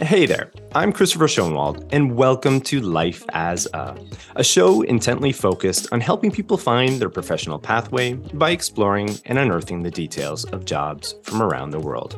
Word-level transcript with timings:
Hey 0.00 0.26
there, 0.26 0.52
I'm 0.76 0.92
Christopher 0.92 1.26
Schoenwald, 1.26 1.88
and 1.92 2.16
welcome 2.16 2.60
to 2.62 2.80
Life 2.80 3.24
as 3.30 3.66
a, 3.74 3.96
a 4.36 4.44
show 4.44 4.82
intently 4.82 5.32
focused 5.32 5.88
on 5.90 6.00
helping 6.00 6.30
people 6.30 6.56
find 6.56 7.00
their 7.00 7.10
professional 7.10 7.58
pathway 7.58 8.14
by 8.14 8.50
exploring 8.50 9.18
and 9.24 9.38
unearthing 9.38 9.82
the 9.82 9.90
details 9.90 10.44
of 10.46 10.64
jobs 10.64 11.16
from 11.24 11.42
around 11.42 11.70
the 11.70 11.80
world. 11.80 12.16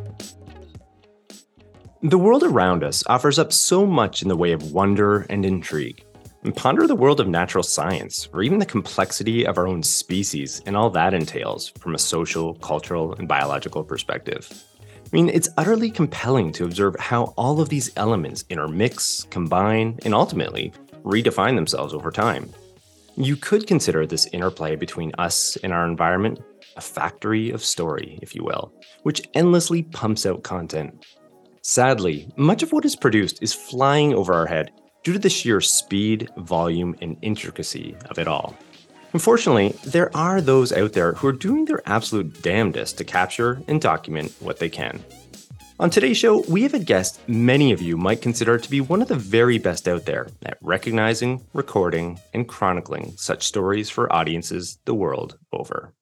The 2.03 2.19
world 2.19 2.43
around 2.43 2.85
us 2.85 3.03
offers 3.07 3.39
up 3.39 3.53
so 3.53 3.87
much 3.87 4.21
in 4.21 4.29
the 4.29 4.37
way 4.37 4.53
of 4.53 4.73
wonder 4.73 5.27
and 5.31 5.47
intrigue. 5.47 6.05
And 6.43 6.57
ponder 6.57 6.87
the 6.87 6.97
world 6.97 7.21
of 7.21 7.29
natural 7.29 7.63
science, 7.63 8.29
or 8.33 8.43
even 8.43 8.59
the 8.59 8.67
complexity 8.67 9.47
of 9.47 9.59
our 9.59 9.67
own 9.67 9.83
species 9.83 10.63
and 10.65 10.75
all 10.75 10.89
that 10.91 11.13
entails 11.13 11.69
from 11.69 11.95
a 11.95 11.99
social, 11.99 12.55
cultural, 12.55 13.15
and 13.15 13.29
biological 13.29 13.85
perspective. 13.85 14.49
I 14.81 15.09
mean, 15.13 15.29
it's 15.29 15.51
utterly 15.59 15.91
compelling 15.91 16.53
to 16.53 16.65
observe 16.65 16.97
how 16.99 17.35
all 17.37 17.61
of 17.61 17.69
these 17.69 17.91
elements 17.97 18.45
intermix, 18.49 19.27
combine, 19.31 19.99
and 20.05 20.15
ultimately 20.15 20.73
redefine 21.05 21.57
themselves 21.57 21.93
over 21.93 22.11
time. 22.11 22.49
You 23.17 23.37
could 23.37 23.67
consider 23.67 24.07
this 24.07 24.27
interplay 24.33 24.77
between 24.77 25.13
us 25.19 25.57
and 25.63 25.75
our 25.75 25.87
environment 25.87 26.41
a 26.77 26.81
factory 26.81 27.51
of 27.51 27.63
story, 27.63 28.19
if 28.23 28.35
you 28.35 28.45
will, 28.45 28.73
which 29.03 29.29
endlessly 29.35 29.83
pumps 29.83 30.25
out 30.25 30.43
content. 30.43 31.05
Sadly, 31.63 32.33
much 32.37 32.63
of 32.63 32.73
what 32.73 32.87
is 32.87 32.97
produced 32.97 33.43
is 33.43 33.53
flying 33.53 34.15
over 34.15 34.33
our 34.33 34.47
head 34.47 34.71
due 35.03 35.13
to 35.13 35.19
the 35.19 35.31
sheer 35.31 35.61
speed, 35.61 36.29
volume, 36.37 36.97
and 37.01 37.17
intricacy 37.23 37.97
of 38.11 38.19
it 38.19 38.29
all. 38.29 38.57
Unfortunately, 39.13 39.75
there 39.85 40.15
are 40.17 40.41
those 40.41 40.73
out 40.73 40.93
there 40.93 41.15
who 41.15 41.27
are 41.27 41.33
doing 41.33 41.65
their 41.65 41.83
absolute 41.87 42.43
damnedest 42.43 42.99
to 42.99 43.05
capture 43.05 43.61
and 43.67 43.81
document 43.81 44.33
what 44.41 44.59
they 44.59 44.69
can. 44.69 45.03
On 45.81 45.89
today's 45.89 46.19
show, 46.19 46.43
we 46.43 46.63
have 46.63 46.75
a 46.75 46.79
guest 46.79 47.27
many 47.27 47.73
of 47.73 47.81
you 47.81 47.97
might 47.97 48.21
consider 48.21 48.59
to 48.59 48.71
be 48.71 48.83
one 48.83 49.01
of 49.01 49.09
the 49.09 49.17
very 49.17 49.57
best 49.57 49.89
out 49.89 50.05
there 50.05 50.29
at 50.45 50.59
recognizing, 50.61 51.43
recording, 51.55 52.21
and 52.35 52.47
chronicling 52.47 53.15
such 53.17 53.47
stories 53.47 53.89
for 53.89 54.13
audiences 54.13 54.79
the 54.85 54.95
world 54.95 55.39
over. 55.53 55.95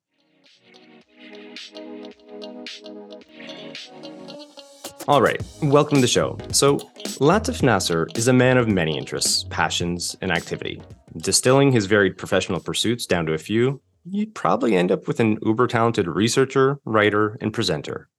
All 5.09 5.23
right, 5.23 5.43
welcome 5.63 5.97
to 5.97 6.01
the 6.03 6.07
show. 6.07 6.37
So, 6.53 6.81
Latif 7.19 7.63
Nasser 7.63 8.09
is 8.15 8.29
a 8.29 8.33
man 8.35 8.59
of 8.59 8.69
many 8.69 8.99
interests, 8.99 9.47
passions, 9.49 10.15
and 10.21 10.31
activity. 10.31 10.83
Distilling 11.17 11.73
his 11.73 11.87
varied 11.87 12.19
professional 12.19 12.61
pursuits 12.61 13.07
down 13.07 13.25
to 13.25 13.33
a 13.33 13.39
few, 13.39 13.81
you'd 14.05 14.35
probably 14.35 14.77
end 14.77 14.93
up 14.93 15.09
with 15.09 15.19
an 15.19 15.39
uber 15.41 15.67
talented 15.67 16.07
researcher, 16.09 16.79
writer, 16.85 17.39
and 17.41 17.55
presenter. 17.55 18.11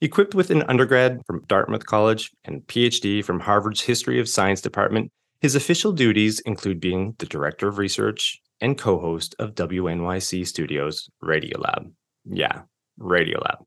Equipped 0.00 0.34
with 0.34 0.50
an 0.50 0.62
undergrad 0.62 1.20
from 1.26 1.44
Dartmouth 1.48 1.84
College 1.84 2.30
and 2.46 2.66
PhD 2.66 3.22
from 3.22 3.40
Harvard's 3.40 3.82
History 3.82 4.18
of 4.18 4.26
Science 4.26 4.62
Department, 4.62 5.12
his 5.42 5.54
official 5.54 5.92
duties 5.92 6.40
include 6.40 6.80
being 6.80 7.14
the 7.18 7.26
director 7.26 7.68
of 7.68 7.76
research 7.76 8.40
and 8.58 8.78
co 8.78 8.98
host 8.98 9.34
of 9.38 9.54
WNYC 9.54 10.46
Studios 10.46 11.10
Radiolab. 11.22 11.92
Yeah, 12.24 12.62
Radiolab 12.98 13.66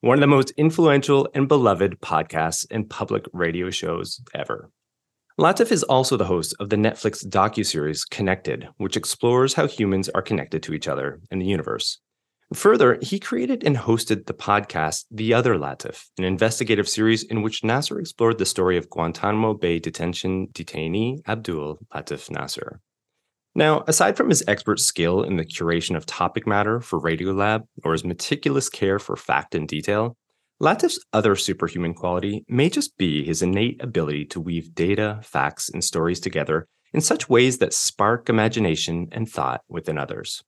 one 0.00 0.16
of 0.16 0.20
the 0.20 0.26
most 0.26 0.50
influential 0.56 1.28
and 1.34 1.46
beloved 1.46 2.00
podcasts 2.00 2.66
and 2.70 2.88
public 2.88 3.26
radio 3.34 3.68
shows 3.68 4.20
ever. 4.34 4.70
Latif 5.38 5.70
is 5.70 5.82
also 5.82 6.16
the 6.16 6.24
host 6.24 6.54
of 6.58 6.70
the 6.70 6.76
Netflix 6.76 7.26
docuseries 7.26 8.08
Connected, 8.08 8.68
which 8.78 8.96
explores 8.96 9.54
how 9.54 9.66
humans 9.66 10.08
are 10.10 10.22
connected 10.22 10.62
to 10.62 10.74
each 10.74 10.88
other 10.88 11.20
and 11.30 11.40
the 11.40 11.46
universe. 11.46 11.98
Further, 12.54 12.98
he 13.00 13.18
created 13.18 13.62
and 13.62 13.76
hosted 13.76 14.26
the 14.26 14.34
podcast 14.34 15.04
The 15.10 15.34
Other 15.34 15.54
Latif, 15.54 16.06
an 16.18 16.24
investigative 16.24 16.88
series 16.88 17.22
in 17.22 17.42
which 17.42 17.62
Nasser 17.62 18.00
explored 18.00 18.38
the 18.38 18.46
story 18.46 18.76
of 18.76 18.90
Guantanamo 18.90 19.54
Bay 19.54 19.78
detention 19.78 20.48
detainee 20.48 21.20
Abdul 21.28 21.78
Latif 21.94 22.30
Nasser. 22.30 22.80
Now, 23.54 23.82
aside 23.88 24.16
from 24.16 24.28
his 24.28 24.44
expert 24.46 24.78
skill 24.78 25.22
in 25.22 25.36
the 25.36 25.44
curation 25.44 25.96
of 25.96 26.06
topic 26.06 26.46
matter 26.46 26.80
for 26.80 27.00
Radiolab 27.00 27.62
or 27.84 27.92
his 27.92 28.04
meticulous 28.04 28.68
care 28.68 28.98
for 28.98 29.16
fact 29.16 29.54
and 29.54 29.66
detail, 29.66 30.16
Latif's 30.62 31.04
other 31.12 31.34
superhuman 31.34 31.94
quality 31.94 32.44
may 32.48 32.68
just 32.68 32.96
be 32.96 33.24
his 33.24 33.42
innate 33.42 33.82
ability 33.82 34.26
to 34.26 34.40
weave 34.40 34.74
data, 34.74 35.18
facts, 35.22 35.68
and 35.70 35.82
stories 35.82 36.20
together 36.20 36.68
in 36.92 37.00
such 37.00 37.28
ways 37.28 37.58
that 37.58 37.72
spark 37.72 38.28
imagination 38.28 39.08
and 39.10 39.28
thought 39.28 39.62
within 39.68 39.98
others. 39.98 40.44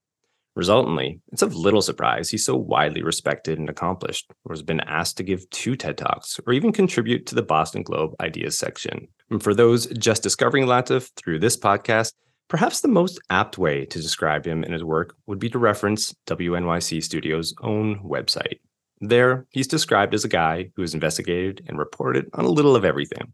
Resultantly, 0.54 1.18
it's 1.32 1.40
of 1.40 1.56
little 1.56 1.80
surprise 1.80 2.28
he's 2.28 2.44
so 2.44 2.54
widely 2.54 3.02
respected 3.02 3.58
and 3.58 3.70
accomplished, 3.70 4.30
or 4.44 4.52
has 4.52 4.62
been 4.62 4.80
asked 4.80 5.16
to 5.16 5.22
give 5.22 5.48
two 5.48 5.76
TED 5.76 5.96
Talks, 5.96 6.38
or 6.46 6.52
even 6.52 6.72
contribute 6.72 7.24
to 7.26 7.34
the 7.34 7.42
Boston 7.42 7.82
Globe 7.82 8.14
Ideas 8.20 8.58
section. 8.58 9.08
And 9.30 9.42
for 9.42 9.54
those 9.54 9.86
just 9.86 10.22
discovering 10.22 10.66
Latif 10.66 11.10
through 11.16 11.38
this 11.38 11.56
podcast, 11.56 12.12
Perhaps 12.48 12.80
the 12.80 12.88
most 12.88 13.18
apt 13.30 13.56
way 13.56 13.86
to 13.86 14.00
describe 14.00 14.44
him 14.44 14.62
and 14.62 14.72
his 14.72 14.84
work 14.84 15.16
would 15.26 15.38
be 15.38 15.48
to 15.48 15.58
reference 15.58 16.14
WNYC 16.26 17.02
Studios' 17.02 17.54
own 17.62 17.98
website. 18.00 18.58
There, 19.00 19.46
he's 19.50 19.66
described 19.66 20.14
as 20.14 20.24
a 20.24 20.28
guy 20.28 20.70
who 20.76 20.82
has 20.82 20.92
investigated 20.92 21.64
and 21.66 21.78
reported 21.78 22.28
on 22.34 22.44
a 22.44 22.50
little 22.50 22.76
of 22.76 22.84
everything, 22.84 23.32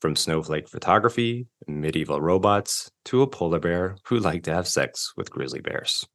from 0.00 0.14
snowflake 0.14 0.68
photography, 0.68 1.46
medieval 1.66 2.20
robots, 2.20 2.90
to 3.06 3.22
a 3.22 3.26
polar 3.26 3.58
bear 3.58 3.96
who 4.04 4.18
liked 4.18 4.44
to 4.44 4.54
have 4.54 4.68
sex 4.68 5.14
with 5.16 5.30
grizzly 5.30 5.60
bears. 5.60 6.06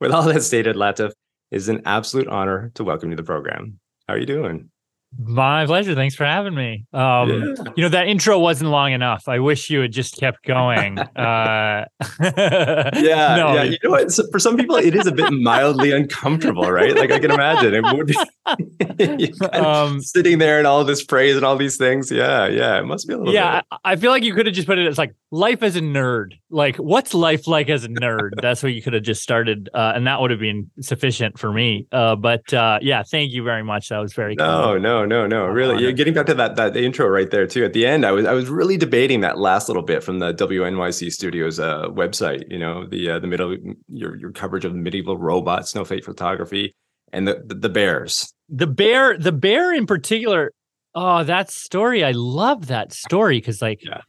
With 0.00 0.10
all 0.10 0.24
that 0.24 0.42
stated, 0.42 0.74
Latif, 0.74 1.12
it 1.52 1.56
is 1.56 1.68
an 1.68 1.82
absolute 1.86 2.26
honor 2.26 2.72
to 2.74 2.82
welcome 2.82 3.10
you 3.10 3.16
to 3.16 3.22
the 3.22 3.26
program. 3.26 3.78
How 4.08 4.14
are 4.14 4.18
you 4.18 4.26
doing? 4.26 4.71
My 5.18 5.66
pleasure. 5.66 5.94
Thanks 5.94 6.14
for 6.14 6.24
having 6.24 6.54
me. 6.54 6.86
Um, 6.92 7.30
yeah. 7.30 7.64
You 7.76 7.82
know, 7.84 7.88
that 7.90 8.08
intro 8.08 8.38
wasn't 8.38 8.70
long 8.70 8.92
enough. 8.92 9.28
I 9.28 9.38
wish 9.40 9.68
you 9.70 9.80
had 9.80 9.92
just 9.92 10.16
kept 10.16 10.44
going. 10.44 10.98
uh, 11.16 11.84
yeah. 12.20 13.36
No. 13.36 13.52
Yeah. 13.54 13.62
You 13.64 13.78
know 13.84 13.90
what? 13.90 14.10
So 14.10 14.24
for 14.30 14.38
some 14.38 14.56
people, 14.56 14.76
it 14.76 14.94
is 14.94 15.06
a 15.06 15.12
bit 15.12 15.30
mildly 15.32 15.92
uncomfortable, 15.92 16.70
right? 16.70 16.96
Like 16.96 17.10
I 17.10 17.18
can 17.18 17.30
imagine 17.30 17.74
it 17.74 17.82
would 17.82 18.06
be 18.06 19.32
um, 19.52 20.00
sitting 20.00 20.38
there 20.38 20.58
and 20.58 20.66
all 20.66 20.82
this 20.84 21.04
praise 21.04 21.36
and 21.36 21.44
all 21.44 21.56
these 21.56 21.76
things. 21.76 22.10
Yeah. 22.10 22.46
Yeah. 22.46 22.78
It 22.78 22.84
must 22.84 23.06
be 23.06 23.14
a 23.14 23.18
little 23.18 23.34
Yeah. 23.34 23.60
Bit. 23.70 23.80
I 23.84 23.96
feel 23.96 24.10
like 24.10 24.22
you 24.24 24.34
could 24.34 24.46
have 24.46 24.54
just 24.54 24.66
put 24.66 24.78
it 24.78 24.86
as 24.86 24.98
like 24.98 25.14
life 25.30 25.62
as 25.62 25.76
a 25.76 25.80
nerd. 25.80 26.34
Like, 26.52 26.76
what's 26.76 27.14
life 27.14 27.48
like 27.48 27.70
as 27.70 27.84
a 27.84 27.88
nerd? 27.88 28.32
That's 28.42 28.62
what 28.62 28.74
you 28.74 28.82
could 28.82 28.92
have 28.92 29.02
just 29.02 29.22
started. 29.22 29.70
Uh, 29.72 29.92
and 29.96 30.06
that 30.06 30.20
would 30.20 30.30
have 30.30 30.38
been 30.38 30.70
sufficient 30.80 31.38
for 31.38 31.50
me. 31.50 31.86
Uh, 31.90 32.14
but 32.14 32.52
uh, 32.52 32.78
yeah, 32.82 33.02
thank 33.02 33.32
you 33.32 33.42
very 33.42 33.64
much. 33.64 33.88
That 33.88 33.98
was 33.98 34.12
very 34.12 34.34
No, 34.34 34.64
cool. 34.64 34.80
no, 34.80 35.06
no, 35.06 35.26
no. 35.26 35.46
Really, 35.46 35.82
you're 35.82 35.92
getting 35.92 36.12
back 36.12 36.26
to 36.26 36.34
that 36.34 36.56
that 36.56 36.76
intro 36.76 37.08
right 37.08 37.30
there 37.30 37.46
too. 37.46 37.64
At 37.64 37.72
the 37.72 37.86
end, 37.86 38.04
I 38.04 38.12
was 38.12 38.26
I 38.26 38.34
was 38.34 38.50
really 38.50 38.76
debating 38.76 39.22
that 39.22 39.38
last 39.38 39.68
little 39.68 39.82
bit 39.82 40.04
from 40.04 40.18
the 40.18 40.34
WNYC 40.34 41.10
Studios 41.10 41.58
uh, 41.58 41.86
website. 41.88 42.44
You 42.50 42.58
know, 42.58 42.86
the 42.86 43.12
uh, 43.12 43.18
the 43.18 43.26
middle 43.26 43.56
your 43.88 44.16
your 44.16 44.30
coverage 44.30 44.66
of 44.66 44.74
medieval 44.74 45.16
robots, 45.16 45.70
snowflake 45.70 46.04
photography, 46.04 46.74
and 47.14 47.26
the, 47.26 47.42
the 47.46 47.54
the 47.54 47.68
bears. 47.70 48.32
The 48.50 48.66
bear, 48.66 49.16
the 49.16 49.32
bear 49.32 49.72
in 49.72 49.86
particular. 49.86 50.52
Oh, 50.94 51.24
that 51.24 51.50
story! 51.50 52.04
I 52.04 52.10
love 52.10 52.66
that 52.66 52.92
story 52.92 53.38
because 53.38 53.62
like. 53.62 53.82
Yeah 53.82 54.02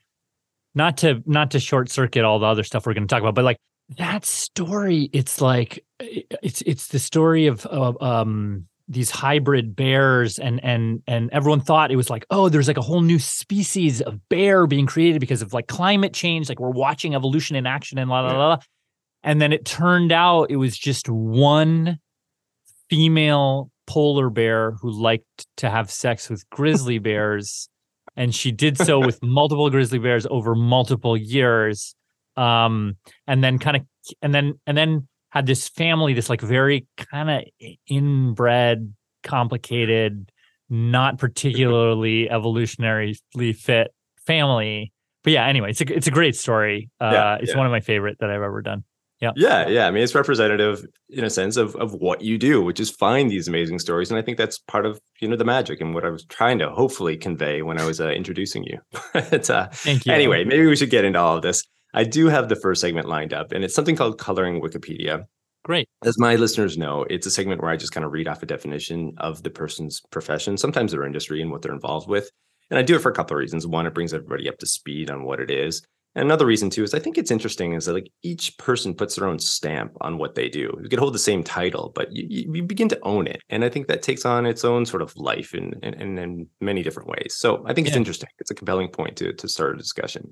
not 0.76 0.98
to 0.98 1.22
not 1.26 1.52
to 1.52 1.60
short 1.60 1.90
circuit 1.90 2.24
all 2.24 2.40
the 2.40 2.46
other 2.46 2.64
stuff 2.64 2.86
we're 2.86 2.94
going 2.94 3.08
to 3.08 3.14
talk 3.14 3.22
about, 3.22 3.36
but 3.36 3.46
like 3.46 3.58
that 3.98 4.26
story, 4.26 5.10
it's 5.14 5.42
like 5.42 5.84
it's 6.00 6.62
it's 6.62 6.88
the 6.88 7.00
story 7.00 7.48
of, 7.48 7.66
of 7.68 8.02
um 8.02 8.66
these 8.88 9.10
hybrid 9.10 9.76
bears 9.76 10.38
and 10.40 10.64
and 10.64 11.02
and 11.08 11.30
everyone 11.32 11.62
thought 11.62 11.90
it 11.90 11.96
was 11.96 12.10
like 12.10 12.26
oh 12.30 12.50
there's 12.50 12.68
like 12.68 12.78
a 12.78 12.82
whole 12.82 13.00
new 13.00 13.18
species 13.18 14.02
of 14.02 14.20
bear 14.28 14.68
being 14.68 14.86
created 14.86 15.22
because 15.22 15.42
of 15.42 15.54
like 15.54 15.68
climate 15.68 16.14
change 16.14 16.50
like 16.50 16.60
we're 16.60 16.70
watching 16.70 17.16
evolution 17.16 17.56
in 17.56 17.66
action 17.66 17.98
and 17.98 18.10
la 18.10 18.20
la 18.20 18.34
la. 18.34 18.58
And 19.26 19.42
then 19.42 19.54
it 19.54 19.64
turned 19.64 20.12
out 20.12 20.52
it 20.52 20.58
was 20.58 20.78
just 20.78 21.08
one 21.08 21.98
female 22.90 23.72
polar 23.88 24.30
bear 24.30 24.72
who 24.82 24.92
liked 24.92 25.48
to 25.58 25.70
have 25.70 25.90
sex 25.90 26.30
with 26.30 26.48
grizzly 26.50 27.00
bears 27.00 27.70
and 28.16 28.34
she 28.34 28.52
did 28.52 28.78
so 28.78 29.00
with 29.00 29.20
multiple 29.24 29.70
grizzly 29.70 30.00
bears 30.00 30.28
over 30.30 30.56
multiple 30.56 31.18
years. 31.18 31.96
Um 32.36 32.98
and 33.28 33.44
then 33.44 33.60
kind 33.60 33.78
of 33.78 33.84
and 34.22 34.34
then 34.34 34.60
and 34.66 34.78
then 34.78 35.08
had 35.30 35.46
this 35.46 35.70
family 35.70 36.14
this 36.14 36.30
like 36.30 36.42
very 36.42 36.88
kind 36.98 37.30
of 37.30 37.44
inbred 37.88 38.94
complicated 39.24 40.30
not 40.70 41.18
particularly 41.20 42.28
evolutionarily 42.32 43.18
fit 43.56 43.94
family. 44.26 44.92
But 45.24 45.34
yeah 45.34 45.48
anyway 45.48 45.72
it's 45.72 45.82
a 45.82 45.96
it's 45.96 46.08
a 46.08 46.12
great 46.12 46.36
story. 46.36 46.90
Uh 47.00 47.12
yeah, 47.14 47.38
it's 47.40 47.52
yeah. 47.52 47.58
one 47.58 47.66
of 47.66 47.72
my 47.72 47.82
favorite 47.82 48.18
that 48.20 48.30
i've 48.30 48.42
ever 48.42 48.62
done 48.62 48.84
yeah. 49.24 49.32
Yeah. 49.36 49.68
Yeah. 49.68 49.88
I 49.88 49.92
mean, 49.92 50.04
it's 50.04 50.16
representative 50.16 50.86
in 51.10 51.24
a 51.24 51.30
sense 51.30 51.58
of, 51.58 51.76
of 51.78 51.94
what 51.94 52.22
you 52.22 52.38
do, 52.38 52.62
which 52.62 52.80
is 52.80 52.90
find 52.90 53.32
these 53.32 53.48
amazing 53.48 53.80
stories. 53.80 54.10
And 54.10 54.18
I 54.18 54.22
think 54.22 54.38
that's 54.38 54.60
part 54.60 54.86
of, 54.86 55.00
you 55.20 55.28
know, 55.28 55.36
the 55.36 55.46
magic 55.46 55.82
and 55.82 55.94
what 55.94 56.06
I 56.06 56.10
was 56.10 56.26
trying 56.26 56.60
to 56.60 56.70
hopefully 56.70 57.18
convey 57.18 57.62
when 57.62 57.80
I 57.80 57.86
was 57.86 58.02
uh, 58.02 58.10
introducing 58.10 58.64
you. 58.64 58.80
but, 59.14 59.50
uh, 59.50 59.68
Thank 59.72 60.06
you. 60.06 60.14
Anyway, 60.14 60.44
maybe 60.44 60.66
we 60.66 60.76
should 60.76 60.90
get 60.90 61.06
into 61.06 61.20
all 61.20 61.38
of 61.38 61.42
this. 61.42 61.64
I 61.94 62.04
do 62.04 62.28
have 62.28 62.50
the 62.50 62.56
first 62.56 62.82
segment 62.82 63.08
lined 63.08 63.34
up, 63.34 63.52
and 63.52 63.64
it's 63.64 63.76
something 63.76 63.96
called 63.96 64.18
Coloring 64.18 64.62
Wikipedia. 64.62 65.26
Great. 65.64 65.88
As 66.04 66.20
my 66.20 66.36
listeners 66.36 66.78
know, 66.78 67.06
it's 67.10 67.26
a 67.28 67.32
segment 67.32 67.62
where 67.62 67.72
I 67.72 67.78
just 67.78 67.94
kind 67.94 68.06
of 68.06 68.12
read 68.12 68.28
off 68.28 68.44
a 68.44 68.46
definition 68.46 69.14
of 69.18 69.44
the 69.44 69.50
person's 69.50 70.02
profession, 70.12 70.58
sometimes 70.58 70.92
their 70.92 71.06
industry 71.06 71.42
and 71.42 71.52
what 71.52 71.62
they're 71.62 71.74
involved 71.74 72.10
with. 72.10 72.30
And 72.70 72.78
I 72.78 72.82
do 72.82 72.96
it 72.96 73.00
for 73.00 73.12
a 73.12 73.14
couple 73.14 73.38
of 73.38 73.40
reasons. 73.40 73.68
One, 73.68 73.86
it 73.86 73.94
brings 73.94 74.14
everybody 74.14 74.50
up 74.50 74.58
to 74.58 74.66
speed 74.66 75.10
on 75.10 75.24
what 75.24 75.40
it 75.40 75.52
is. 75.52 75.84
And 76.16 76.26
another 76.26 76.46
reason 76.46 76.70
too 76.70 76.84
is 76.84 76.94
I 76.94 77.00
think 77.00 77.18
it's 77.18 77.32
interesting 77.32 77.74
is 77.74 77.86
that 77.86 77.94
like 77.94 78.12
each 78.22 78.58
person 78.58 78.94
puts 78.94 79.16
their 79.16 79.28
own 79.28 79.40
stamp 79.40 79.94
on 80.02 80.18
what 80.18 80.36
they 80.36 80.48
do. 80.48 80.78
You 80.82 80.90
could 80.90 81.00
hold 81.00 81.16
the 81.16 81.20
same 81.20 81.44
title, 81.44 81.92
but 81.96 82.12
you, 82.12 82.54
you 82.54 82.64
begin 82.64 82.90
to 82.90 83.00
own 83.04 83.28
it, 83.28 83.42
and 83.50 83.64
I 83.64 83.70
think 83.70 83.88
that 83.88 84.02
takes 84.02 84.26
on 84.26 84.46
its 84.46 84.64
own 84.64 84.86
sort 84.86 85.02
of 85.02 85.16
life 85.18 85.56
in 85.56 85.74
in, 85.82 86.18
in 86.18 86.48
many 86.62 86.84
different 86.84 87.10
ways. 87.10 87.36
So 87.36 87.64
I 87.66 87.74
think 87.74 87.88
it's 87.88 87.98
interesting. 87.98 88.30
It's 88.40 88.52
a 88.52 88.56
compelling 88.56 88.90
point 88.90 89.18
to 89.18 89.34
to 89.34 89.48
start 89.48 89.76
a 89.76 89.78
discussion. 89.78 90.32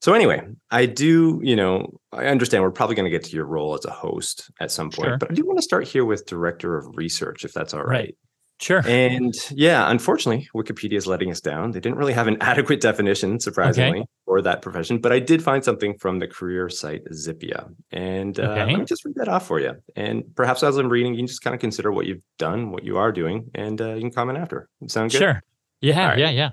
So 0.00 0.14
anyway, 0.14 0.42
I 0.70 0.86
do, 0.86 1.40
you 1.42 1.56
know, 1.56 1.98
I 2.12 2.26
understand 2.26 2.62
we're 2.62 2.70
probably 2.70 2.94
going 2.94 3.04
to 3.04 3.10
get 3.10 3.24
to 3.24 3.34
your 3.34 3.46
role 3.46 3.74
as 3.74 3.84
a 3.84 3.90
host 3.90 4.48
at 4.60 4.70
some 4.70 4.90
point, 4.90 5.08
sure. 5.08 5.18
but 5.18 5.32
I 5.32 5.34
do 5.34 5.44
want 5.44 5.58
to 5.58 5.62
start 5.62 5.88
here 5.88 6.04
with 6.04 6.24
director 6.24 6.76
of 6.76 6.96
research, 6.96 7.44
if 7.44 7.52
that's 7.52 7.74
all 7.74 7.82
right. 7.82 7.88
right. 7.88 8.16
Sure. 8.60 8.82
And 8.86 9.34
yeah, 9.52 9.88
unfortunately, 9.90 10.48
Wikipedia 10.54 10.96
is 10.96 11.06
letting 11.06 11.30
us 11.30 11.40
down. 11.40 11.70
They 11.70 11.80
didn't 11.80 11.96
really 11.96 12.12
have 12.12 12.26
an 12.26 12.38
adequate 12.40 12.80
definition, 12.80 13.38
surprisingly, 13.38 14.00
okay. 14.00 14.08
for 14.24 14.42
that 14.42 14.62
profession. 14.62 14.98
But 14.98 15.12
I 15.12 15.20
did 15.20 15.42
find 15.42 15.64
something 15.64 15.96
from 15.98 16.18
the 16.18 16.26
career 16.26 16.68
site 16.68 17.04
Zippia. 17.12 17.72
And 17.92 18.38
uh, 18.38 18.42
okay. 18.42 18.66
let 18.66 18.78
me 18.80 18.84
just 18.84 19.04
read 19.04 19.14
that 19.16 19.28
off 19.28 19.46
for 19.46 19.60
you. 19.60 19.74
And 19.94 20.24
perhaps 20.34 20.62
as 20.62 20.76
I'm 20.76 20.88
reading, 20.88 21.14
you 21.14 21.20
can 21.20 21.26
just 21.28 21.42
kind 21.42 21.54
of 21.54 21.60
consider 21.60 21.92
what 21.92 22.06
you've 22.06 22.22
done, 22.38 22.72
what 22.72 22.84
you 22.84 22.98
are 22.98 23.12
doing, 23.12 23.50
and 23.54 23.80
uh, 23.80 23.94
you 23.94 24.00
can 24.00 24.10
comment 24.10 24.38
after. 24.38 24.68
Sound 24.88 25.12
good? 25.12 25.18
Sure. 25.18 25.42
Yeah. 25.80 26.08
Right. 26.08 26.18
Yeah. 26.18 26.30
Yeah. 26.30 26.50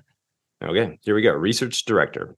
Okay. 0.64 1.00
Here 1.02 1.16
we 1.16 1.24
go. 1.24 1.32
Research 1.34 1.86
director. 1.86 2.36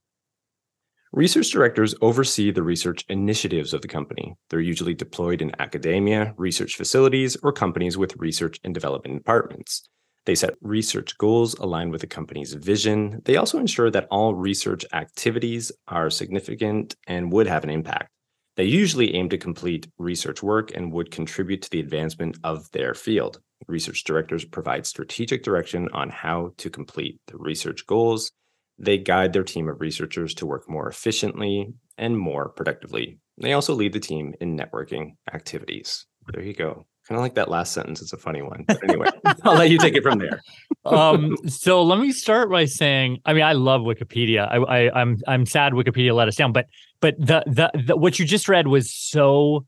Research 1.12 1.50
directors 1.50 1.94
oversee 2.02 2.50
the 2.50 2.62
research 2.62 3.02
initiatives 3.08 3.72
of 3.72 3.80
the 3.80 3.88
company. 3.88 4.34
They're 4.50 4.60
usually 4.60 4.92
deployed 4.92 5.40
in 5.40 5.58
academia, 5.58 6.34
research 6.36 6.76
facilities, 6.76 7.34
or 7.42 7.50
companies 7.50 7.96
with 7.96 8.16
research 8.16 8.60
and 8.62 8.74
development 8.74 9.20
departments. 9.20 9.88
They 10.26 10.34
set 10.34 10.56
research 10.60 11.16
goals 11.16 11.54
aligned 11.54 11.92
with 11.92 12.02
the 12.02 12.06
company's 12.06 12.52
vision. 12.52 13.22
They 13.24 13.36
also 13.36 13.58
ensure 13.58 13.90
that 13.90 14.06
all 14.10 14.34
research 14.34 14.84
activities 14.92 15.72
are 15.86 16.10
significant 16.10 16.94
and 17.06 17.32
would 17.32 17.46
have 17.46 17.64
an 17.64 17.70
impact. 17.70 18.10
They 18.56 18.64
usually 18.64 19.14
aim 19.14 19.30
to 19.30 19.38
complete 19.38 19.88
research 19.96 20.42
work 20.42 20.72
and 20.74 20.92
would 20.92 21.10
contribute 21.10 21.62
to 21.62 21.70
the 21.70 21.80
advancement 21.80 22.36
of 22.44 22.70
their 22.72 22.92
field. 22.92 23.40
Research 23.66 24.04
directors 24.04 24.44
provide 24.44 24.84
strategic 24.84 25.42
direction 25.42 25.88
on 25.94 26.10
how 26.10 26.52
to 26.58 26.68
complete 26.68 27.18
the 27.28 27.38
research 27.38 27.86
goals 27.86 28.30
they 28.78 28.98
guide 28.98 29.32
their 29.32 29.42
team 29.42 29.68
of 29.68 29.80
researchers 29.80 30.34
to 30.34 30.46
work 30.46 30.68
more 30.68 30.88
efficiently 30.88 31.74
and 31.96 32.18
more 32.18 32.48
productively. 32.50 33.18
They 33.40 33.52
also 33.52 33.74
lead 33.74 33.92
the 33.92 34.00
team 34.00 34.34
in 34.40 34.56
networking 34.56 35.16
activities. 35.32 36.06
There 36.32 36.42
you 36.42 36.54
go. 36.54 36.86
Kind 37.08 37.18
of 37.18 37.22
like 37.22 37.34
that 37.36 37.48
last 37.48 37.72
sentence. 37.72 38.02
It's 38.02 38.12
a 38.12 38.18
funny 38.18 38.42
one. 38.42 38.64
But 38.68 38.84
anyway, 38.84 39.08
I'll 39.42 39.54
let 39.54 39.70
you 39.70 39.78
take 39.78 39.94
it 39.94 40.02
from 40.02 40.18
there. 40.18 40.42
um, 40.84 41.36
so 41.46 41.82
let 41.82 41.98
me 41.98 42.12
start 42.12 42.50
by 42.50 42.66
saying, 42.66 43.18
I 43.24 43.32
mean, 43.32 43.44
I 43.44 43.52
love 43.52 43.80
Wikipedia. 43.80 44.46
I, 44.46 44.56
I 44.56 45.00
I'm 45.00 45.16
I'm 45.26 45.46
sad 45.46 45.72
Wikipedia 45.72 46.14
let 46.14 46.28
us 46.28 46.36
down, 46.36 46.52
but 46.52 46.66
but 47.00 47.14
the, 47.18 47.42
the 47.46 47.70
the 47.86 47.96
what 47.96 48.18
you 48.18 48.26
just 48.26 48.46
read 48.46 48.66
was 48.66 48.92
so 48.94 49.64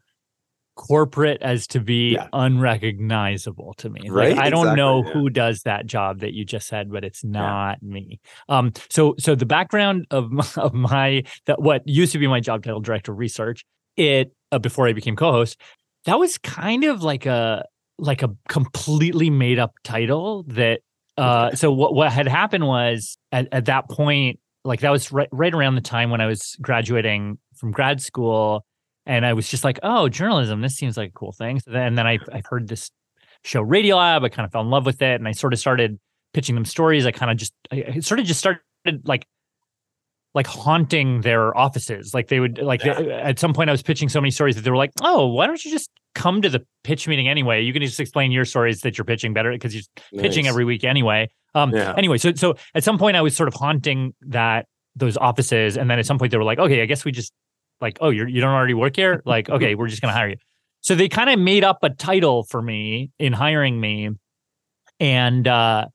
corporate 0.80 1.42
as 1.42 1.66
to 1.66 1.78
be 1.78 2.12
yeah. 2.12 2.26
unrecognizable 2.32 3.74
to 3.74 3.90
me. 3.90 4.08
Right? 4.08 4.34
Like, 4.34 4.46
I 4.46 4.48
don't 4.48 4.60
exactly, 4.60 4.76
know 4.76 5.04
yeah. 5.04 5.12
who 5.12 5.28
does 5.28 5.62
that 5.64 5.84
job 5.84 6.20
that 6.20 6.32
you 6.32 6.46
just 6.46 6.66
said, 6.66 6.90
but 6.90 7.04
it's 7.04 7.22
not 7.22 7.78
yeah. 7.82 7.92
me. 7.92 8.20
Um, 8.48 8.72
so 8.88 9.14
so 9.18 9.34
the 9.34 9.44
background 9.44 10.06
of 10.10 10.32
my, 10.32 10.46
of 10.56 10.72
my 10.72 11.22
that 11.44 11.60
what 11.60 11.86
used 11.86 12.12
to 12.12 12.18
be 12.18 12.26
my 12.26 12.40
job 12.40 12.64
title, 12.64 12.80
director 12.80 13.12
of 13.12 13.18
research, 13.18 13.62
it 13.98 14.32
uh, 14.52 14.58
before 14.58 14.88
I 14.88 14.94
became 14.94 15.16
co-host, 15.16 15.60
that 16.06 16.18
was 16.18 16.38
kind 16.38 16.84
of 16.84 17.02
like 17.02 17.26
a 17.26 17.66
like 17.98 18.22
a 18.22 18.30
completely 18.48 19.28
made 19.28 19.58
up 19.58 19.74
title 19.84 20.44
that 20.44 20.80
uh 21.18 21.54
so 21.54 21.70
what 21.70 21.92
what 21.92 22.10
had 22.10 22.26
happened 22.26 22.66
was 22.66 23.18
at, 23.32 23.46
at 23.52 23.66
that 23.66 23.90
point 23.90 24.40
like 24.64 24.80
that 24.80 24.90
was 24.90 25.12
right 25.12 25.28
right 25.30 25.52
around 25.52 25.74
the 25.74 25.82
time 25.82 26.08
when 26.08 26.22
I 26.22 26.26
was 26.26 26.56
graduating 26.62 27.36
from 27.56 27.70
grad 27.70 28.00
school 28.00 28.64
and 29.06 29.24
I 29.24 29.32
was 29.32 29.48
just 29.48 29.64
like, 29.64 29.78
oh, 29.82 30.08
journalism, 30.08 30.60
this 30.60 30.76
seems 30.76 30.96
like 30.96 31.10
a 31.10 31.12
cool 31.12 31.32
thing. 31.32 31.60
So 31.60 31.70
then, 31.70 31.82
and 31.88 31.98
then 31.98 32.06
I 32.06 32.18
I 32.32 32.42
heard 32.48 32.68
this 32.68 32.90
show 33.44 33.64
Radiolab. 33.64 34.24
I 34.24 34.28
kind 34.28 34.44
of 34.46 34.52
fell 34.52 34.62
in 34.62 34.70
love 34.70 34.86
with 34.86 35.02
it, 35.02 35.14
and 35.14 35.26
I 35.26 35.32
sort 35.32 35.52
of 35.52 35.58
started 35.58 35.98
pitching 36.32 36.54
them 36.54 36.64
stories. 36.64 37.06
I 37.06 37.12
kind 37.12 37.30
of 37.30 37.36
just 37.36 37.52
I 37.72 38.00
sort 38.00 38.20
of 38.20 38.26
just 38.26 38.40
started 38.40 38.60
like 39.04 39.26
like 40.34 40.46
haunting 40.46 41.22
their 41.22 41.56
offices. 41.56 42.14
Like 42.14 42.28
they 42.28 42.40
would 42.40 42.58
like 42.58 42.84
yeah. 42.84 42.94
they, 42.94 43.10
at 43.12 43.38
some 43.38 43.52
point 43.52 43.70
I 43.70 43.72
was 43.72 43.82
pitching 43.82 44.08
so 44.08 44.20
many 44.20 44.30
stories 44.30 44.56
that 44.56 44.62
they 44.62 44.70
were 44.70 44.76
like, 44.76 44.92
"Oh, 45.02 45.26
why 45.26 45.46
don't 45.46 45.62
you 45.64 45.70
just 45.70 45.90
come 46.14 46.42
to 46.42 46.48
the 46.48 46.64
pitch 46.84 47.08
meeting 47.08 47.28
anyway? 47.28 47.62
You 47.62 47.72
can 47.72 47.82
just 47.82 48.00
explain 48.00 48.30
your 48.30 48.44
stories 48.44 48.80
that 48.82 48.98
you're 48.98 49.04
pitching 49.04 49.32
better 49.32 49.50
because 49.52 49.74
you're 49.74 49.82
nice. 50.12 50.22
pitching 50.22 50.46
every 50.46 50.64
week 50.64 50.84
anyway." 50.84 51.28
Um 51.54 51.74
yeah. 51.74 51.94
anyway, 51.96 52.18
so 52.18 52.32
so 52.34 52.54
at 52.74 52.84
some 52.84 52.98
point 52.98 53.16
I 53.16 53.22
was 53.22 53.36
sort 53.36 53.48
of 53.48 53.54
haunting 53.54 54.14
that 54.22 54.66
those 54.96 55.16
offices 55.16 55.76
and 55.76 55.90
then 55.90 55.98
at 55.98 56.06
some 56.06 56.18
point 56.18 56.30
they 56.30 56.38
were 56.38 56.44
like, 56.44 56.58
"Okay, 56.58 56.82
I 56.82 56.86
guess 56.86 57.04
we 57.04 57.12
just 57.12 57.32
like, 57.80 57.98
oh, 58.00 58.10
you're 58.10 58.28
you 58.28 58.40
don't 58.40 58.52
already 58.52 58.74
work 58.74 58.96
here? 58.96 59.22
Like, 59.30 59.48
okay, 59.48 59.74
we're 59.74 59.88
just 59.88 60.02
gonna 60.02 60.12
hire 60.12 60.30
you. 60.30 60.36
So 60.80 60.94
they 60.94 61.08
kind 61.08 61.30
of 61.30 61.38
made 61.38 61.62
up 61.62 61.78
a 61.82 61.90
title 61.90 62.44
for 62.44 62.60
me 62.60 63.10
in 63.18 63.32
hiring 63.32 63.80
me, 63.80 64.10
and 64.98 65.46
uh, 65.46 65.86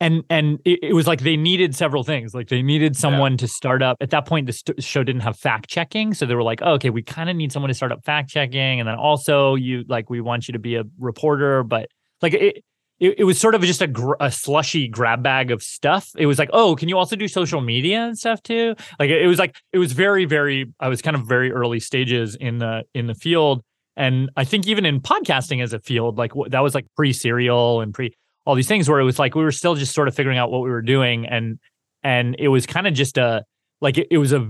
and 0.00 0.22
and 0.30 0.58
it, 0.64 0.78
it 0.82 0.92
was 0.94 1.06
like 1.06 1.20
they 1.20 1.36
needed 1.36 1.74
several 1.74 2.02
things. 2.02 2.34
Like 2.34 2.48
they 2.48 2.62
needed 2.62 2.96
someone 2.96 3.32
yeah. 3.32 3.38
to 3.38 3.48
start 3.48 3.82
up. 3.82 3.98
At 4.00 4.10
that 4.10 4.26
point, 4.26 4.46
the 4.46 4.52
st- 4.52 4.82
show 4.82 5.04
didn't 5.04 5.22
have 5.22 5.36
fact 5.36 5.68
checking, 5.68 6.14
so 6.14 6.24
they 6.24 6.34
were 6.34 6.42
like, 6.42 6.60
oh, 6.62 6.72
okay, 6.74 6.90
we 6.90 7.02
kind 7.02 7.28
of 7.28 7.36
need 7.36 7.52
someone 7.52 7.68
to 7.68 7.74
start 7.74 7.92
up 7.92 8.04
fact 8.04 8.30
checking, 8.30 8.80
and 8.80 8.88
then 8.88 8.96
also 8.96 9.54
you 9.54 9.84
like 9.88 10.08
we 10.08 10.20
want 10.20 10.48
you 10.48 10.52
to 10.52 10.58
be 10.58 10.76
a 10.76 10.84
reporter, 10.98 11.62
but 11.62 11.88
like 12.22 12.34
it 12.34 12.64
it, 13.00 13.20
it 13.20 13.24
was 13.24 13.40
sort 13.40 13.54
of 13.54 13.62
just 13.62 13.80
a, 13.80 13.86
gr- 13.86 14.14
a 14.20 14.30
slushy 14.30 14.86
grab 14.86 15.22
bag 15.22 15.50
of 15.50 15.62
stuff. 15.62 16.10
It 16.16 16.26
was 16.26 16.38
like, 16.38 16.50
oh, 16.52 16.76
can 16.76 16.88
you 16.88 16.98
also 16.98 17.16
do 17.16 17.26
social 17.26 17.60
media 17.60 18.04
and 18.04 18.16
stuff 18.16 18.42
too? 18.42 18.74
Like 18.98 19.10
it, 19.10 19.22
it 19.22 19.26
was 19.26 19.38
like 19.38 19.56
it 19.72 19.78
was 19.78 19.92
very, 19.92 20.26
very. 20.26 20.72
I 20.78 20.88
was 20.88 21.02
kind 21.02 21.16
of 21.16 21.26
very 21.26 21.50
early 21.50 21.80
stages 21.80 22.36
in 22.36 22.58
the 22.58 22.84
in 22.94 23.06
the 23.06 23.14
field, 23.14 23.64
and 23.96 24.30
I 24.36 24.44
think 24.44 24.66
even 24.66 24.84
in 24.84 25.00
podcasting 25.00 25.62
as 25.62 25.72
a 25.72 25.80
field, 25.80 26.18
like 26.18 26.32
that 26.48 26.60
was 26.60 26.74
like 26.74 26.86
pre 26.94 27.12
serial 27.12 27.80
and 27.80 27.94
pre 27.94 28.14
all 28.46 28.54
these 28.54 28.68
things 28.68 28.88
where 28.88 29.00
it 29.00 29.04
was 29.04 29.18
like 29.18 29.34
we 29.34 29.42
were 29.42 29.52
still 29.52 29.74
just 29.74 29.94
sort 29.94 30.06
of 30.06 30.14
figuring 30.14 30.38
out 30.38 30.50
what 30.50 30.60
we 30.60 30.70
were 30.70 30.82
doing, 30.82 31.26
and 31.26 31.58
and 32.02 32.36
it 32.38 32.48
was 32.48 32.66
kind 32.66 32.86
of 32.86 32.92
just 32.92 33.16
a 33.16 33.44
like 33.80 33.96
it, 33.96 34.08
it 34.10 34.18
was 34.18 34.32
a 34.34 34.46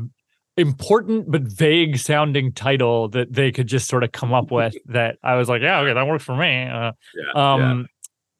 important 0.57 1.31
but 1.31 1.43
vague 1.43 1.97
sounding 1.97 2.53
title 2.53 3.09
that 3.09 3.33
they 3.33 3.53
could 3.53 3.69
just 3.69 3.89
sort 3.89 4.03
of 4.03 4.11
come 4.11 4.35
up 4.35 4.51
with 4.51 4.75
that 4.87 5.17
I 5.23 5.37
was 5.37 5.49
like, 5.49 5.63
yeah, 5.63 5.79
okay, 5.81 5.95
that 5.95 6.07
works 6.09 6.25
for 6.25 6.35
me. 6.35 6.65
Uh, 6.65 6.93
yeah, 7.15 7.53
um, 7.55 7.61
yeah 7.61 7.83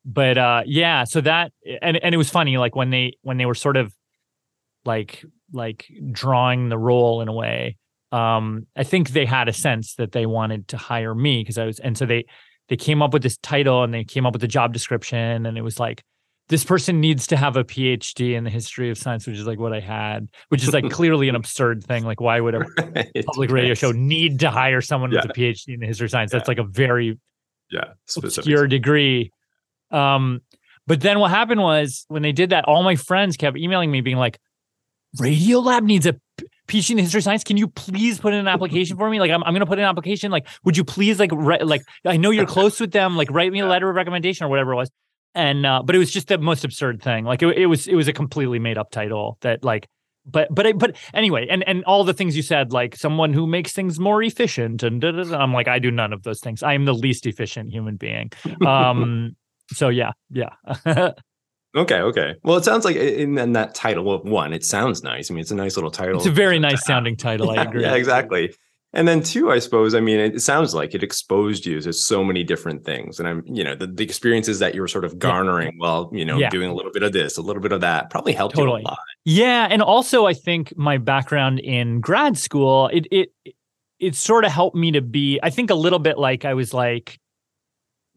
but 0.05 0.39
uh 0.39 0.63
yeah 0.67 1.05
so 1.05 1.21
that 1.21 1.53
and 1.83 2.03
and 2.03 2.15
it 2.15 2.19
was 2.19 2.31
funny 2.31 2.57
like 2.57 2.75
when 2.75 2.91
they 2.91 3.13
when 3.23 3.37
they 3.37 3.47
were 3.47 3.55
sort 3.55 3.77
of 3.77 3.95
like 4.85 5.25
like 5.53 5.87
drawing 6.11 6.69
the 6.69 6.79
role 6.79 7.21
in 7.21 7.29
a 7.29 7.33
way 7.33 7.77
um 8.13 8.67
i 8.77 8.83
think 8.83 9.11
they 9.11 9.27
had 9.27 9.49
a 9.49 9.53
sense 9.53 9.95
that 9.95 10.13
they 10.13 10.27
wanted 10.27 10.67
to 10.69 10.77
hire 10.77 11.15
me 11.15 11.43
because 11.43 11.59
i 11.59 11.65
was 11.65 11.79
and 11.81 11.99
so 11.99 12.07
they 12.07 12.25
they 12.69 12.77
came 12.77 13.03
up 13.03 13.13
with 13.13 13.23
this 13.23 13.37
title 13.39 13.83
and 13.83 13.93
they 13.93 14.05
came 14.05 14.25
up 14.25 14.33
with 14.33 14.41
the 14.41 14.49
job 14.49 14.73
description 14.73 15.45
and 15.45 15.59
it 15.59 15.63
was 15.63 15.79
like 15.79 16.03
this 16.49 16.65
person 16.65 17.01
needs 17.01 17.27
to 17.27 17.37
have 17.37 17.57
a 17.57 17.65
phd 17.65 18.35
in 18.35 18.45
the 18.45 18.51
history 18.51 18.91
of 18.91 18.97
science 18.97 19.27
which 19.27 19.37
is 19.37 19.47
like 19.47 19.59
what 19.59 19.73
i 19.73 19.81
had 19.81 20.29
which 20.49 20.63
is 20.63 20.73
like 20.73 20.89
clearly 20.91 21.29
an 21.29 21.35
absurd 21.35 21.85
thing 21.85 22.05
like 22.05 22.21
why 22.21 22.41
would 22.41 22.55
a 22.55 22.65
public 23.27 23.51
radio 23.51 23.75
show 23.75 23.93
need 23.93 24.41
to 24.41 24.51
hire 24.51 24.81
someone 24.81 25.13
yeah. 25.13 25.21
with 25.23 25.31
a 25.31 25.35
phd 25.35 25.69
in 25.69 25.81
the 25.81 25.87
history 25.87 26.07
of 26.07 26.11
science 26.11 26.33
yeah. 26.33 26.39
that's 26.39 26.49
like 26.49 26.59
a 26.59 26.65
very 26.65 27.19
yeah 27.71 27.93
obscure 28.17 28.67
degree 28.67 29.31
um, 29.91 30.41
but 30.87 31.01
then 31.01 31.21
what 31.21 31.31
happened 31.31 31.61
was 31.61 32.05
when 32.09 32.23
they 32.23 32.33
did 32.33 32.51
that, 32.51 32.65
all 32.65 32.83
my 32.83 32.97
friends 32.97 33.37
kept 33.37 33.57
emailing 33.57 33.91
me 33.91 34.01
being 34.01 34.17
like, 34.17 34.39
Radiolab 35.19 35.85
needs 35.85 36.07
a 36.07 36.17
PhD 36.69 36.91
in 36.91 36.99
history 36.99 37.23
science. 37.23 37.45
Can 37.45 37.57
you 37.57 37.69
please 37.69 38.19
put 38.19 38.33
in 38.33 38.41
an 38.41 38.49
application 38.49 38.97
for 38.97 39.11
me? 39.11 39.19
Like, 39.19 39.31
I'm, 39.31 39.43
I'm 39.45 39.53
going 39.53 39.61
to 39.61 39.67
put 39.67 39.79
in 39.79 39.85
an 39.85 39.89
application. 39.89 40.31
Like, 40.31 40.47
would 40.65 40.77
you 40.77 40.85
please 40.85 41.19
like, 41.19 41.31
re- 41.33 41.63
like, 41.63 41.83
I 42.05 42.17
know 42.17 42.31
you're 42.31 42.47
close 42.47 42.81
with 42.81 42.93
them. 42.93 43.17
Like, 43.17 43.31
write 43.31 43.53
me 43.53 43.61
a 43.61 43.67
letter 43.67 43.89
of 43.89 43.97
recommendation 43.97 44.47
or 44.47 44.49
whatever 44.49 44.73
it 44.73 44.77
was. 44.77 44.91
And, 45.35 45.65
uh, 45.65 45.83
but 45.85 45.95
it 45.95 45.99
was 45.99 46.11
just 46.11 46.29
the 46.29 46.39
most 46.39 46.65
absurd 46.65 47.03
thing. 47.03 47.25
Like, 47.25 47.43
it, 47.43 47.57
it 47.57 47.67
was, 47.67 47.87
it 47.87 47.95
was 47.95 48.09
a 48.09 48.13
completely 48.13 48.59
made 48.59 48.79
up 48.79 48.91
title 48.91 49.39
that 49.43 49.65
like, 49.65 49.89
but, 50.27 50.49
but, 50.55 50.79
but 50.79 50.97
anyway, 51.15 51.47
and, 51.49 51.67
and 51.69 51.85
all 51.85 52.05
the 52.05 52.15
things 52.15 52.37
you 52.37 52.43
said, 52.43 52.73
like 52.73 52.95
someone 52.95 53.33
who 53.33 53.47
makes 53.47 53.73
things 53.73 53.99
more 53.99 54.23
efficient 54.23 54.83
and 54.83 55.03
I'm 55.05 55.53
like, 55.53 55.67
I 55.67 55.79
do 55.79 55.91
none 55.91 56.13
of 56.13 56.25
those 56.25 56.41
things. 56.41 56.63
I 56.63 56.75
am 56.75 56.85
the 56.85 56.95
least 56.95 57.27
efficient 57.27 57.71
human 57.71 57.97
being. 57.97 58.31
Um, 58.67 59.37
so 59.73 59.89
yeah, 59.89 60.13
yeah. 60.31 60.51
okay, 61.77 62.01
okay. 62.01 62.35
Well, 62.43 62.57
it 62.57 62.65
sounds 62.65 62.85
like 62.85 62.97
in, 62.97 63.39
in, 63.39 63.53
that 63.53 63.75
title, 63.75 64.05
well, 64.05 64.23
one, 64.23 64.53
it 64.53 64.65
sounds 64.65 65.03
nice. 65.03 65.31
I 65.31 65.35
mean, 65.35 65.41
it's 65.41 65.51
a 65.51 65.57
nice 65.57 65.77
little 65.77 65.91
title. 65.91 66.17
It's 66.17 66.27
a 66.27 66.31
very 66.31 66.59
nice 66.59 66.85
sounding 66.87 67.17
title. 67.17 67.55
yeah, 67.55 67.61
I 67.61 67.65
agree. 67.65 67.83
Yeah, 67.83 67.95
exactly. 67.95 68.55
And 68.93 69.07
then 69.07 69.23
two, 69.23 69.53
I 69.53 69.61
suppose, 69.61 69.95
I 69.95 70.01
mean, 70.01 70.19
it 70.19 70.41
sounds 70.41 70.75
like 70.75 70.95
it 70.97 71.05
exposed 71.05 71.65
you 71.65 71.81
to 71.81 71.93
so 71.93 72.25
many 72.25 72.43
different 72.43 72.85
things. 72.85 73.21
And 73.21 73.29
I'm, 73.29 73.45
you 73.47 73.63
know, 73.63 73.77
the, 73.77 73.87
the 73.87 74.03
experiences 74.03 74.59
that 74.59 74.75
you 74.75 74.81
were 74.81 74.89
sort 74.89 75.05
of 75.05 75.17
garnering 75.17 75.69
yeah. 75.69 75.79
while, 75.79 76.11
you 76.13 76.25
know, 76.25 76.39
yeah. 76.39 76.51
doing 76.51 76.69
a 76.69 76.75
little 76.75 76.91
bit 76.91 77.05
of 77.05 77.13
this, 77.13 77.37
a 77.37 77.43
little 77.43 77.63
bit 77.63 77.71
of 77.71 77.83
that 77.83 78.11
probably 78.11 78.33
helped 78.33 78.57
totally. 78.57 78.81
you 78.81 78.87
a 78.87 78.91
lot. 78.91 78.99
Yeah, 79.25 79.69
and 79.71 79.81
also 79.81 80.27
I 80.27 80.35
think 80.35 80.77
my 80.77 80.99
background 80.99 81.61
in 81.61 82.01
grad 82.01 82.37
school 82.37 82.89
it 82.89 83.07
it 83.13 83.33
it 84.01 84.15
sort 84.17 84.45
of 84.45 84.51
helped 84.51 84.77
me 84.77 84.93
to 84.93 85.03
be 85.03 85.39
I 85.43 85.51
think 85.51 85.71
a 85.71 85.75
little 85.75 85.99
bit 85.99 86.19
like 86.19 86.45
I 86.45 86.55
was 86.55 86.75
like 86.75 87.21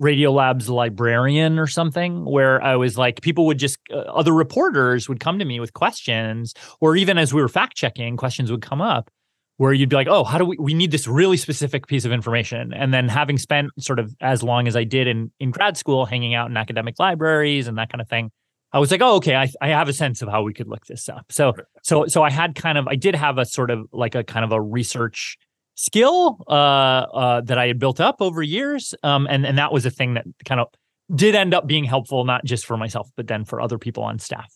Radiolab's 0.03 0.69
librarian 0.69 1.57
or 1.57 1.67
something 1.67 2.25
where 2.25 2.61
I 2.61 2.75
was 2.75 2.97
like 2.97 3.21
people 3.21 3.45
would 3.47 3.57
just 3.57 3.77
uh, 3.91 3.97
other 3.99 4.33
reporters 4.33 5.07
would 5.07 5.19
come 5.19 5.39
to 5.39 5.45
me 5.45 5.59
with 5.59 5.73
questions 5.73 6.53
or 6.81 6.95
even 6.95 7.17
as 7.17 7.33
we 7.33 7.41
were 7.41 7.49
fact 7.49 7.75
checking 7.75 8.17
questions 8.17 8.51
would 8.51 8.61
come 8.61 8.81
up 8.81 9.09
where 9.57 9.71
you'd 9.71 9.89
be 9.89 9.95
like 9.95 10.07
oh 10.07 10.23
how 10.23 10.37
do 10.37 10.45
we 10.45 10.57
we 10.59 10.73
need 10.73 10.91
this 10.91 11.07
really 11.07 11.37
specific 11.37 11.87
piece 11.87 12.05
of 12.05 12.11
information 12.11 12.73
and 12.73 12.93
then 12.93 13.07
having 13.07 13.37
spent 13.37 13.71
sort 13.79 13.99
of 13.99 14.13
as 14.21 14.43
long 14.43 14.67
as 14.67 14.75
I 14.75 14.83
did 14.83 15.07
in 15.07 15.31
in 15.39 15.51
grad 15.51 15.77
school 15.77 16.05
hanging 16.05 16.35
out 16.35 16.49
in 16.49 16.57
academic 16.57 16.99
libraries 16.99 17.67
and 17.67 17.77
that 17.77 17.89
kind 17.89 18.01
of 18.01 18.09
thing 18.09 18.29
I 18.73 18.79
was 18.79 18.89
like, 18.89 19.03
oh, 19.03 19.17
okay, 19.17 19.35
I, 19.35 19.47
I 19.61 19.67
have 19.67 19.87
a 19.87 19.93
sense 19.93 20.23
of 20.23 20.29
how 20.29 20.41
we 20.41 20.51
could 20.51 20.67
look 20.67 20.87
this 20.87 21.07
up. 21.07 21.27
So, 21.31 21.53
so, 21.83 22.07
so 22.07 22.23
I 22.23 22.31
had 22.31 22.55
kind 22.55 22.79
of, 22.79 22.87
I 22.87 22.95
did 22.95 23.13
have 23.13 23.37
a 23.37 23.45
sort 23.45 23.69
of 23.69 23.85
like 23.91 24.15
a 24.15 24.23
kind 24.23 24.43
of 24.43 24.51
a 24.51 24.59
research 24.59 25.37
skill 25.75 26.37
uh, 26.47 26.51
uh, 26.51 27.41
that 27.41 27.57
I 27.57 27.67
had 27.67 27.79
built 27.79 27.99
up 27.99 28.17
over 28.21 28.41
years, 28.41 28.93
um, 29.03 29.27
and 29.29 29.45
and 29.45 29.57
that 29.57 29.71
was 29.71 29.85
a 29.85 29.91
thing 29.91 30.15
that 30.15 30.25
kind 30.45 30.61
of 30.61 30.67
did 31.13 31.35
end 31.35 31.53
up 31.53 31.67
being 31.67 31.83
helpful, 31.83 32.25
not 32.25 32.45
just 32.45 32.65
for 32.65 32.77
myself, 32.77 33.09
but 33.15 33.27
then 33.27 33.45
for 33.45 33.61
other 33.61 33.77
people 33.77 34.03
on 34.03 34.19
staff. 34.19 34.53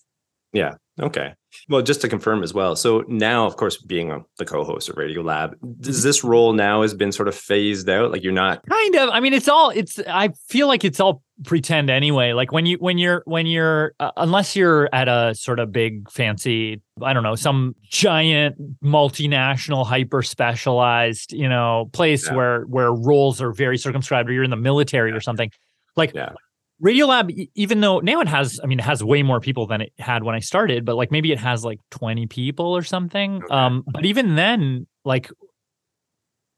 Yeah. 0.54 0.75
Okay. 1.00 1.34
Well, 1.70 1.82
just 1.82 2.01
to 2.01 2.10
confirm 2.10 2.44
as 2.44 2.54
well. 2.54 2.75
So 2.75 3.04
now, 3.08 3.46
of 3.46 3.56
course, 3.56 3.77
being 3.77 4.12
a, 4.12 4.22
the 4.38 4.46
co-host 4.46 4.89
of 4.89 4.96
Radiolab, 4.96 5.56
does 5.80 6.01
this 6.01 6.24
role 6.24 6.54
now 6.54 6.82
has 6.82 6.94
been 6.94 7.12
sort 7.12 7.27
of 7.27 7.36
phased 7.36 7.89
out? 7.89 8.12
Like 8.12 8.24
you're 8.24 8.34
not 8.34 8.66
kind 8.68 8.96
of. 8.96 9.10
I 9.10 9.20
mean, 9.20 9.34
it's 9.34 9.48
all. 9.48 9.70
It's. 9.70 10.00
I 10.08 10.30
feel 10.48 10.68
like 10.68 10.84
it's 10.84 11.00
all 11.00 11.22
pretend 11.44 11.89
anyway. 11.89 12.34
Like 12.34 12.51
when 12.51 12.66
you 12.66 12.77
when 12.77 12.98
you're 12.98 13.22
when 13.25 13.46
you're 13.46 13.94
uh, 14.00 14.12
unless 14.18 14.56
you're 14.56 14.89
at 14.94 15.08
a 15.08 15.36
sort 15.36 15.60
of 15.60 15.72
big 15.72 16.10
fancy, 16.10 16.82
I 17.01 17.13
don't 17.13 17.24
know, 17.24 17.36
some 17.36 17.75
giant 17.84 18.82
multinational 18.82 19.86
hyper 19.86 20.24
specialized, 20.24 21.34
you 21.34 21.50
know, 21.50 21.89
place 21.94 22.27
yeah. 22.27 22.36
where 22.36 22.62
where 22.63 22.92
roles 22.92 23.42
are 23.42 23.51
very 23.51 23.77
circumscribed, 23.77 24.30
or 24.30 24.34
you're 24.34 24.44
in 24.44 24.51
the 24.51 24.56
military 24.56 25.12
yeah. 25.12 25.18
or 25.18 25.22
something. 25.22 25.51
Like 25.96 26.13
yeah. 26.13 26.34
Radiolab, 26.84 27.50
even 27.55 27.81
though 27.81 28.00
now 28.00 28.19
it 28.22 28.27
has, 28.27 28.60
I 28.63 28.67
mean, 28.67 28.79
it 28.79 28.84
has 28.84 29.03
way 29.03 29.24
more 29.24 29.39
people 29.39 29.65
than 29.65 29.81
it 29.81 29.93
had 29.98 30.24
when 30.24 30.36
I 30.36 30.39
started, 30.39 30.86
but 30.86 30.96
like 30.96 31.12
maybe 31.12 31.31
it 31.31 31.39
has 31.39 31.65
like 31.65 31.79
20 31.91 32.27
people 32.27 32.77
or 32.77 32.84
something. 32.84 33.43
Okay. 33.43 33.53
Um, 33.53 33.84
but 33.88 34.05
even 34.05 34.36
then, 34.36 34.86
like, 35.03 35.31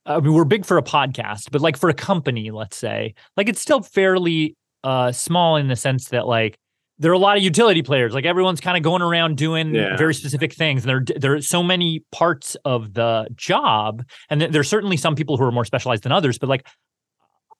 I 0.05 0.19
mean, 0.19 0.33
we're 0.33 0.43
big 0.43 0.65
for 0.65 0.77
a 0.77 0.83
podcast, 0.83 1.51
but 1.51 1.61
like 1.61 1.77
for 1.77 1.89
a 1.89 1.93
company, 1.93 2.51
let's 2.51 2.75
say, 2.75 3.13
like 3.37 3.47
it's 3.47 3.61
still 3.61 3.81
fairly 3.81 4.55
uh 4.83 5.11
small 5.11 5.57
in 5.57 5.67
the 5.67 5.75
sense 5.75 6.07
that 6.07 6.25
like 6.25 6.57
there 6.99 7.11
are 7.11 7.15
a 7.15 7.19
lot 7.19 7.37
of 7.37 7.43
utility 7.43 7.81
players. 7.81 8.13
Like 8.13 8.25
everyone's 8.25 8.59
kind 8.59 8.75
of 8.75 8.83
going 8.83 9.01
around 9.01 9.37
doing 9.37 9.73
yeah. 9.73 9.95
very 9.95 10.13
specific 10.13 10.53
things. 10.53 10.85
And 10.85 10.89
there, 10.89 11.19
there 11.19 11.33
are 11.35 11.41
so 11.41 11.63
many 11.63 12.03
parts 12.11 12.55
of 12.65 12.93
the 12.93 13.29
job. 13.35 14.03
And 14.29 14.41
there's 14.41 14.67
certainly 14.67 14.97
some 14.97 15.15
people 15.15 15.37
who 15.37 15.45
are 15.45 15.51
more 15.51 15.63
specialized 15.63 16.03
than 16.03 16.11
others. 16.11 16.37
But 16.37 16.49
like, 16.49 16.67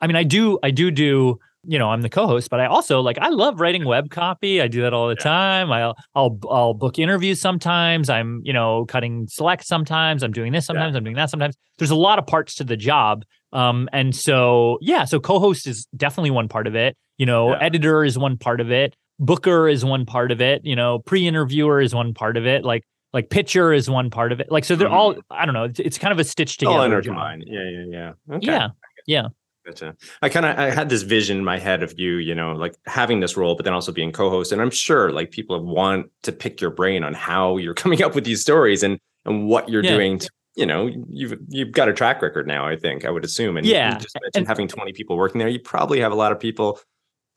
I 0.01 0.07
mean, 0.07 0.17
I 0.17 0.23
do, 0.23 0.59
I 0.61 0.71
do 0.71 0.91
do 0.91 1.39
you 1.63 1.77
know, 1.77 1.89
I'm 1.89 2.01
the 2.01 2.09
co-host, 2.09 2.49
but 2.49 2.59
I 2.59 2.65
also 2.65 3.01
like 3.01 3.17
I 3.19 3.29
love 3.29 3.59
writing 3.59 3.85
web 3.87 4.09
copy. 4.09 4.61
I 4.61 4.67
do 4.67 4.81
that 4.81 4.93
all 4.93 5.07
the 5.07 5.15
yeah. 5.19 5.23
time. 5.23 5.71
I'll 5.71 5.95
I'll 6.15 6.39
I'll 6.49 6.73
book 6.73 6.99
interviews 6.99 7.41
sometimes. 7.41 8.09
I'm, 8.09 8.41
you 8.43 8.53
know, 8.53 8.85
cutting 8.85 9.27
select 9.27 9.65
sometimes. 9.65 10.23
I'm 10.23 10.31
doing 10.31 10.51
this 10.51 10.65
sometimes. 10.65 10.93
Yeah. 10.93 10.97
I'm 10.97 11.03
doing 11.03 11.15
that 11.15 11.29
sometimes. 11.29 11.55
There's 11.77 11.91
a 11.91 11.95
lot 11.95 12.19
of 12.19 12.27
parts 12.27 12.55
to 12.55 12.63
the 12.63 12.77
job. 12.77 13.23
Um 13.51 13.89
and 13.91 14.15
so 14.15 14.77
yeah, 14.81 15.05
so 15.05 15.19
co-host 15.19 15.67
is 15.67 15.87
definitely 15.97 16.31
one 16.31 16.47
part 16.47 16.67
of 16.67 16.75
it. 16.75 16.95
You 17.17 17.25
know, 17.25 17.51
yeah. 17.51 17.59
editor 17.61 18.03
is 18.03 18.17
one 18.17 18.37
part 18.37 18.61
of 18.61 18.71
it. 18.71 18.95
Booker 19.19 19.67
is 19.67 19.83
one 19.83 20.05
part 20.05 20.31
of 20.31 20.39
it, 20.39 20.61
you 20.63 20.77
know, 20.77 20.99
pre-interviewer 20.99 21.81
is 21.81 21.93
one 21.93 22.13
part 22.13 22.37
of 22.37 22.45
it. 22.45 22.63
Like 22.63 22.83
like 23.11 23.29
pitcher 23.29 23.73
is 23.73 23.89
one 23.89 24.09
part 24.09 24.31
of 24.31 24.39
it. 24.39 24.51
Like 24.51 24.63
so 24.63 24.75
they're 24.75 24.87
mm-hmm. 24.87 24.95
all 24.95 25.15
I 25.29 25.45
don't 25.45 25.53
know, 25.53 25.65
it's, 25.65 25.79
it's 25.79 25.97
kind 25.97 26.13
of 26.13 26.19
a 26.19 26.23
stitch 26.23 26.57
together. 26.57 26.77
All 26.77 26.85
intertwined. 26.85 27.43
Yeah, 27.47 27.69
yeah, 27.69 27.85
yeah. 28.29 28.35
Okay. 28.35 28.47
Yeah. 28.47 28.67
Yeah. 29.07 29.27
Gotcha. 29.69 29.95
I 30.21 30.29
kind 30.29 30.45
of 30.45 30.57
I 30.57 30.71
had 30.71 30.89
this 30.89 31.03
vision 31.03 31.37
in 31.37 31.43
my 31.43 31.59
head 31.59 31.83
of 31.83 31.97
you, 31.99 32.15
you 32.15 32.33
know, 32.33 32.53
like 32.53 32.75
having 32.85 33.19
this 33.19 33.37
role, 33.37 33.55
but 33.55 33.65
then 33.65 33.73
also 33.73 33.91
being 33.91 34.11
co-host. 34.11 34.51
And 34.51 34.61
I'm 34.61 34.71
sure 34.71 35.11
like 35.11 35.31
people 35.31 35.63
want 35.63 36.09
to 36.23 36.31
pick 36.31 36.59
your 36.59 36.71
brain 36.71 37.03
on 37.03 37.13
how 37.13 37.57
you're 37.57 37.73
coming 37.83 38.01
up 38.01 38.15
with 38.15 38.23
these 38.23 38.41
stories 38.41 38.83
and 38.83 38.99
and 39.25 39.47
what 39.47 39.69
you're 39.69 39.83
yeah. 39.83 39.95
doing 39.95 40.19
to 40.19 40.29
you 40.55 40.65
know 40.65 40.89
you've 41.07 41.37
you've 41.49 41.71
got 41.71 41.87
a 41.87 41.93
track 41.93 42.21
record 42.21 42.47
now 42.47 42.65
i 42.65 42.75
think 42.75 43.05
i 43.05 43.09
would 43.11 43.23
assume 43.23 43.55
and 43.55 43.67
yeah 43.67 43.93
you 43.93 43.99
just 43.99 44.15
mentioned 44.15 44.41
and, 44.41 44.47
having 44.47 44.67
20 44.67 44.93
people 44.93 45.15
working 45.15 45.37
there 45.37 45.47
you 45.47 45.59
probably 45.59 45.99
have 45.99 46.11
a 46.11 46.15
lot 46.15 46.31
of 46.31 46.39
people 46.39 46.79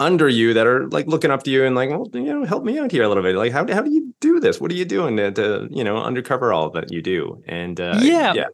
under 0.01 0.29
you 0.29 0.55
that 0.55 0.67
are 0.67 0.89
like 0.89 1.07
looking 1.07 1.31
up 1.31 1.43
to 1.43 1.51
you 1.51 1.65
and 1.65 1.77
like 1.77 1.91
well 1.91 2.09
you 2.15 2.23
know 2.23 2.45
help 2.45 2.65
me 2.65 2.79
out 2.79 2.91
here 2.91 3.03
a 3.03 3.09
little 3.09 3.23
bit 3.23 3.37
like 3.37 3.53
how, 3.53 3.67
how 3.73 3.83
do 3.83 3.93
you 3.93 4.15
do 4.21 4.41
this 4.41 4.61
what 4.61 4.71
are 4.71 4.75
you 4.75 4.85
doing 4.85 5.17
to, 5.19 5.31
to 5.31 5.69
you 5.71 5.85
know 5.85 5.99
undercover 5.99 6.53
all 6.53 6.71
that 6.71 6.91
you 6.91 7.03
do 7.03 7.43
and 7.47 7.81
uh, 7.81 7.99
yeah 8.01 8.33
yeah 8.33 8.47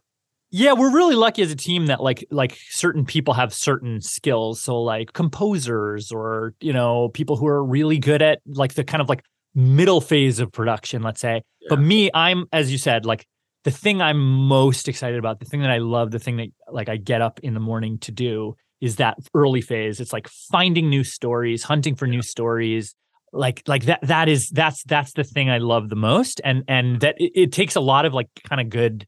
yeah, 0.51 0.73
we're 0.73 0.91
really 0.91 1.15
lucky 1.15 1.41
as 1.41 1.51
a 1.51 1.55
team 1.55 1.87
that 1.87 2.01
like 2.01 2.25
like 2.31 2.57
certain 2.69 3.05
people 3.05 3.33
have 3.35 3.53
certain 3.53 4.01
skills. 4.01 4.61
So 4.61 4.81
like 4.81 5.13
composers 5.13 6.11
or 6.11 6.55
you 6.59 6.73
know 6.73 7.09
people 7.09 7.37
who 7.37 7.47
are 7.47 7.63
really 7.63 7.99
good 7.99 8.21
at 8.21 8.39
like 8.45 8.73
the 8.73 8.83
kind 8.83 9.01
of 9.01 9.09
like 9.09 9.23
middle 9.53 10.01
phase 10.01 10.39
of 10.39 10.51
production, 10.51 11.03
let's 11.03 11.21
say. 11.21 11.43
Yeah. 11.61 11.67
But 11.69 11.79
me, 11.79 12.09
I'm 12.13 12.45
as 12.51 12.71
you 12.71 12.77
said, 12.79 13.05
like 13.05 13.27
the 13.63 13.71
thing 13.71 14.01
I'm 14.01 14.19
most 14.19 14.87
excited 14.87 15.19
about, 15.19 15.39
the 15.39 15.45
thing 15.45 15.61
that 15.61 15.69
I 15.69 15.77
love, 15.77 16.11
the 16.11 16.19
thing 16.19 16.37
that 16.37 16.47
like 16.71 16.89
I 16.89 16.97
get 16.97 17.21
up 17.21 17.39
in 17.41 17.53
the 17.53 17.59
morning 17.59 17.99
to 17.99 18.11
do 18.11 18.55
is 18.81 18.95
that 18.95 19.17
early 19.35 19.61
phase. 19.61 19.99
It's 19.99 20.13
like 20.13 20.27
finding 20.27 20.89
new 20.89 21.03
stories, 21.03 21.63
hunting 21.63 21.95
for 21.95 22.07
yeah. 22.07 22.11
new 22.11 22.21
stories. 22.23 22.95
Like 23.31 23.61
like 23.67 23.83
that 23.83 23.99
that 24.01 24.27
is 24.27 24.49
that's 24.49 24.81
that's 24.83 25.13
the 25.13 25.23
thing 25.23 25.51
I 25.51 25.59
love 25.59 25.89
the 25.89 25.95
most. 25.95 26.41
And 26.43 26.63
and 26.67 27.01
that 27.01 27.15
it, 27.19 27.33
it 27.35 27.51
takes 27.51 27.75
a 27.75 27.81
lot 27.81 28.05
of 28.05 28.15
like 28.15 28.29
kind 28.47 28.59
of 28.59 28.69
good 28.69 29.05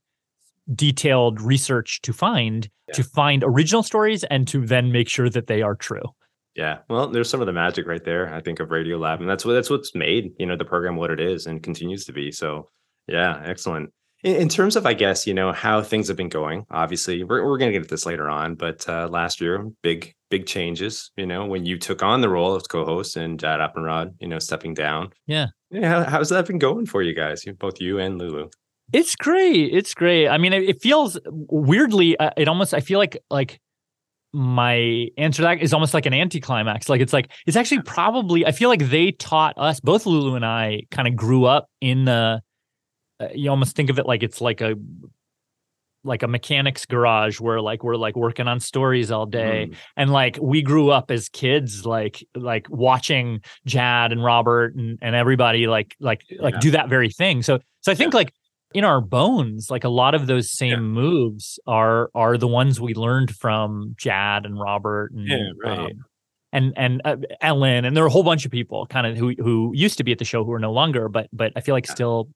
detailed 0.75 1.41
research 1.41 2.01
to 2.01 2.13
find 2.13 2.69
yeah. 2.87 2.93
to 2.95 3.03
find 3.03 3.43
original 3.43 3.83
stories 3.83 4.23
and 4.25 4.47
to 4.47 4.65
then 4.65 4.91
make 4.91 5.09
sure 5.09 5.29
that 5.29 5.47
they 5.47 5.61
are 5.61 5.75
true. 5.75 6.03
Yeah, 6.55 6.79
well, 6.89 7.07
there's 7.07 7.29
some 7.29 7.39
of 7.39 7.47
the 7.47 7.53
magic 7.53 7.87
right 7.87 8.03
there. 8.03 8.33
I 8.33 8.41
think 8.41 8.59
of 8.59 8.69
Radiolab, 8.69 9.19
and 9.19 9.29
that's 9.29 9.45
what 9.45 9.53
that's 9.53 9.69
what's 9.69 9.95
made 9.95 10.33
you 10.37 10.45
know 10.45 10.57
the 10.57 10.65
program 10.65 10.95
what 10.97 11.11
it 11.11 11.19
is 11.19 11.45
and 11.45 11.63
continues 11.63 12.05
to 12.05 12.13
be. 12.13 12.31
So, 12.31 12.69
yeah, 13.07 13.41
excellent. 13.45 13.91
In, 14.23 14.35
in 14.35 14.49
terms 14.49 14.75
of, 14.75 14.85
I 14.85 14.93
guess 14.93 15.25
you 15.25 15.33
know 15.33 15.53
how 15.53 15.81
things 15.81 16.09
have 16.09 16.17
been 16.17 16.29
going. 16.29 16.65
Obviously, 16.69 17.23
we're 17.23 17.45
we're 17.45 17.57
gonna 17.57 17.71
get 17.71 17.83
at 17.83 17.89
this 17.89 18.05
later 18.05 18.29
on, 18.29 18.55
but 18.55 18.87
uh, 18.89 19.07
last 19.07 19.39
year, 19.39 19.65
big 19.81 20.13
big 20.29 20.45
changes. 20.45 21.11
You 21.15 21.25
know, 21.25 21.45
when 21.45 21.65
you 21.65 21.77
took 21.77 22.03
on 22.03 22.19
the 22.19 22.29
role 22.29 22.53
of 22.53 22.67
co-host 22.67 23.15
and 23.15 23.39
Jad 23.39 23.61
Abumrad, 23.61 24.13
you 24.19 24.27
know, 24.27 24.39
stepping 24.39 24.73
down. 24.73 25.11
Yeah, 25.27 25.47
yeah. 25.69 26.03
How, 26.03 26.09
how's 26.09 26.29
that 26.29 26.47
been 26.47 26.59
going 26.59 26.85
for 26.85 27.01
you 27.01 27.15
guys? 27.15 27.45
Both 27.59 27.79
you 27.79 27.99
and 27.99 28.17
Lulu. 28.17 28.49
It's 28.93 29.15
great. 29.15 29.73
It's 29.73 29.93
great. 29.93 30.27
I 30.27 30.37
mean, 30.37 30.53
it, 30.53 30.63
it 30.63 30.81
feels 30.81 31.19
weirdly. 31.25 32.17
Uh, 32.17 32.31
it 32.37 32.47
almost. 32.47 32.73
I 32.73 32.79
feel 32.79 32.99
like 32.99 33.17
like 33.29 33.59
my 34.33 35.07
answer 35.17 35.37
to 35.37 35.41
that 35.43 35.61
is 35.61 35.73
almost 35.73 35.93
like 35.93 36.05
an 36.05 36.13
anticlimax. 36.13 36.89
Like 36.89 37.01
it's 37.01 37.13
like 37.13 37.31
it's 37.45 37.57
actually 37.57 37.81
probably. 37.81 38.45
I 38.45 38.51
feel 38.51 38.69
like 38.69 38.89
they 38.89 39.11
taught 39.11 39.57
us 39.57 39.79
both. 39.79 40.05
Lulu 40.05 40.35
and 40.35 40.45
I 40.45 40.83
kind 40.91 41.07
of 41.07 41.15
grew 41.15 41.45
up 41.45 41.69
in 41.79 42.05
the. 42.05 42.41
Uh, 43.19 43.27
you 43.35 43.49
almost 43.49 43.75
think 43.75 43.89
of 43.89 43.99
it 43.99 44.05
like 44.05 44.23
it's 44.23 44.41
like 44.41 44.61
a 44.61 44.75
like 46.03 46.23
a 46.23 46.27
mechanic's 46.27 46.85
garage 46.85 47.39
where 47.39 47.61
like 47.61 47.83
we're 47.83 47.95
like 47.95 48.15
working 48.15 48.47
on 48.47 48.59
stories 48.59 49.11
all 49.11 49.25
day 49.25 49.67
mm. 49.69 49.75
and 49.95 50.11
like 50.11 50.37
we 50.41 50.61
grew 50.61 50.89
up 50.89 51.11
as 51.11 51.29
kids 51.29 51.85
like 51.85 52.25
like 52.35 52.67
watching 52.69 53.41
Jad 53.65 54.11
and 54.11 54.23
Robert 54.23 54.75
and, 54.75 54.97
and 55.01 55.15
everybody 55.15 55.67
like 55.67 55.95
like 55.99 56.23
yeah. 56.29 56.41
like 56.41 56.59
do 56.59 56.71
that 56.71 56.89
very 56.89 57.09
thing 57.09 57.43
so 57.43 57.59
so 57.81 57.91
I 57.91 57.95
think 57.95 58.13
yeah. 58.13 58.17
like 58.17 58.33
in 58.73 58.83
our 58.83 59.01
bones 59.01 59.69
like 59.69 59.83
a 59.83 59.89
lot 59.89 60.15
of 60.15 60.27
those 60.27 60.51
same 60.51 60.71
yeah. 60.71 60.77
moves 60.77 61.59
are 61.67 62.09
are 62.15 62.37
the 62.37 62.47
ones 62.47 62.79
we 62.79 62.93
learned 62.93 63.35
from 63.35 63.95
Jad 63.97 64.45
and 64.45 64.59
Robert 64.59 65.11
and 65.11 65.27
yeah, 65.27 65.37
right. 65.63 65.79
um, 65.79 66.05
and 66.53 66.73
and 66.75 67.01
uh, 67.05 67.17
Ellen 67.41 67.85
and 67.85 67.95
there 67.95 68.03
are 68.03 68.07
a 68.07 68.11
whole 68.11 68.23
bunch 68.23 68.45
of 68.45 68.51
people 68.51 68.85
kind 68.87 69.07
of 69.07 69.17
who 69.17 69.33
who 69.37 69.71
used 69.73 69.97
to 69.97 70.03
be 70.03 70.11
at 70.11 70.19
the 70.19 70.25
show 70.25 70.43
who 70.43 70.51
are 70.51 70.59
no 70.59 70.71
longer 70.71 71.09
but 71.09 71.27
but 71.33 71.51
I 71.55 71.61
feel 71.61 71.75
like 71.75 71.87
yeah. 71.87 71.93
still 71.93 72.29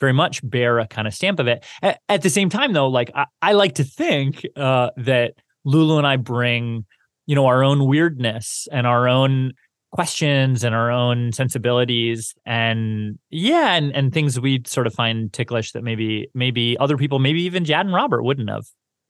very 0.00 0.12
much 0.12 0.40
bear 0.48 0.78
a 0.78 0.86
kind 0.86 1.06
of 1.06 1.14
stamp 1.14 1.38
of 1.38 1.46
it 1.46 1.64
at, 1.82 2.00
at 2.08 2.22
the 2.22 2.30
same 2.30 2.48
time 2.48 2.72
though 2.72 2.88
like 2.88 3.10
I, 3.14 3.26
I 3.42 3.52
like 3.52 3.74
to 3.76 3.84
think 3.84 4.46
uh, 4.56 4.90
that 4.96 5.34
Lulu 5.64 5.98
and 5.98 6.06
I 6.06 6.16
bring 6.16 6.84
you 7.26 7.34
know 7.34 7.46
our 7.46 7.62
own 7.62 7.86
weirdness 7.86 8.66
and 8.72 8.86
our 8.86 9.08
own 9.08 9.52
questions 9.92 10.62
and 10.62 10.74
our 10.74 10.90
own 10.90 11.32
sensibilities 11.32 12.34
and 12.46 13.18
yeah 13.30 13.74
and 13.74 13.94
and 13.94 14.12
things 14.12 14.38
we 14.38 14.62
sort 14.64 14.86
of 14.86 14.94
find 14.94 15.32
ticklish 15.32 15.72
that 15.72 15.82
maybe 15.82 16.28
maybe 16.34 16.78
other 16.78 16.96
people 16.96 17.18
maybe 17.18 17.42
even 17.42 17.64
Jad 17.64 17.86
and 17.86 17.94
Robert 17.94 18.22
wouldn't 18.22 18.48
have. 18.48 18.66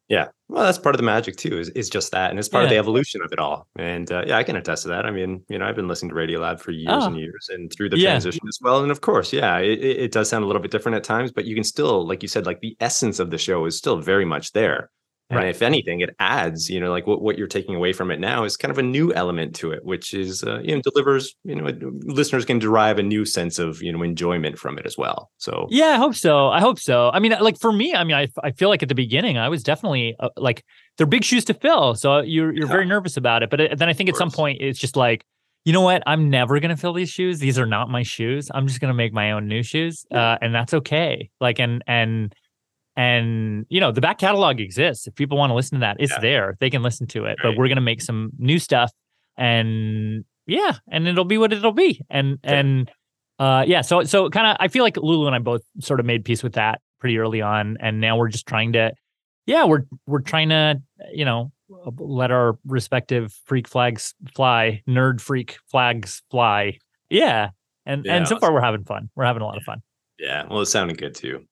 Yeah, 0.08 0.26
well, 0.48 0.64
that's 0.64 0.76
part 0.76 0.96
of 0.96 0.98
the 0.98 1.04
magic 1.04 1.36
too. 1.36 1.60
Is 1.60 1.68
is 1.68 1.88
just 1.88 2.10
that, 2.10 2.30
and 2.30 2.38
it's 2.40 2.48
part 2.48 2.62
yeah. 2.62 2.66
of 2.66 2.70
the 2.70 2.78
evolution 2.78 3.22
of 3.22 3.30
it 3.30 3.38
all. 3.38 3.68
And 3.78 4.10
uh, 4.10 4.24
yeah, 4.26 4.38
I 4.38 4.42
can 4.42 4.56
attest 4.56 4.82
to 4.82 4.88
that. 4.88 5.06
I 5.06 5.12
mean, 5.12 5.44
you 5.48 5.56
know, 5.56 5.64
I've 5.64 5.76
been 5.76 5.86
listening 5.86 6.08
to 6.08 6.16
Radiolab 6.16 6.58
for 6.58 6.72
years 6.72 6.88
oh. 6.90 7.06
and 7.06 7.16
years, 7.16 7.48
and 7.50 7.72
through 7.72 7.90
the 7.90 7.96
yeah. 7.98 8.10
transition 8.10 8.40
as 8.48 8.58
well. 8.60 8.82
And 8.82 8.90
of 8.90 9.02
course, 9.02 9.32
yeah, 9.32 9.58
it, 9.58 9.78
it 9.78 10.10
does 10.10 10.28
sound 10.28 10.42
a 10.42 10.48
little 10.48 10.60
bit 10.60 10.72
different 10.72 10.96
at 10.96 11.04
times, 11.04 11.30
but 11.30 11.44
you 11.44 11.54
can 11.54 11.62
still, 11.62 12.04
like 12.04 12.22
you 12.22 12.28
said, 12.28 12.44
like 12.44 12.58
the 12.60 12.76
essence 12.80 13.20
of 13.20 13.30
the 13.30 13.38
show 13.38 13.64
is 13.66 13.78
still 13.78 13.98
very 14.00 14.24
much 14.24 14.50
there. 14.50 14.90
And 15.30 15.38
right. 15.38 15.48
if 15.48 15.62
anything, 15.62 16.00
it 16.00 16.10
adds, 16.18 16.68
you 16.68 16.80
know, 16.80 16.90
like 16.90 17.06
what, 17.06 17.22
what 17.22 17.38
you're 17.38 17.46
taking 17.46 17.76
away 17.76 17.92
from 17.92 18.10
it 18.10 18.18
now 18.18 18.42
is 18.42 18.56
kind 18.56 18.72
of 18.72 18.78
a 18.78 18.82
new 18.82 19.14
element 19.14 19.54
to 19.56 19.70
it, 19.70 19.84
which 19.84 20.12
is, 20.12 20.42
uh, 20.42 20.58
you 20.58 20.74
know, 20.74 20.82
delivers, 20.82 21.36
you 21.44 21.54
know, 21.54 21.70
listeners 22.02 22.44
can 22.44 22.58
derive 22.58 22.98
a 22.98 23.02
new 23.04 23.24
sense 23.24 23.60
of, 23.60 23.80
you 23.80 23.92
know, 23.92 24.02
enjoyment 24.02 24.58
from 24.58 24.76
it 24.76 24.86
as 24.86 24.98
well. 24.98 25.30
So, 25.38 25.68
yeah, 25.70 25.90
I 25.90 25.96
hope 25.96 26.16
so. 26.16 26.48
I 26.48 26.58
hope 26.58 26.80
so. 26.80 27.10
I 27.14 27.20
mean, 27.20 27.32
like 27.40 27.60
for 27.60 27.72
me, 27.72 27.94
I 27.94 28.02
mean, 28.02 28.16
I, 28.16 28.26
I 28.42 28.50
feel 28.50 28.68
like 28.68 28.82
at 28.82 28.88
the 28.88 28.94
beginning, 28.96 29.38
I 29.38 29.48
was 29.48 29.62
definitely 29.62 30.16
uh, 30.18 30.30
like, 30.36 30.64
they're 30.98 31.06
big 31.06 31.22
shoes 31.22 31.44
to 31.44 31.54
fill. 31.54 31.94
So 31.94 32.22
you're, 32.22 32.52
you're 32.52 32.66
yeah. 32.66 32.72
very 32.72 32.86
nervous 32.86 33.16
about 33.16 33.44
it. 33.44 33.50
But 33.50 33.60
uh, 33.60 33.74
then 33.76 33.88
I 33.88 33.92
think 33.92 34.08
at 34.08 34.16
some 34.16 34.32
point, 34.32 34.60
it's 34.60 34.80
just 34.80 34.96
like, 34.96 35.24
you 35.64 35.72
know 35.72 35.82
what? 35.82 36.02
I'm 36.06 36.28
never 36.28 36.58
going 36.58 36.70
to 36.70 36.76
fill 36.76 36.92
these 36.92 37.10
shoes. 37.10 37.38
These 37.38 37.56
are 37.56 37.66
not 37.66 37.88
my 37.88 38.02
shoes. 38.02 38.50
I'm 38.52 38.66
just 38.66 38.80
going 38.80 38.88
to 38.88 38.94
make 38.94 39.12
my 39.12 39.30
own 39.30 39.46
new 39.46 39.62
shoes. 39.62 40.04
Uh, 40.10 40.38
and 40.42 40.52
that's 40.52 40.74
okay. 40.74 41.30
Like, 41.40 41.60
and, 41.60 41.84
and, 41.86 42.34
and 42.96 43.66
you 43.68 43.80
know 43.80 43.92
the 43.92 44.00
back 44.00 44.18
catalog 44.18 44.60
exists. 44.60 45.06
If 45.06 45.14
people 45.14 45.38
want 45.38 45.50
to 45.50 45.54
listen 45.54 45.78
to 45.78 45.80
that 45.80 45.96
it's 46.00 46.12
yeah. 46.12 46.20
there. 46.20 46.56
They 46.60 46.70
can 46.70 46.82
listen 46.82 47.06
to 47.08 47.24
it. 47.24 47.28
Right. 47.28 47.38
but 47.42 47.56
we're 47.56 47.68
going 47.68 47.76
to 47.76 47.82
make 47.82 48.02
some 48.02 48.30
new 48.38 48.58
stuff. 48.58 48.92
And 49.36 50.24
yeah 50.46 50.76
and 50.90 51.06
it'll 51.06 51.24
be 51.24 51.38
what 51.38 51.52
it'll 51.52 51.72
be. 51.72 52.02
And 52.10 52.38
yeah. 52.44 52.52
and 52.52 52.90
uh 53.38 53.64
yeah 53.66 53.80
so 53.80 54.02
so 54.04 54.28
kind 54.28 54.46
of 54.46 54.56
i 54.60 54.68
feel 54.68 54.84
like 54.84 54.98
lulu 54.98 55.26
and 55.26 55.34
i 55.34 55.38
both 55.38 55.62
sort 55.80 55.98
of 55.98 56.04
made 56.04 56.26
peace 56.26 56.42
with 56.42 56.54
that 56.54 56.80
pretty 56.98 57.18
early 57.18 57.40
on. 57.40 57.76
And 57.80 58.00
now 58.00 58.16
we're 58.16 58.28
just 58.28 58.46
trying 58.46 58.72
to 58.74 58.92
yeah 59.46 59.64
we're 59.64 59.84
we're 60.06 60.20
trying 60.20 60.50
to 60.50 60.82
you 61.12 61.24
know 61.24 61.52
let 61.98 62.30
our 62.32 62.58
respective 62.66 63.32
freak 63.44 63.68
flags 63.68 64.14
fly 64.34 64.82
nerd 64.88 65.20
freak 65.20 65.58
flags 65.70 66.22
fly. 66.30 66.78
Yeah. 67.08 67.50
And 67.86 68.04
yeah, 68.04 68.16
and 68.16 68.28
so 68.28 68.38
far 68.38 68.52
we're 68.52 68.60
having 68.60 68.84
fun. 68.84 69.08
We're 69.14 69.24
having 69.24 69.42
a 69.42 69.46
lot 69.46 69.56
of 69.56 69.62
fun. 69.62 69.80
Yeah. 70.18 70.44
Well 70.50 70.60
it's 70.60 70.72
sounding 70.72 70.96
good 70.96 71.14
too 71.14 71.46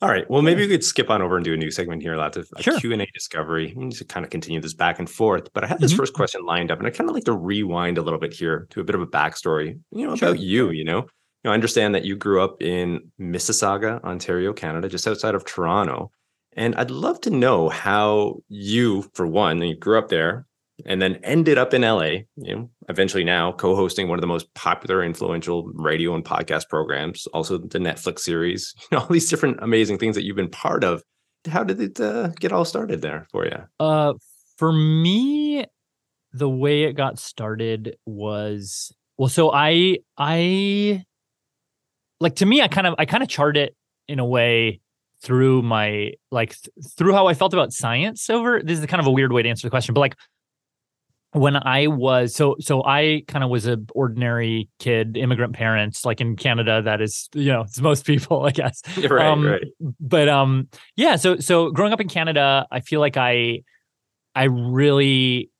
all 0.00 0.08
right. 0.08 0.28
Well, 0.30 0.42
maybe 0.42 0.62
we 0.62 0.68
could 0.68 0.84
skip 0.84 1.10
on 1.10 1.22
over 1.22 1.36
and 1.36 1.44
do 1.44 1.54
a 1.54 1.56
new 1.56 1.70
segment 1.70 2.02
here, 2.02 2.16
lots 2.16 2.36
of 2.36 2.48
sure. 2.60 2.78
Q 2.78 2.92
and 2.92 3.02
A 3.02 3.06
discovery. 3.06 3.72
We 3.76 3.86
need 3.86 3.96
to 3.96 4.04
kind 4.04 4.24
of 4.24 4.30
continue 4.30 4.60
this 4.60 4.74
back 4.74 4.98
and 4.98 5.10
forth. 5.10 5.52
But 5.52 5.64
I 5.64 5.66
have 5.66 5.80
this 5.80 5.92
mm-hmm. 5.92 6.00
first 6.00 6.14
question 6.14 6.44
lined 6.44 6.70
up, 6.70 6.78
and 6.78 6.86
I 6.86 6.90
kind 6.90 7.10
of 7.10 7.14
like 7.14 7.24
to 7.24 7.32
rewind 7.32 7.98
a 7.98 8.02
little 8.02 8.20
bit 8.20 8.32
here 8.32 8.66
to 8.70 8.80
a 8.80 8.84
bit 8.84 8.94
of 8.94 9.00
a 9.00 9.06
backstory, 9.06 9.78
you 9.90 10.06
know, 10.06 10.14
sure. 10.14 10.28
about 10.28 10.40
you. 10.40 10.70
You 10.70 10.84
know, 10.84 10.98
you 10.98 11.06
know, 11.44 11.50
I 11.50 11.54
understand 11.54 11.94
that 11.94 12.04
you 12.04 12.16
grew 12.16 12.42
up 12.42 12.62
in 12.62 13.10
Mississauga, 13.20 14.02
Ontario, 14.04 14.52
Canada, 14.52 14.88
just 14.88 15.08
outside 15.08 15.34
of 15.34 15.44
Toronto, 15.44 16.12
and 16.58 16.74
I'd 16.76 16.90
love 16.90 17.20
to 17.22 17.30
know 17.30 17.68
how 17.68 18.36
you, 18.48 19.02
for 19.14 19.26
one, 19.26 19.62
you 19.62 19.76
grew 19.76 19.98
up 19.98 20.08
there, 20.08 20.46
and 20.86 21.02
then 21.02 21.16
ended 21.22 21.58
up 21.58 21.74
in 21.74 21.82
LA, 21.82 22.22
you 22.36 22.54
know, 22.54 22.70
eventually 22.88 23.24
now 23.24 23.52
co-hosting 23.52 24.08
one 24.08 24.18
of 24.18 24.20
the 24.20 24.26
most 24.26 24.52
popular, 24.54 25.02
influential 25.02 25.70
radio 25.74 26.14
and 26.14 26.24
podcast 26.24 26.68
programs, 26.68 27.26
also 27.28 27.58
the 27.58 27.78
Netflix 27.78 28.20
series, 28.20 28.74
you 28.90 28.96
know, 28.96 29.02
all 29.02 29.08
these 29.08 29.28
different 29.28 29.58
amazing 29.60 29.98
things 29.98 30.14
that 30.14 30.24
you've 30.24 30.36
been 30.36 30.50
part 30.50 30.84
of. 30.84 31.02
How 31.48 31.64
did 31.64 31.80
it 31.80 32.00
uh, 32.00 32.28
get 32.40 32.52
all 32.52 32.64
started 32.64 33.00
there 33.02 33.26
for 33.30 33.46
you? 33.46 33.58
Uh, 33.80 34.14
for 34.56 34.72
me, 34.72 35.64
the 36.32 36.48
way 36.48 36.82
it 36.84 36.92
got 36.94 37.18
started 37.18 37.96
was 38.06 38.92
well, 39.16 39.28
so 39.28 39.50
I 39.52 39.98
I 40.16 41.04
like 42.20 42.36
to 42.36 42.46
me, 42.46 42.60
I 42.60 42.68
kind 42.68 42.86
of 42.86 42.94
I 42.98 43.04
kind 43.04 43.22
of 43.22 43.28
chart 43.28 43.56
it 43.56 43.74
in 44.08 44.18
a 44.18 44.26
way 44.26 44.80
through 45.22 45.62
my 45.62 46.12
like 46.30 46.50
th- 46.50 46.86
through 46.96 47.12
how 47.12 47.26
I 47.26 47.34
felt 47.34 47.52
about 47.52 47.72
science 47.72 48.30
over 48.30 48.62
this 48.62 48.78
is 48.78 48.86
kind 48.86 49.00
of 49.00 49.06
a 49.06 49.10
weird 49.10 49.32
way 49.32 49.42
to 49.42 49.48
answer 49.48 49.66
the 49.66 49.70
question, 49.70 49.94
but 49.94 50.00
like 50.00 50.16
when 51.38 51.56
I 51.56 51.86
was 51.86 52.34
so 52.34 52.56
so 52.60 52.84
I 52.84 53.22
kind 53.28 53.44
of 53.44 53.50
was 53.50 53.66
a 53.66 53.78
ordinary 53.94 54.68
kid, 54.78 55.16
immigrant 55.16 55.54
parents, 55.54 56.04
like 56.04 56.20
in 56.20 56.36
Canada, 56.36 56.82
that 56.82 57.00
is, 57.00 57.28
you 57.34 57.52
know, 57.52 57.62
it's 57.62 57.80
most 57.80 58.04
people, 58.04 58.44
I 58.46 58.50
guess. 58.50 58.82
Right, 59.08 59.26
um, 59.26 59.46
right. 59.46 59.64
But 60.00 60.28
um, 60.28 60.68
yeah, 60.96 61.16
so 61.16 61.38
so 61.38 61.70
growing 61.70 61.92
up 61.92 62.00
in 62.00 62.08
Canada, 62.08 62.66
I 62.70 62.80
feel 62.80 63.00
like 63.00 63.16
I 63.16 63.62
I 64.34 64.44
really 64.44 65.50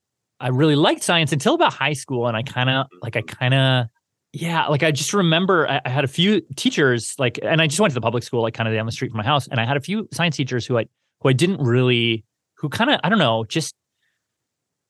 I 0.40 0.48
really 0.48 0.76
liked 0.76 1.02
science 1.02 1.32
until 1.32 1.54
about 1.54 1.72
high 1.72 1.94
school. 1.94 2.26
And 2.28 2.36
I 2.36 2.42
kind 2.42 2.70
of 2.70 2.86
like 3.02 3.16
I 3.16 3.22
kind 3.22 3.54
of 3.54 3.86
yeah, 4.32 4.66
like 4.66 4.82
I 4.82 4.90
just 4.90 5.14
remember 5.14 5.66
I, 5.68 5.80
I, 5.84 5.88
had 5.88 6.04
a 6.04 6.08
few 6.08 6.42
teachers, 6.54 7.14
like, 7.18 7.38
and 7.42 7.62
I 7.62 7.66
just 7.66 7.80
went 7.80 7.92
to 7.92 7.94
the 7.94 8.02
public 8.02 8.22
school, 8.22 8.42
like 8.42 8.52
kind 8.52 8.68
of 8.68 8.74
down 8.74 8.84
the 8.84 8.92
street 8.92 9.10
from 9.10 9.16
my 9.16 9.24
house, 9.24 9.48
and 9.48 9.58
I 9.58 9.64
had 9.64 9.78
a 9.78 9.80
few 9.80 10.06
science 10.12 10.36
teachers 10.36 10.66
who 10.66 10.78
I 10.78 10.86
who 11.20 11.30
I 11.30 11.32
didn't 11.32 11.60
really 11.62 12.24
who 12.58 12.68
kind 12.68 12.90
of 12.90 13.00
I 13.02 13.08
don't 13.08 13.18
know, 13.18 13.44
just 13.44 13.74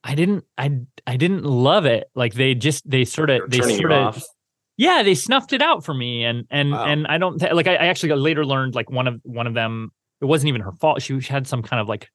I 0.04 0.14
didn't 0.14 0.44
I 0.56 0.80
I 1.06 1.16
didn't 1.16 1.44
love 1.44 1.86
it. 1.86 2.10
Like 2.14 2.34
they 2.34 2.54
just 2.54 2.88
they 2.88 3.04
sort 3.04 3.30
of 3.30 3.50
they 3.50 3.60
sort 3.60 3.92
of 3.92 4.22
yeah 4.76 5.02
they 5.02 5.14
snuffed 5.14 5.52
it 5.52 5.62
out 5.62 5.84
for 5.84 5.94
me 5.94 6.24
and 6.24 6.46
and 6.50 6.72
wow. 6.72 6.84
and 6.84 7.06
I 7.06 7.18
don't 7.18 7.40
like 7.40 7.66
I, 7.66 7.74
I 7.74 7.86
actually 7.86 8.12
later 8.14 8.44
learned 8.44 8.74
like 8.74 8.90
one 8.90 9.06
of 9.06 9.20
one 9.24 9.46
of 9.46 9.54
them 9.54 9.92
it 10.20 10.24
wasn't 10.24 10.48
even 10.48 10.60
her 10.62 10.72
fault. 10.72 11.02
She 11.02 11.20
had 11.20 11.46
some 11.46 11.62
kind 11.62 11.80
of 11.80 11.88
like 11.88 12.08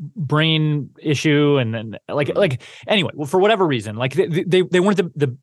brain 0.00 0.90
issue 0.98 1.58
and 1.58 1.74
then 1.74 1.98
like 2.08 2.28
mm-hmm. 2.28 2.38
like 2.38 2.62
anyway 2.86 3.10
well, 3.14 3.26
for 3.26 3.38
whatever 3.38 3.66
reason 3.66 3.96
like 3.96 4.14
they 4.14 4.26
they, 4.26 4.62
they 4.62 4.80
weren't 4.80 4.96
the 4.96 5.12
the 5.14 5.36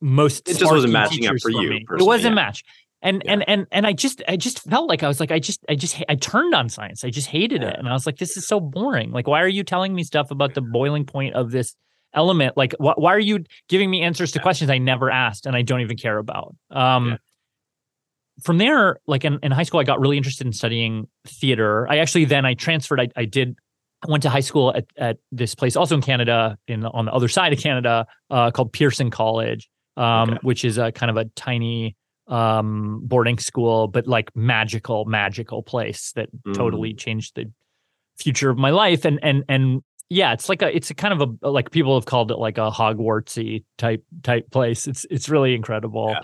most 0.00 0.48
it 0.48 0.56
just 0.58 0.72
wasn't 0.72 0.92
matching 0.92 1.26
up 1.26 1.34
for, 1.34 1.50
for 1.50 1.50
you 1.50 1.72
it 1.72 2.02
wasn't 2.02 2.32
yeah. 2.32 2.34
match 2.34 2.64
and 3.02 3.22
yeah. 3.24 3.32
and 3.32 3.48
and 3.48 3.66
and 3.72 3.86
I 3.86 3.92
just 3.92 4.22
I 4.28 4.36
just 4.36 4.60
felt 4.60 4.88
like 4.88 5.02
I 5.02 5.08
was 5.08 5.20
like 5.20 5.30
I 5.30 5.38
just 5.38 5.64
I 5.68 5.74
just 5.74 6.02
I 6.08 6.14
turned 6.14 6.54
on 6.54 6.68
science. 6.68 7.04
I 7.04 7.10
just 7.10 7.28
hated 7.28 7.62
yeah. 7.62 7.70
it, 7.70 7.78
and 7.78 7.88
I 7.88 7.92
was 7.92 8.06
like, 8.06 8.18
this 8.18 8.36
is 8.36 8.46
so 8.46 8.60
boring. 8.60 9.10
Like, 9.10 9.26
why 9.26 9.40
are 9.40 9.48
you 9.48 9.64
telling 9.64 9.94
me 9.94 10.04
stuff 10.04 10.30
about 10.30 10.54
the 10.54 10.60
boiling 10.60 11.04
point 11.04 11.34
of 11.34 11.50
this 11.50 11.74
element? 12.14 12.56
Like, 12.56 12.74
wh- 12.78 12.98
why 12.98 13.14
are 13.14 13.20
you 13.20 13.44
giving 13.68 13.90
me 13.90 14.02
answers 14.02 14.32
to 14.32 14.38
yeah. 14.38 14.42
questions 14.42 14.70
I 14.70 14.78
never 14.78 15.10
asked 15.10 15.46
and 15.46 15.56
I 15.56 15.62
don't 15.62 15.80
even 15.80 15.96
care 15.96 16.18
about? 16.18 16.54
Um, 16.70 17.18
from 18.42 18.58
there, 18.58 18.98
like 19.06 19.24
in, 19.24 19.38
in 19.42 19.52
high 19.52 19.62
school, 19.62 19.80
I 19.80 19.84
got 19.84 20.00
really 20.00 20.16
interested 20.16 20.46
in 20.46 20.52
studying 20.52 21.08
theater. 21.26 21.86
I 21.90 21.98
actually 21.98 22.24
then 22.26 22.44
I 22.44 22.54
transferred. 22.54 23.00
I, 23.00 23.08
I 23.16 23.24
did. 23.24 23.56
I 24.06 24.10
went 24.10 24.22
to 24.22 24.30
high 24.30 24.40
school 24.40 24.74
at, 24.74 24.86
at 24.96 25.18
this 25.30 25.54
place, 25.54 25.76
also 25.76 25.94
in 25.94 26.00
Canada, 26.02 26.56
in 26.66 26.84
on 26.86 27.04
the 27.04 27.12
other 27.12 27.28
side 27.28 27.52
of 27.52 27.58
Canada, 27.58 28.06
uh, 28.30 28.50
called 28.50 28.72
Pearson 28.72 29.10
College, 29.10 29.68
um, 29.96 30.30
okay. 30.30 30.38
which 30.42 30.64
is 30.64 30.78
a 30.78 30.90
kind 30.92 31.10
of 31.10 31.16
a 31.16 31.26
tiny 31.36 31.96
um 32.30 33.00
boarding 33.02 33.38
school 33.38 33.88
but 33.88 34.06
like 34.06 34.34
magical 34.36 35.04
magical 35.04 35.62
place 35.62 36.12
that 36.12 36.28
mm. 36.46 36.54
totally 36.54 36.94
changed 36.94 37.34
the 37.34 37.50
future 38.16 38.50
of 38.50 38.56
my 38.56 38.70
life 38.70 39.04
and 39.04 39.18
and 39.22 39.44
and 39.48 39.82
yeah 40.10 40.32
it's 40.32 40.48
like 40.48 40.62
a 40.62 40.74
it's 40.74 40.90
a 40.90 40.94
kind 40.94 41.20
of 41.20 41.36
a 41.42 41.50
like 41.50 41.70
people 41.70 41.96
have 41.96 42.04
called 42.04 42.30
it 42.30 42.38
like 42.38 42.58
a 42.58 42.70
hogwartsy 42.70 43.64
type 43.78 44.04
type 44.22 44.50
place 44.50 44.86
it's 44.86 45.06
it's 45.10 45.28
really 45.28 45.54
incredible 45.54 46.10
yeah. 46.10 46.20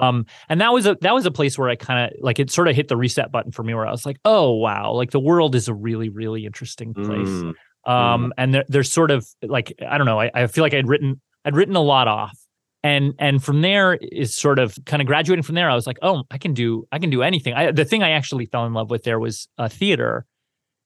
um 0.00 0.24
and 0.48 0.60
that 0.60 0.72
was 0.72 0.86
a 0.86 0.96
that 1.00 1.14
was 1.14 1.26
a 1.26 1.30
place 1.30 1.58
where 1.58 1.68
i 1.68 1.74
kind 1.74 2.10
of 2.10 2.22
like 2.22 2.38
it 2.38 2.50
sort 2.50 2.68
of 2.68 2.76
hit 2.76 2.88
the 2.88 2.96
reset 2.96 3.32
button 3.32 3.50
for 3.50 3.62
me 3.62 3.74
where 3.74 3.86
i 3.86 3.90
was 3.90 4.06
like 4.06 4.18
oh 4.24 4.52
wow 4.52 4.92
like 4.92 5.10
the 5.10 5.20
world 5.20 5.54
is 5.54 5.68
a 5.68 5.74
really 5.74 6.08
really 6.08 6.46
interesting 6.46 6.94
place 6.94 7.28
mm. 7.28 7.54
um 7.86 8.26
mm. 8.26 8.30
and 8.38 8.54
there, 8.54 8.64
there's 8.68 8.92
sort 8.92 9.10
of 9.10 9.26
like 9.42 9.74
i 9.86 9.98
don't 9.98 10.06
know 10.06 10.20
I, 10.20 10.30
I 10.32 10.46
feel 10.46 10.62
like 10.62 10.74
i'd 10.74 10.88
written 10.88 11.20
i'd 11.44 11.56
written 11.56 11.76
a 11.76 11.82
lot 11.82 12.08
off 12.08 12.38
and 12.82 13.14
and 13.18 13.42
from 13.42 13.60
there 13.60 13.94
is 13.94 14.34
sort 14.34 14.58
of 14.58 14.76
kind 14.86 15.00
of 15.02 15.06
graduating 15.06 15.42
from 15.42 15.54
there 15.54 15.70
i 15.70 15.74
was 15.74 15.86
like 15.86 15.98
oh 16.02 16.22
i 16.30 16.38
can 16.38 16.54
do 16.54 16.86
i 16.92 16.98
can 16.98 17.10
do 17.10 17.22
anything 17.22 17.54
I, 17.54 17.72
the 17.72 17.84
thing 17.84 18.02
i 18.02 18.10
actually 18.10 18.46
fell 18.46 18.66
in 18.66 18.72
love 18.72 18.90
with 18.90 19.04
there 19.04 19.18
was 19.18 19.48
uh, 19.58 19.68
theater 19.68 20.26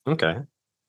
okay 0.06 0.36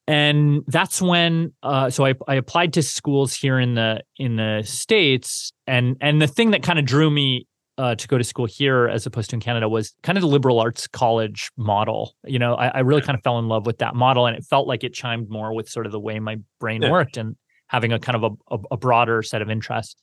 and 0.07 0.63
that's 0.67 1.01
when 1.01 1.51
uh, 1.63 1.89
so 1.89 2.05
I, 2.05 2.13
I 2.27 2.35
applied 2.35 2.73
to 2.73 2.83
schools 2.83 3.33
here 3.33 3.59
in 3.59 3.73
the 3.73 4.03
in 4.17 4.35
the 4.35 4.61
states 4.63 5.51
and 5.65 5.97
and 5.99 6.21
the 6.21 6.27
thing 6.27 6.51
that 6.51 6.61
kind 6.61 6.77
of 6.77 6.85
drew 6.85 7.09
me 7.09 7.47
uh, 7.77 7.95
to 7.95 8.07
go 8.07 8.17
to 8.17 8.23
school 8.23 8.45
here 8.45 8.87
as 8.87 9.05
opposed 9.05 9.29
to 9.31 9.35
in 9.35 9.39
Canada 9.39 9.67
was 9.67 9.93
kind 10.03 10.17
of 10.17 10.21
the 10.21 10.27
liberal 10.27 10.59
arts 10.59 10.87
college 10.87 11.51
model. 11.57 12.15
You 12.23 12.39
know, 12.39 12.55
I, 12.55 12.67
I 12.67 12.79
really 12.79 13.01
kind 13.01 13.17
of 13.17 13.23
fell 13.23 13.37
in 13.39 13.47
love 13.47 13.65
with 13.65 13.79
that 13.79 13.95
model, 13.95 14.25
and 14.27 14.37
it 14.37 14.45
felt 14.45 14.67
like 14.67 14.83
it 14.83 14.93
chimed 14.93 15.29
more 15.29 15.53
with 15.53 15.67
sort 15.67 15.85
of 15.85 15.91
the 15.91 15.99
way 15.99 16.19
my 16.19 16.37
brain 16.59 16.81
yeah. 16.81 16.91
worked 16.91 17.17
and 17.17 17.35
having 17.67 17.91
a 17.91 17.99
kind 17.99 18.15
of 18.15 18.23
a, 18.23 18.55
a, 18.55 18.59
a 18.71 18.77
broader 18.77 19.21
set 19.23 19.41
of 19.41 19.49
interests. 19.49 19.95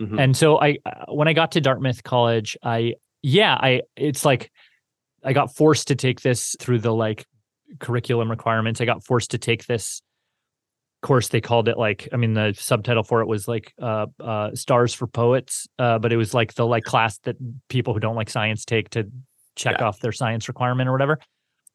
Mm-hmm. 0.00 0.18
And 0.18 0.36
so 0.36 0.60
I 0.60 0.78
uh, 0.86 1.12
when 1.12 1.28
I 1.28 1.32
got 1.32 1.52
to 1.52 1.60
Dartmouth 1.60 2.02
College, 2.02 2.56
I 2.62 2.94
yeah, 3.22 3.54
I 3.54 3.82
it's 3.96 4.24
like 4.24 4.50
I 5.24 5.32
got 5.32 5.54
forced 5.54 5.88
to 5.88 5.94
take 5.94 6.20
this 6.20 6.56
through 6.60 6.78
the 6.80 6.92
like 6.92 7.26
curriculum 7.80 8.30
requirements. 8.30 8.80
I 8.80 8.84
got 8.84 9.04
forced 9.04 9.32
to 9.32 9.38
take 9.38 9.66
this 9.66 10.02
course 11.00 11.28
they 11.28 11.40
called 11.40 11.68
it 11.68 11.78
like 11.78 12.08
i 12.12 12.16
mean 12.16 12.34
the 12.34 12.52
subtitle 12.58 13.04
for 13.04 13.20
it 13.20 13.28
was 13.28 13.46
like 13.46 13.72
uh, 13.80 14.06
uh, 14.20 14.52
stars 14.54 14.92
for 14.92 15.06
poets 15.06 15.68
uh, 15.78 15.98
but 15.98 16.12
it 16.12 16.16
was 16.16 16.34
like 16.34 16.54
the 16.54 16.66
like 16.66 16.84
class 16.84 17.18
that 17.18 17.36
people 17.68 17.94
who 17.94 18.00
don't 18.00 18.16
like 18.16 18.28
science 18.28 18.64
take 18.64 18.90
to 18.90 19.08
check 19.54 19.76
yeah. 19.78 19.86
off 19.86 20.00
their 20.00 20.12
science 20.12 20.48
requirement 20.48 20.88
or 20.88 20.92
whatever 20.92 21.18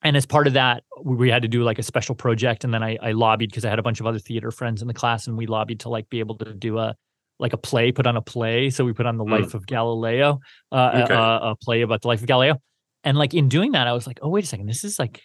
and 0.01 0.17
as 0.17 0.25
part 0.25 0.45
of 0.45 0.53
that 0.53 0.83
we 1.03 1.29
had 1.29 1.41
to 1.41 1.47
do 1.47 1.63
like 1.63 1.79
a 1.79 1.83
special 1.83 2.15
project 2.15 2.65
and 2.65 2.73
then 2.73 2.83
i, 2.83 2.97
I 3.01 3.11
lobbied 3.13 3.49
because 3.49 3.63
i 3.63 3.69
had 3.69 3.79
a 3.79 3.83
bunch 3.83 4.01
of 4.01 4.05
other 4.05 4.19
theater 4.19 4.51
friends 4.51 4.81
in 4.81 4.89
the 4.89 4.93
class 4.93 5.25
and 5.25 5.37
we 5.37 5.47
lobbied 5.47 5.79
to 5.81 5.89
like 5.89 6.09
be 6.09 6.19
able 6.19 6.37
to 6.39 6.53
do 6.53 6.77
a 6.77 6.95
like 7.39 7.53
a 7.53 7.57
play, 7.57 7.91
put 7.91 8.07
on 8.07 8.15
a 8.15 8.21
play. 8.21 8.69
So 8.69 8.85
we 8.85 8.93
put 8.93 9.05
on 9.05 9.17
the 9.17 9.25
mm. 9.25 9.31
life 9.31 9.53
of 9.53 9.65
Galileo, 9.65 10.39
uh, 10.71 11.01
okay. 11.03 11.13
a, 11.13 11.17
a, 11.17 11.55
play 11.61 11.81
about 11.81 12.01
the 12.01 12.07
life 12.07 12.21
of 12.21 12.27
Galileo. 12.27 12.55
And 13.03 13.17
like 13.17 13.33
in 13.33 13.49
doing 13.49 13.73
that, 13.73 13.87
I 13.87 13.93
was 13.93 14.07
like, 14.07 14.19
oh, 14.21 14.29
wait 14.29 14.43
a 14.43 14.47
second, 14.47 14.67
this 14.67 14.83
is 14.83 14.99
like, 14.99 15.21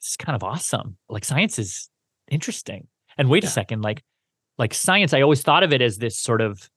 this 0.00 0.10
is 0.10 0.16
kind 0.16 0.34
of 0.34 0.42
awesome. 0.42 0.96
Like 1.08 1.24
science 1.24 1.58
is 1.58 1.90
interesting. 2.30 2.86
And 3.18 3.28
wait 3.28 3.42
yeah. 3.42 3.48
a 3.48 3.52
second, 3.52 3.82
like, 3.82 4.02
like 4.58 4.72
science, 4.72 5.12
I 5.12 5.20
always 5.20 5.42
thought 5.42 5.62
of 5.62 5.72
it 5.72 5.82
as 5.82 5.98
this 5.98 6.18
sort 6.18 6.40
of 6.40 6.68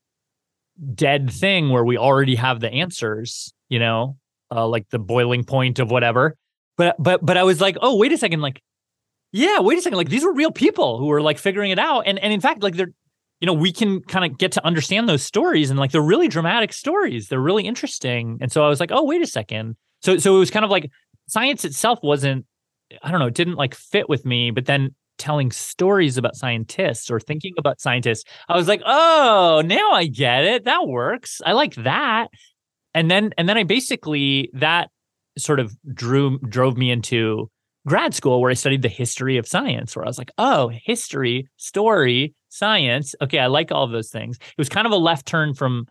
dead 0.93 1.31
thing 1.31 1.69
where 1.69 1.85
we 1.85 1.97
already 1.97 2.35
have 2.35 2.59
the 2.59 2.71
answers, 2.71 3.53
you 3.69 3.79
know, 3.79 4.17
uh, 4.51 4.67
like 4.67 4.89
the 4.89 4.99
boiling 4.99 5.43
point 5.43 5.79
of 5.79 5.91
whatever. 5.91 6.35
But 6.77 6.95
but 6.99 7.25
but 7.25 7.37
I 7.37 7.43
was 7.43 7.61
like, 7.61 7.77
oh, 7.81 7.95
wait 7.95 8.11
a 8.11 8.17
second, 8.17 8.41
like 8.41 8.61
yeah, 9.31 9.59
wait 9.59 9.77
a 9.77 9.81
second, 9.81 9.97
like 9.97 10.09
these 10.09 10.23
were 10.23 10.33
real 10.33 10.51
people 10.51 10.97
who 10.97 11.07
were 11.07 11.21
like 11.21 11.37
figuring 11.37 11.71
it 11.71 11.79
out. 11.79 12.01
And 12.01 12.19
and 12.19 12.33
in 12.33 12.41
fact, 12.41 12.63
like 12.63 12.75
they're 12.75 12.93
you 13.39 13.45
know, 13.45 13.53
we 13.53 13.71
can 13.71 14.01
kind 14.01 14.29
of 14.29 14.37
get 14.37 14.51
to 14.53 14.65
understand 14.65 15.09
those 15.09 15.23
stories 15.23 15.69
and 15.69 15.79
like 15.79 15.91
they're 15.91 16.01
really 16.01 16.27
dramatic 16.27 16.73
stories. 16.73 17.27
They're 17.27 17.39
really 17.39 17.65
interesting. 17.65 18.37
And 18.41 18.51
so 18.51 18.63
I 18.63 18.69
was 18.69 18.79
like, 18.79 18.91
oh, 18.91 19.03
wait 19.03 19.21
a 19.21 19.27
second. 19.27 19.75
So 20.01 20.17
so 20.17 20.35
it 20.35 20.39
was 20.39 20.51
kind 20.51 20.65
of 20.65 20.71
like 20.71 20.89
science 21.27 21.65
itself 21.65 21.99
wasn't, 22.01 22.45
I 23.03 23.11
don't 23.11 23.19
know, 23.19 23.27
it 23.27 23.33
didn't 23.33 23.55
like 23.55 23.75
fit 23.75 24.07
with 24.07 24.25
me, 24.25 24.51
but 24.51 24.65
then 24.65 24.95
telling 25.17 25.51
stories 25.51 26.17
about 26.17 26.35
scientists 26.35 27.09
or 27.09 27.19
thinking 27.19 27.53
about 27.57 27.79
scientists, 27.79 28.23
I 28.49 28.55
was 28.55 28.67
like, 28.67 28.81
oh, 28.85 29.61
now 29.65 29.91
I 29.91 30.07
get 30.07 30.43
it. 30.43 30.65
That 30.65 30.87
works. 30.87 31.41
I 31.45 31.53
like 31.53 31.75
that. 31.75 32.27
And 32.93 33.11
then 33.11 33.31
and 33.37 33.49
then 33.49 33.57
I 33.57 33.63
basically 33.63 34.49
that 34.53 34.89
sort 35.37 35.59
of 35.59 35.75
drew 35.93 36.39
drove 36.39 36.77
me 36.77 36.91
into 36.91 37.49
grad 37.85 38.13
school 38.13 38.41
where 38.41 38.51
I 38.51 38.55
studied 38.55 38.81
the 38.81 38.89
history 38.89 39.37
of 39.37 39.47
science, 39.47 39.95
where 39.95 40.05
I 40.05 40.07
was 40.07 40.17
like, 40.17 40.31
oh, 40.37 40.71
history, 40.83 41.47
story, 41.57 42.33
science. 42.55 43.15
Okay, 43.21 43.39
I 43.39 43.47
like 43.47 43.71
all 43.71 43.83
of 43.83 43.91
those 43.91 44.09
things. 44.09 44.37
It 44.37 44.57
was 44.57 44.69
kind 44.69 44.87
of 44.87 44.93
a 44.93 44.97
left 44.97 45.25
turn 45.25 45.53
from 45.53 45.87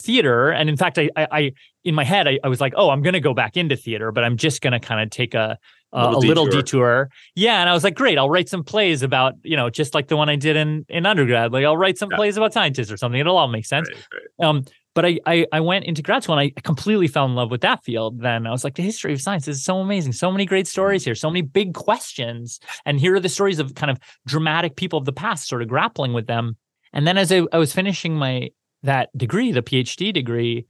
theater. 0.00 0.50
And 0.50 0.68
in 0.68 0.76
fact, 0.76 0.98
I, 0.98 1.10
I, 1.16 1.26
I 1.30 1.52
in 1.84 1.94
my 1.94 2.04
head, 2.04 2.28
I, 2.28 2.38
I, 2.42 2.48
was 2.48 2.60
like, 2.60 2.74
oh, 2.76 2.90
I'm 2.90 3.02
going 3.02 3.14
to 3.14 3.20
go 3.20 3.34
back 3.34 3.56
into 3.56 3.76
theater, 3.76 4.12
but 4.12 4.24
I'm 4.24 4.36
just 4.36 4.60
going 4.60 4.72
to 4.72 4.80
kind 4.80 5.00
of 5.00 5.10
take 5.10 5.34
a, 5.34 5.58
a, 5.92 6.06
little, 6.06 6.18
a 6.18 6.26
little 6.26 6.44
detour. 6.46 6.60
detour. 6.62 7.10
Yeah. 7.34 7.60
And 7.60 7.68
I 7.68 7.72
was 7.72 7.84
like, 7.84 7.94
great, 7.94 8.18
I'll 8.18 8.30
write 8.30 8.48
some 8.48 8.64
plays 8.64 9.02
about, 9.02 9.34
you 9.42 9.56
know, 9.56 9.70
just 9.70 9.94
like 9.94 10.08
the 10.08 10.16
one 10.16 10.28
I 10.28 10.36
did 10.36 10.56
in, 10.56 10.86
in 10.88 11.06
undergrad. 11.06 11.52
Like 11.52 11.64
I'll 11.64 11.76
write 11.76 11.98
some 11.98 12.10
yeah. 12.10 12.16
plays 12.16 12.36
about 12.36 12.52
scientists 12.52 12.90
or 12.90 12.96
something. 12.96 13.20
It'll 13.20 13.36
all 13.36 13.48
make 13.48 13.66
sense. 13.66 13.88
Right, 13.90 14.04
right. 14.38 14.48
Um, 14.48 14.64
but 14.94 15.06
I, 15.06 15.18
I, 15.26 15.46
I 15.52 15.60
went 15.60 15.84
into 15.84 16.02
grad 16.02 16.22
school 16.22 16.38
and 16.38 16.52
I 16.56 16.60
completely 16.60 17.08
fell 17.08 17.24
in 17.24 17.34
love 17.34 17.50
with 17.50 17.62
that 17.62 17.82
field. 17.84 18.20
Then 18.20 18.46
I 18.46 18.50
was 18.50 18.64
like, 18.64 18.74
the 18.74 18.82
history 18.82 19.12
of 19.12 19.20
science 19.20 19.48
is 19.48 19.64
so 19.64 19.78
amazing. 19.78 20.12
So 20.12 20.30
many 20.30 20.44
great 20.44 20.66
stories 20.66 21.04
here, 21.04 21.14
so 21.14 21.30
many 21.30 21.42
big 21.42 21.74
questions. 21.74 22.60
And 22.84 23.00
here 23.00 23.14
are 23.14 23.20
the 23.20 23.28
stories 23.28 23.58
of 23.58 23.74
kind 23.74 23.90
of 23.90 23.98
dramatic 24.26 24.76
people 24.76 24.98
of 24.98 25.04
the 25.04 25.12
past, 25.12 25.48
sort 25.48 25.62
of 25.62 25.68
grappling 25.68 26.12
with 26.12 26.26
them. 26.26 26.56
And 26.92 27.06
then 27.06 27.16
as 27.16 27.32
I, 27.32 27.42
I 27.52 27.58
was 27.58 27.72
finishing 27.72 28.16
my 28.16 28.50
that 28.82 29.16
degree, 29.16 29.52
the 29.52 29.62
PhD 29.62 30.12
degree, 30.12 30.66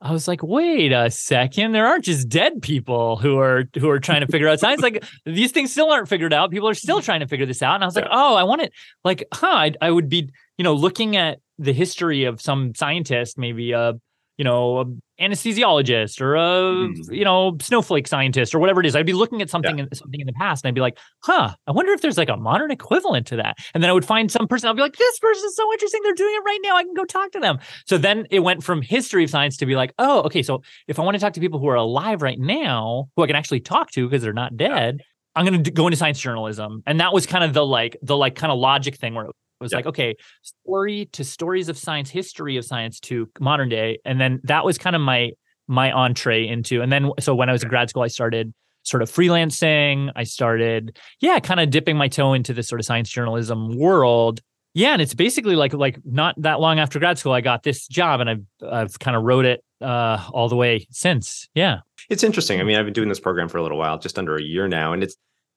I 0.00 0.12
was 0.12 0.28
like, 0.28 0.42
wait 0.42 0.92
a 0.92 1.10
second, 1.10 1.72
there 1.72 1.86
aren't 1.86 2.04
just 2.04 2.28
dead 2.28 2.60
people 2.60 3.16
who 3.16 3.38
are 3.38 3.64
who 3.78 3.88
are 3.88 3.98
trying 3.98 4.20
to 4.20 4.26
figure 4.26 4.46
out 4.46 4.60
science. 4.60 4.82
Like 4.82 5.04
these 5.24 5.52
things 5.52 5.72
still 5.72 5.90
aren't 5.90 6.08
figured 6.08 6.32
out. 6.32 6.50
People 6.50 6.68
are 6.68 6.74
still 6.74 6.98
mm-hmm. 6.98 7.04
trying 7.04 7.20
to 7.20 7.26
figure 7.26 7.46
this 7.46 7.62
out. 7.62 7.76
And 7.76 7.84
I 7.84 7.86
was 7.86 7.96
like, 7.96 8.08
oh, 8.10 8.36
I 8.36 8.44
want 8.44 8.62
it. 8.62 8.72
Like, 9.04 9.24
huh? 9.32 9.46
I, 9.46 9.72
I 9.80 9.90
would 9.90 10.08
be, 10.08 10.30
you 10.58 10.64
know, 10.64 10.74
looking 10.74 11.16
at 11.16 11.38
the 11.58 11.72
history 11.72 12.24
of 12.24 12.40
some 12.40 12.74
scientist, 12.74 13.38
maybe 13.38 13.72
a 13.72 13.94
you 14.36 14.44
know, 14.44 14.80
a 14.80 14.84
anesthesiologist 15.22 16.20
or 16.20 16.36
a 16.36 16.40
mm-hmm. 16.40 17.12
you 17.12 17.24
know 17.24 17.56
snowflake 17.60 18.06
scientist 18.06 18.54
or 18.54 18.58
whatever 18.58 18.80
it 18.80 18.86
is. 18.86 18.94
I'd 18.94 19.06
be 19.06 19.14
looking 19.14 19.40
at 19.40 19.48
something 19.48 19.78
yeah. 19.78 19.84
in, 19.90 19.94
something 19.94 20.20
in 20.20 20.26
the 20.26 20.32
past 20.34 20.62
and 20.62 20.68
I'd 20.68 20.74
be 20.74 20.82
like, 20.82 20.98
huh, 21.22 21.54
I 21.66 21.72
wonder 21.72 21.92
if 21.92 22.02
there's 22.02 22.18
like 22.18 22.28
a 22.28 22.36
modern 22.36 22.70
equivalent 22.70 23.26
to 23.28 23.36
that. 23.36 23.56
And 23.72 23.82
then 23.82 23.88
I 23.88 23.94
would 23.94 24.04
find 24.04 24.30
some 24.30 24.46
person. 24.46 24.68
I'll 24.68 24.74
be 24.74 24.82
like, 24.82 24.96
this 24.96 25.18
person 25.18 25.44
is 25.46 25.56
so 25.56 25.72
interesting. 25.72 26.00
They're 26.02 26.12
doing 26.14 26.34
it 26.34 26.44
right 26.44 26.58
now. 26.62 26.76
I 26.76 26.84
can 26.84 26.94
go 26.94 27.04
talk 27.04 27.32
to 27.32 27.40
them. 27.40 27.58
So 27.86 27.96
then 27.96 28.26
it 28.30 28.40
went 28.40 28.62
from 28.62 28.82
history 28.82 29.24
of 29.24 29.30
science 29.30 29.56
to 29.58 29.66
be 29.66 29.74
like, 29.74 29.94
oh, 29.98 30.22
okay. 30.22 30.42
So 30.42 30.62
if 30.86 30.98
I 30.98 31.02
want 31.02 31.14
to 31.14 31.20
talk 31.20 31.32
to 31.34 31.40
people 31.40 31.58
who 31.58 31.68
are 31.68 31.76
alive 31.76 32.20
right 32.20 32.38
now, 32.38 33.08
who 33.16 33.22
I 33.22 33.26
can 33.26 33.36
actually 33.36 33.60
talk 33.60 33.90
to 33.92 34.06
because 34.06 34.22
they're 34.22 34.34
not 34.34 34.56
dead. 34.56 34.96
Yeah. 34.98 35.04
I'm 35.34 35.46
going 35.46 35.64
to 35.64 35.70
go 35.70 35.86
into 35.86 35.96
science 35.96 36.18
journalism. 36.18 36.82
And 36.86 37.00
that 37.00 37.12
was 37.12 37.26
kind 37.26 37.44
of 37.44 37.52
the 37.54 37.64
like, 37.64 37.96
the 38.02 38.16
like 38.16 38.36
kind 38.36 38.50
of 38.50 38.58
logic 38.58 38.96
thing 38.96 39.14
where 39.14 39.28
it 39.60 39.64
was 39.64 39.72
like, 39.72 39.86
okay, 39.86 40.14
story 40.42 41.08
to 41.12 41.24
stories 41.24 41.68
of 41.68 41.78
science, 41.78 42.10
history 42.10 42.56
of 42.56 42.64
science 42.64 43.00
to 43.00 43.30
modern 43.40 43.68
day. 43.68 43.98
And 44.04 44.20
then 44.20 44.40
that 44.44 44.64
was 44.64 44.76
kind 44.76 44.94
of 44.94 45.02
my 45.02 45.32
my 45.68 45.90
entree 45.90 46.46
into. 46.46 46.82
And 46.82 46.92
then 46.92 47.10
so 47.20 47.34
when 47.34 47.48
I 47.48 47.52
was 47.52 47.62
in 47.62 47.68
grad 47.68 47.90
school, 47.90 48.02
I 48.02 48.08
started 48.08 48.52
sort 48.82 49.02
of 49.02 49.10
freelancing. 49.10 50.12
I 50.14 50.24
started, 50.24 50.98
yeah, 51.20 51.40
kind 51.40 51.58
of 51.60 51.70
dipping 51.70 51.96
my 51.96 52.08
toe 52.08 52.34
into 52.34 52.54
this 52.54 52.68
sort 52.68 52.80
of 52.80 52.84
science 52.84 53.10
journalism 53.10 53.76
world. 53.76 54.40
Yeah, 54.74 54.92
and 54.92 55.00
it's 55.00 55.14
basically 55.14 55.56
like 55.56 55.72
like 55.72 55.98
not 56.04 56.34
that 56.42 56.60
long 56.60 56.78
after 56.78 56.98
grad 56.98 57.18
school, 57.18 57.32
I 57.32 57.40
got 57.40 57.62
this 57.62 57.86
job, 57.88 58.20
and 58.20 58.28
I've 58.28 58.44
I've 58.70 58.98
kind 58.98 59.16
of 59.16 59.22
wrote 59.22 59.46
it 59.46 59.64
uh, 59.80 60.22
all 60.32 60.50
the 60.50 60.56
way 60.56 60.86
since. 60.90 61.48
Yeah, 61.54 61.78
it's 62.10 62.22
interesting. 62.22 62.60
I 62.60 62.62
mean, 62.62 62.76
I've 62.76 62.84
been 62.84 62.92
doing 62.92 63.08
this 63.08 63.18
program 63.18 63.48
for 63.48 63.56
a 63.56 63.62
little 63.62 63.78
while, 63.78 63.98
just 63.98 64.18
under 64.18 64.36
a 64.36 64.42
year 64.42 64.68
now, 64.68 64.92
and 64.92 65.02
it's 65.02 65.16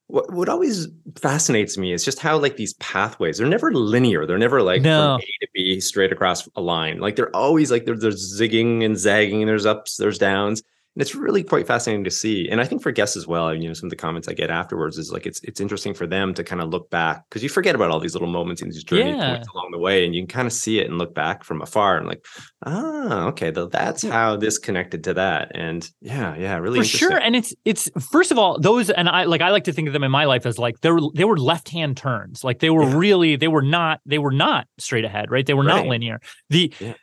what 0.10 0.34
what 0.34 0.50
always 0.50 0.88
fascinates 1.18 1.78
me 1.78 1.94
is 1.94 2.04
just 2.04 2.18
how 2.18 2.36
like 2.38 2.58
these 2.58 2.74
pathways 2.74 3.38
they're 3.38 3.48
never 3.48 3.72
linear. 3.72 4.26
They're 4.26 4.40
never 4.40 4.64
like 4.64 4.82
no. 4.82 5.18
from 5.18 5.22
a 5.22 5.46
to 5.46 5.48
b 5.54 5.80
straight 5.80 6.12
across 6.12 6.50
a 6.56 6.62
line. 6.62 7.00
Like 7.00 7.16
they're 7.16 7.36
always 7.36 7.70
like 7.70 7.86
there's 7.86 8.04
zigging 8.04 8.84
and 8.84 8.98
zagging 8.98 9.42
and 9.42 9.48
there's 9.48 9.68
ups 9.68 9.98
there's 9.98 10.18
downs 10.18 10.64
and 10.96 11.02
it's 11.02 11.16
really 11.16 11.44
quite 11.44 11.68
fascinating 11.68 12.04
to 12.04 12.12
see 12.12 12.48
and 12.50 12.60
i 12.60 12.66
think 12.66 12.82
for 12.82 12.92
guests 12.92 13.16
as 13.16 13.28
well 13.28 13.54
you 13.54 13.68
know 13.68 13.74
some 13.74 13.88
of 13.88 13.90
the 13.90 13.96
comments 13.96 14.28
i 14.28 14.34
get 14.34 14.50
afterwards 14.50 14.98
is 14.98 15.12
like 15.12 15.26
it's 15.26 15.40
it's 15.44 15.60
interesting 15.60 15.94
for 15.94 16.08
them 16.08 16.34
to 16.34 16.44
kind 16.44 16.62
of 16.62 16.70
look 16.70 16.90
back 16.90 17.24
because 17.30 17.44
you 17.44 17.50
forget 17.50 17.76
about 17.76 17.92
all 17.92 18.00
these 18.00 18.14
little 18.14 18.28
moments 18.28 18.62
in 18.62 18.70
these 18.70 18.84
journey 18.84 19.12
yeah. 19.12 19.36
points 19.36 19.48
along 19.54 19.70
the 19.72 19.78
way 19.78 20.06
and 20.06 20.16
you 20.16 20.22
can 20.22 20.28
kind 20.28 20.48
of 20.48 20.54
see 20.54 20.80
it 20.80 20.88
and 20.88 20.98
look 20.98 21.14
back 21.14 21.44
from 21.44 21.62
afar 21.62 21.98
and 21.98 22.08
like 22.08 22.26
ah 22.66 23.26
okay 23.28 23.52
that's 23.52 24.04
how 24.04 24.36
this 24.36 24.58
connected 24.58 25.04
to 25.04 25.14
that 25.14 25.52
and 25.56 25.90
yeah 26.02 26.36
yeah 26.36 26.58
really 26.58 26.80
for 26.80 26.86
sure 26.86 27.18
and 27.18 27.36
it's 27.36 27.54
it's 27.66 27.90
first 28.12 28.32
of 28.32 28.38
all 28.38 28.60
those 28.60 28.90
and 28.90 29.10
i 29.10 29.24
like 29.24 29.42
i 29.42 29.50
like 29.50 29.64
to 29.64 29.74
think 29.74 29.88
of 29.88 29.94
them 29.94 30.04
in 30.04 30.12
my 30.12 30.26
life 30.26 30.46
as 30.46 30.58
like 30.58 30.80
they 30.82 30.92
were 30.92 31.02
they 31.16 31.26
were 31.26 31.38
left 31.38 31.70
hand 31.70 31.96
turns 31.96 32.44
like 32.44 32.60
they 32.60 32.70
were 32.70 32.84
yeah. 32.84 32.98
really 32.98 33.36
they 33.36 33.48
were 33.48 33.62
not 33.62 34.00
they 34.06 34.18
were 34.18 34.32
not 34.32 34.68
straight 34.78 35.06
ahead 35.06 35.30
right 35.32 35.46
they 35.46 35.54
were 35.54 35.64
right. 35.64 35.78
not 35.78 35.88
linear 35.88 36.20
the 36.50 36.74
yeah. 36.80 36.94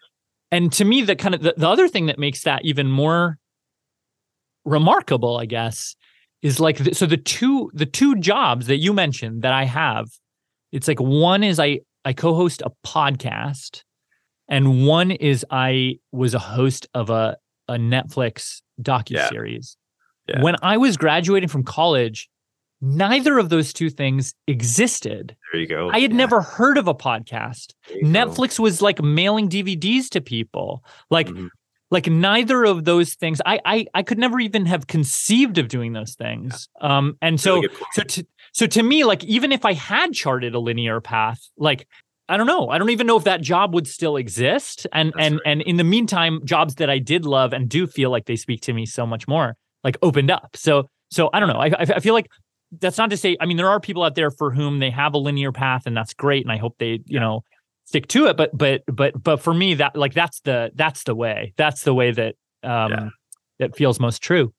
and 0.51 0.73
to 0.73 0.85
me 0.85 1.03
the 1.03 1.17
kind 1.17 1.35
of 1.35 1.43
the, 1.43 1.55
the 1.57 1.69
other 1.69 1.89
thing 1.89 2.07
that 2.07 2.19
makes 2.19 2.43
that 2.43 2.65
even 2.65 2.91
more 2.91 3.39
remarkable, 4.67 5.39
I 5.39 5.47
guess, 5.47 5.97
is 6.43 6.61
like 6.61 6.79
the, 6.79 6.95
so 6.95 7.07
the 7.07 7.17
two 7.17 7.71
the 7.73 7.87
two 7.87 8.17
jobs 8.17 8.67
that 8.67 8.77
you 8.77 8.93
mentioned 8.93 9.43
that 9.43 9.53
I 9.53 9.65
have, 9.65 10.09
it's 10.73 10.87
like 10.87 11.01
one 11.01 11.43
is 11.43 11.59
I 11.59 11.81
I 12.05 12.13
co-host 12.13 12.63
a 12.63 12.71
podcast, 12.87 13.83
and 14.49 14.87
one 14.87 15.11
is 15.11 15.47
I 15.51 15.99
was 16.13 16.35
a 16.35 16.39
host 16.39 16.87
of 16.93 17.09
a 17.09 17.37
a 17.69 17.75
Netflix 17.75 18.61
docu 18.83 19.29
series. 19.29 19.77
Yeah. 20.29 20.37
Yeah. 20.37 20.43
When 20.43 20.57
I 20.61 20.77
was 20.77 20.97
graduating 20.97 21.49
from 21.49 21.63
college, 21.63 22.29
neither 22.81 23.39
of 23.39 23.49
those 23.49 23.73
two 23.73 23.91
things 23.91 24.35
existed. 24.49 25.37
There 25.53 25.61
you 25.61 25.69
go. 25.69 25.89
I 25.91 26.01
had 26.01 26.11
yeah. 26.11 26.17
never 26.17 26.41
heard 26.41 26.79
of 26.79 26.89
a 26.89 26.95
podcast. 26.95 27.75
Netflix 28.03 28.57
go. 28.57 28.65
was 28.65 28.83
like 28.83 29.01
mailing 29.01 29.49
DVDs 29.49 30.09
to 30.11 30.21
people. 30.21 30.85
Like 31.11 31.29
mm-hmm 31.29 31.47
like 31.91 32.09
neither 32.09 32.65
of 32.65 32.85
those 32.85 33.15
things 33.15 33.41
I, 33.45 33.61
I 33.65 33.87
i 33.95 34.03
could 34.03 34.19
never 34.19 34.41
even 34.41 34.67
have 34.67 34.87
conceived 34.87 35.59
of 35.59 35.69
doing 35.69 35.93
those 35.93 36.15
things 36.15 36.69
yeah. 36.81 36.97
um 36.97 37.17
and 37.23 37.41
so 37.41 37.57
really 37.57 37.75
so 37.93 38.03
to, 38.03 38.27
so 38.53 38.67
to 38.67 38.83
me 38.83 39.05
like 39.05 39.25
even 39.25 39.53
if 39.53 39.65
i 39.65 39.73
had 39.73 40.13
charted 40.13 40.55
a 40.55 40.59
linear 40.59 41.01
path 41.01 41.41
like 41.57 41.87
i 42.29 42.37
don't 42.37 42.47
know 42.47 42.69
i 42.69 42.79
don't 42.79 42.91
even 42.91 43.07
know 43.07 43.17
if 43.17 43.25
that 43.25 43.41
job 43.41 43.75
would 43.75 43.87
still 43.87 44.17
exist 44.17 44.87
and 44.93 45.13
That's 45.15 45.27
and 45.27 45.35
right. 45.35 45.43
and 45.47 45.63
in 45.63 45.77
the 45.77 45.85
meantime 45.85 46.41
jobs 46.45 46.77
that 46.77 46.91
i 46.91 46.99
did 46.99 47.25
love 47.25 47.53
and 47.53 47.69
do 47.69 47.87
feel 47.87 48.11
like 48.11 48.27
they 48.27 48.37
speak 48.37 48.63
to 48.63 48.73
me 48.73 48.87
so 48.87 49.07
much 49.07 49.29
more 49.29 49.57
like 49.85 49.97
opened 50.03 50.31
up 50.31 50.57
so 50.57 50.89
so 51.11 51.31
i 51.33 51.41
don't 51.41 51.49
know 51.49 51.61
i 51.61 51.71
i 51.79 52.01
feel 52.01 52.15
like 52.15 52.29
that's 52.81 52.99
not 52.99 53.11
to 53.11 53.17
say 53.17 53.37
i 53.41 53.47
mean 53.47 53.57
there 53.57 53.69
are 53.69 53.79
people 53.79 54.03
out 54.03 54.17
there 54.17 54.31
for 54.31 54.53
whom 54.53 54.81
they 54.81 54.91
have 54.91 55.15
a 55.15 55.19
linear 55.19 55.53
path 55.53 55.83
and 55.87 55.97
that's 55.97 56.15
great 56.15 56.45
and 56.45 56.51
i 56.51 56.57
hope 56.57 56.75
they 56.79 57.01
you 57.07 57.21
know 57.21 57.43
stick 57.87 58.09
to 58.09 58.27
it 58.27 58.37
but 58.37 58.51
but 58.57 58.83
but 58.87 59.21
but 59.23 59.41
for 59.41 59.55
me 59.55 59.75
that 59.75 59.97
like 59.97 60.13
that's 60.13 60.41
the 60.41 60.71
that's 60.75 61.05
the 61.05 61.15
way 61.15 61.55
that's 61.57 61.83
the 61.85 61.95
way 61.95 62.11
that 62.11 62.35
um 62.63 62.91
yeah. 62.91 63.09
that 63.61 63.77
feels 63.77 63.99
most 64.01 64.21
true 64.23 64.53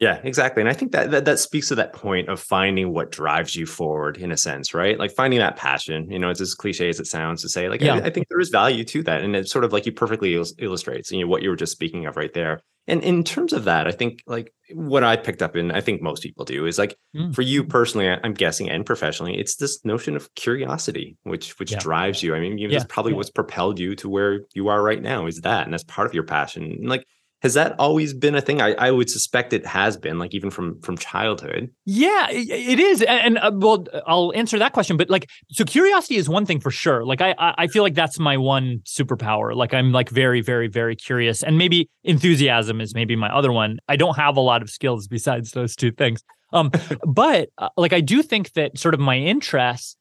yeah, 0.00 0.18
exactly. 0.24 0.62
And 0.62 0.68
I 0.70 0.72
think 0.72 0.92
that, 0.92 1.10
that 1.10 1.26
that 1.26 1.38
speaks 1.38 1.68
to 1.68 1.74
that 1.74 1.92
point 1.92 2.30
of 2.30 2.40
finding 2.40 2.94
what 2.94 3.12
drives 3.12 3.54
you 3.54 3.66
forward 3.66 4.16
in 4.16 4.32
a 4.32 4.36
sense, 4.36 4.72
right? 4.72 4.98
Like 4.98 5.12
finding 5.12 5.38
that 5.40 5.56
passion, 5.56 6.10
you 6.10 6.18
know, 6.18 6.30
it's 6.30 6.40
as 6.40 6.54
cliche 6.54 6.88
as 6.88 6.98
it 6.98 7.06
sounds 7.06 7.42
to 7.42 7.50
say, 7.50 7.68
like, 7.68 7.82
yeah. 7.82 7.96
I, 7.96 8.06
I 8.06 8.10
think 8.10 8.28
there 8.28 8.40
is 8.40 8.48
value 8.48 8.82
to 8.84 9.02
that. 9.02 9.22
And 9.22 9.36
it's 9.36 9.52
sort 9.52 9.62
of 9.62 9.74
like 9.74 9.84
you 9.84 9.92
perfectly 9.92 10.34
il- 10.34 10.46
illustrates, 10.58 11.12
you 11.12 11.20
know, 11.20 11.26
what 11.26 11.42
you 11.42 11.50
were 11.50 11.56
just 11.56 11.72
speaking 11.72 12.06
of 12.06 12.16
right 12.16 12.32
there. 12.32 12.62
And 12.86 13.02
in 13.04 13.24
terms 13.24 13.52
of 13.52 13.64
that, 13.64 13.86
I 13.86 13.92
think 13.92 14.22
like 14.26 14.54
what 14.72 15.04
I 15.04 15.16
picked 15.16 15.42
up 15.42 15.54
and 15.54 15.70
I 15.70 15.82
think 15.82 16.00
most 16.00 16.22
people 16.22 16.46
do 16.46 16.64
is 16.64 16.78
like 16.78 16.96
mm. 17.14 17.34
for 17.34 17.42
you 17.42 17.62
personally, 17.62 18.08
I'm 18.08 18.32
guessing 18.32 18.70
and 18.70 18.86
professionally, 18.86 19.38
it's 19.38 19.56
this 19.56 19.84
notion 19.84 20.16
of 20.16 20.34
curiosity, 20.34 21.18
which 21.24 21.58
which 21.60 21.72
yeah. 21.72 21.78
drives 21.78 22.22
you. 22.22 22.34
I 22.34 22.40
mean, 22.40 22.56
you 22.56 22.66
know, 22.66 22.72
yeah. 22.72 22.78
that's 22.78 22.92
probably 22.92 23.12
what's 23.12 23.30
propelled 23.30 23.78
you 23.78 23.94
to 23.96 24.08
where 24.08 24.40
you 24.54 24.68
are 24.68 24.82
right 24.82 25.00
now, 25.00 25.26
is 25.26 25.42
that. 25.42 25.64
And 25.64 25.74
that's 25.74 25.84
part 25.84 26.06
of 26.06 26.14
your 26.14 26.24
passion. 26.24 26.64
And 26.64 26.88
like 26.88 27.06
has 27.42 27.54
that 27.54 27.74
always 27.78 28.12
been 28.12 28.34
a 28.34 28.40
thing? 28.40 28.60
I, 28.60 28.74
I 28.74 28.90
would 28.90 29.08
suspect 29.08 29.52
it 29.52 29.64
has 29.66 29.96
been 29.96 30.18
like 30.18 30.34
even 30.34 30.50
from 30.50 30.80
from 30.82 30.96
childhood. 30.96 31.70
Yeah 31.86 32.28
it 32.30 32.78
is 32.78 33.02
and, 33.02 33.36
and 33.36 33.38
uh, 33.38 33.50
well 33.54 33.86
i'll 34.06 34.32
answer 34.34 34.58
that 34.58 34.72
question 34.72 34.96
but 34.96 35.08
like 35.08 35.28
so 35.50 35.64
curiosity 35.64 36.16
is 36.16 36.28
one 36.28 36.46
thing 36.46 36.60
for 36.60 36.70
sure. 36.70 37.04
Like 37.04 37.20
i 37.20 37.34
i 37.38 37.66
feel 37.66 37.82
like 37.82 37.94
that's 37.94 38.18
my 38.18 38.36
one 38.36 38.80
superpower. 38.84 39.54
Like 39.54 39.74
i'm 39.74 39.92
like 39.92 40.10
very 40.10 40.40
very 40.40 40.68
very 40.68 40.96
curious 40.96 41.42
and 41.42 41.56
maybe 41.58 41.88
enthusiasm 42.04 42.80
is 42.80 42.94
maybe 42.94 43.16
my 43.16 43.34
other 43.34 43.52
one. 43.52 43.78
I 43.88 43.96
don't 43.96 44.16
have 44.16 44.36
a 44.36 44.40
lot 44.40 44.62
of 44.62 44.70
skills 44.70 45.06
besides 45.06 45.52
those 45.52 45.74
two 45.74 45.92
things. 45.92 46.22
Um 46.52 46.70
but 47.06 47.48
uh, 47.58 47.68
like 47.76 47.92
i 47.92 48.00
do 48.00 48.22
think 48.22 48.52
that 48.52 48.78
sort 48.78 48.94
of 48.94 49.00
my 49.00 49.16
interests 49.16 49.96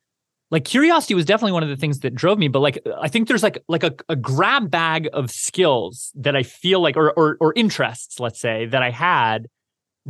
like 0.52 0.66
curiosity 0.66 1.14
was 1.14 1.26
definitely 1.26 1.52
one 1.52 1.64
of 1.64 1.70
the 1.70 1.78
things 1.78 2.00
that 2.00 2.16
drove 2.16 2.38
me 2.38 2.48
but 2.48 2.60
like 2.60 2.80
i 3.00 3.08
think 3.08 3.28
there's 3.28 3.44
like 3.44 3.64
like 3.68 3.84
a, 3.84 3.94
a 4.10 4.16
grab 4.16 4.70
bag 4.70 5.10
of 5.14 5.32
skills 5.32 6.12
that 6.16 6.36
i 6.36 6.44
feel 6.44 6.82
like 6.82 6.98
or, 6.98 7.12
or 7.12 7.38
or 7.40 7.54
interests 7.56 8.20
let's 8.20 8.40
say 8.40 8.66
that 8.66 8.82
i 8.82 8.90
had 8.90 9.48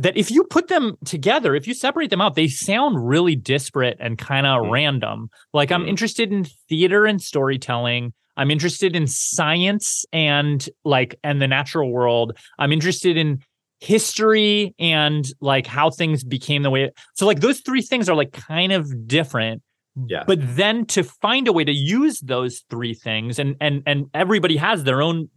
that 0.00 0.16
if 0.16 0.30
you 0.30 0.44
put 0.44 0.68
them 0.68 0.96
together, 1.04 1.54
if 1.54 1.66
you 1.66 1.74
separate 1.74 2.08
them 2.08 2.22
out, 2.22 2.34
they 2.34 2.48
sound 2.48 3.06
really 3.06 3.36
disparate 3.36 3.98
and 4.00 4.16
kind 4.16 4.46
of 4.46 4.62
mm. 4.62 4.70
random. 4.70 5.28
Like 5.52 5.70
I'm 5.70 5.84
mm. 5.84 5.88
interested 5.88 6.32
in 6.32 6.44
theater 6.68 7.04
and 7.04 7.20
storytelling. 7.20 8.14
I'm 8.36 8.50
interested 8.50 8.96
in 8.96 9.06
science 9.06 10.06
and 10.12 10.66
like 10.84 11.16
and 11.22 11.42
the 11.42 11.48
natural 11.48 11.92
world. 11.92 12.38
I'm 12.58 12.72
interested 12.72 13.18
in 13.18 13.40
history 13.80 14.74
and 14.78 15.26
like 15.40 15.66
how 15.66 15.90
things 15.90 16.24
became 16.24 16.62
the 16.62 16.70
way. 16.70 16.90
So 17.14 17.26
like 17.26 17.40
those 17.40 17.60
three 17.60 17.82
things 17.82 18.08
are 18.08 18.16
like 18.16 18.32
kind 18.32 18.72
of 18.72 19.06
different. 19.06 19.62
Yeah. 20.06 20.24
But 20.26 20.38
then 20.56 20.86
to 20.86 21.02
find 21.02 21.48
a 21.48 21.52
way 21.52 21.64
to 21.64 21.72
use 21.72 22.20
those 22.20 22.64
three 22.70 22.94
things 22.94 23.38
and 23.38 23.56
and 23.60 23.82
and 23.86 24.06
everybody 24.14 24.56
has 24.56 24.84
their 24.84 25.02
own 25.02 25.28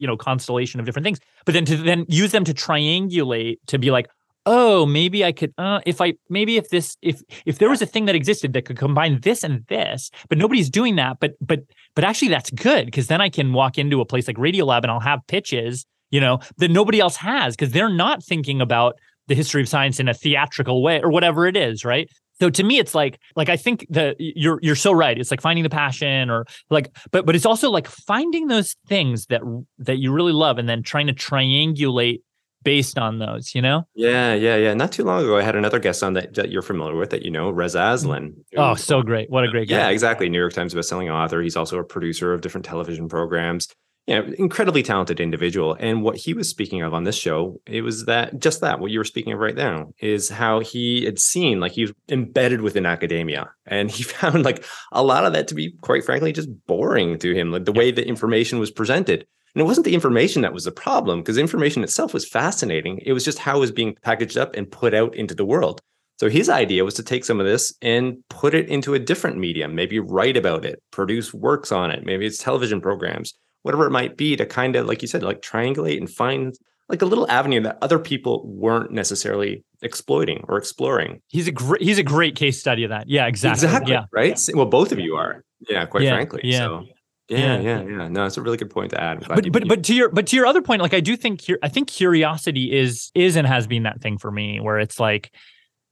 you 0.00 0.06
know 0.06 0.16
constellation 0.16 0.80
of 0.80 0.86
different 0.86 1.04
things 1.04 1.20
but 1.44 1.52
then 1.52 1.64
to 1.66 1.76
then 1.76 2.04
use 2.08 2.32
them 2.32 2.42
to 2.44 2.54
triangulate 2.54 3.58
to 3.66 3.78
be 3.78 3.90
like 3.90 4.08
oh 4.46 4.86
maybe 4.86 5.24
i 5.24 5.30
could 5.30 5.52
uh 5.58 5.80
if 5.86 6.00
i 6.00 6.14
maybe 6.28 6.56
if 6.56 6.70
this 6.70 6.96
if 7.02 7.22
if 7.44 7.58
there 7.58 7.68
was 7.68 7.82
a 7.82 7.86
thing 7.86 8.06
that 8.06 8.14
existed 8.14 8.54
that 8.54 8.64
could 8.64 8.78
combine 8.78 9.20
this 9.20 9.44
and 9.44 9.64
this 9.66 10.10
but 10.28 10.38
nobody's 10.38 10.70
doing 10.70 10.96
that 10.96 11.18
but 11.20 11.32
but 11.40 11.60
but 11.94 12.02
actually 12.02 12.28
that's 12.28 12.50
good 12.50 12.86
because 12.86 13.06
then 13.06 13.20
i 13.20 13.28
can 13.28 13.52
walk 13.52 13.76
into 13.78 14.00
a 14.00 14.06
place 14.06 14.26
like 14.26 14.36
radiolab 14.36 14.82
and 14.82 14.90
i'll 14.90 15.00
have 15.00 15.20
pitches 15.28 15.84
you 16.10 16.20
know 16.20 16.40
that 16.56 16.70
nobody 16.70 16.98
else 16.98 17.16
has 17.16 17.54
because 17.54 17.72
they're 17.72 17.92
not 17.92 18.24
thinking 18.24 18.60
about 18.60 18.98
the 19.28 19.34
history 19.34 19.60
of 19.60 19.68
science 19.68 20.00
in 20.00 20.08
a 20.08 20.14
theatrical 20.14 20.82
way 20.82 21.00
or 21.02 21.10
whatever 21.10 21.46
it 21.46 21.56
is 21.56 21.84
right 21.84 22.10
so 22.40 22.50
to 22.50 22.62
me 22.62 22.78
it's 22.78 22.94
like 22.94 23.18
like 23.36 23.48
i 23.48 23.56
think 23.56 23.86
that 23.90 24.16
you're 24.18 24.58
you're 24.62 24.74
so 24.76 24.92
right. 24.92 25.18
It's 25.18 25.30
like 25.30 25.40
finding 25.40 25.62
the 25.62 25.70
passion 25.70 26.30
or 26.30 26.46
like 26.70 26.96
but 27.10 27.26
but 27.26 27.36
it's 27.36 27.46
also 27.46 27.70
like 27.70 27.86
finding 27.86 28.46
those 28.46 28.76
things 28.86 29.26
that 29.26 29.42
that 29.78 29.98
you 29.98 30.12
really 30.12 30.32
love 30.32 30.58
and 30.58 30.68
then 30.68 30.82
trying 30.82 31.06
to 31.06 31.12
triangulate 31.12 32.22
based 32.62 32.98
on 32.98 33.18
those 33.18 33.54
you 33.54 33.62
know? 33.62 33.84
Yeah 33.94 34.34
yeah 34.34 34.56
yeah. 34.56 34.74
Not 34.74 34.92
too 34.92 35.04
long 35.04 35.22
ago 35.22 35.36
i 35.36 35.42
had 35.42 35.56
another 35.56 35.78
guest 35.78 36.02
on 36.02 36.14
that, 36.14 36.34
that 36.34 36.50
you're 36.50 36.62
familiar 36.62 36.96
with 36.96 37.10
that 37.10 37.22
you 37.22 37.30
know 37.30 37.52
mm-hmm. 37.52 37.76
aslan 37.76 38.34
oh 38.56 38.74
so 38.74 39.02
great. 39.02 39.30
What 39.30 39.44
a 39.44 39.48
great 39.48 39.68
guy. 39.68 39.76
yeah 39.76 39.88
exactly. 39.88 40.28
New 40.28 40.38
york 40.38 40.52
times 40.52 40.74
bestselling 40.74 41.12
author. 41.12 41.42
He's 41.42 41.56
also 41.56 41.78
a 41.78 41.84
producer 41.84 42.32
of 42.32 42.40
different 42.40 42.64
television 42.64 43.08
programs 43.08 43.68
you 44.10 44.16
know, 44.16 44.32
incredibly 44.38 44.82
talented 44.82 45.20
individual. 45.20 45.76
And 45.78 46.02
what 46.02 46.16
he 46.16 46.34
was 46.34 46.50
speaking 46.50 46.82
of 46.82 46.92
on 46.92 47.04
this 47.04 47.16
show, 47.16 47.60
it 47.64 47.82
was 47.82 48.06
that 48.06 48.40
just 48.40 48.60
that 48.60 48.80
what 48.80 48.90
you 48.90 48.98
were 48.98 49.04
speaking 49.04 49.32
of 49.32 49.38
right 49.38 49.54
now 49.54 49.92
is 50.00 50.28
how 50.28 50.58
he 50.58 51.04
had 51.04 51.20
seen 51.20 51.60
like 51.60 51.70
he 51.72 51.82
was 51.82 51.92
embedded 52.08 52.60
within 52.60 52.86
academia, 52.86 53.52
and 53.66 53.88
he 53.88 54.02
found 54.18 54.44
like 54.44 54.64
a 54.90 55.04
lot 55.04 55.24
of 55.24 55.32
that 55.34 55.46
to 55.46 55.54
be 55.54 55.76
quite 55.82 56.04
frankly 56.04 56.32
just 56.32 56.48
boring 56.66 57.20
to 57.20 57.32
him, 57.32 57.52
like 57.52 57.66
the 57.66 57.72
way 57.72 57.92
the 57.92 58.04
information 58.04 58.58
was 58.58 58.72
presented. 58.72 59.24
And 59.54 59.62
it 59.62 59.64
wasn't 59.64 59.84
the 59.84 59.94
information 59.94 60.42
that 60.42 60.52
was 60.52 60.64
the 60.64 60.72
problem, 60.72 61.20
because 61.20 61.38
information 61.38 61.84
itself 61.84 62.12
was 62.12 62.28
fascinating. 62.28 62.98
It 63.06 63.12
was 63.12 63.24
just 63.24 63.38
how 63.38 63.58
it 63.58 63.60
was 63.60 63.72
being 63.72 63.94
packaged 64.02 64.36
up 64.36 64.56
and 64.56 64.70
put 64.70 64.92
out 64.92 65.14
into 65.14 65.36
the 65.36 65.44
world. 65.44 65.80
So 66.18 66.28
his 66.28 66.48
idea 66.48 66.84
was 66.84 66.94
to 66.94 67.04
take 67.04 67.24
some 67.24 67.38
of 67.38 67.46
this 67.46 67.72
and 67.80 68.18
put 68.28 68.54
it 68.54 68.68
into 68.68 68.94
a 68.94 68.98
different 68.98 69.38
medium, 69.38 69.76
maybe 69.76 70.00
write 70.00 70.36
about 70.36 70.64
it, 70.64 70.82
produce 70.90 71.32
works 71.32 71.70
on 71.70 71.92
it, 71.92 72.04
maybe 72.04 72.26
it's 72.26 72.42
television 72.42 72.80
programs 72.80 73.34
whatever 73.62 73.86
it 73.86 73.90
might 73.90 74.16
be 74.16 74.36
to 74.36 74.46
kind 74.46 74.76
of 74.76 74.86
like 74.86 75.02
you 75.02 75.08
said 75.08 75.22
like 75.22 75.42
triangulate 75.42 75.98
and 75.98 76.10
find 76.10 76.54
like 76.88 77.02
a 77.02 77.06
little 77.06 77.30
avenue 77.30 77.60
that 77.60 77.78
other 77.82 77.98
people 77.98 78.44
weren't 78.46 78.90
necessarily 78.90 79.64
exploiting 79.82 80.44
or 80.48 80.58
exploring. 80.58 81.20
He's 81.28 81.46
a 81.46 81.52
great 81.52 81.82
he's 81.82 81.98
a 81.98 82.02
great 82.02 82.36
case 82.36 82.58
study 82.58 82.84
of 82.84 82.90
that. 82.90 83.08
Yeah, 83.08 83.26
exactly. 83.26 83.66
Exactly. 83.66 83.92
Yeah. 83.92 84.04
Right. 84.12 84.38
Well, 84.54 84.66
both 84.66 84.92
of 84.92 84.98
you 84.98 85.16
are. 85.16 85.44
Yeah, 85.68 85.86
quite 85.86 86.02
yeah, 86.02 86.14
frankly. 86.14 86.40
Yeah. 86.44 86.58
So 86.58 86.84
yeah, 87.28 87.60
yeah, 87.60 87.82
yeah. 87.82 88.08
No, 88.08 88.26
it's 88.26 88.36
a 88.36 88.42
really 88.42 88.56
good 88.56 88.70
point 88.70 88.90
to 88.90 89.00
add. 89.00 89.24
But 89.28 89.52
but 89.52 89.68
but 89.68 89.84
to 89.84 89.94
your 89.94 90.08
but 90.08 90.26
to 90.28 90.36
your 90.36 90.46
other 90.46 90.62
point, 90.62 90.82
like 90.82 90.94
I 90.94 91.00
do 91.00 91.16
think 91.16 91.40
here 91.40 91.58
I 91.62 91.68
think 91.68 91.88
curiosity 91.88 92.76
is 92.76 93.12
is 93.14 93.36
and 93.36 93.46
has 93.46 93.68
been 93.68 93.84
that 93.84 94.00
thing 94.00 94.18
for 94.18 94.32
me 94.32 94.58
where 94.58 94.80
it's 94.80 94.98
like, 94.98 95.32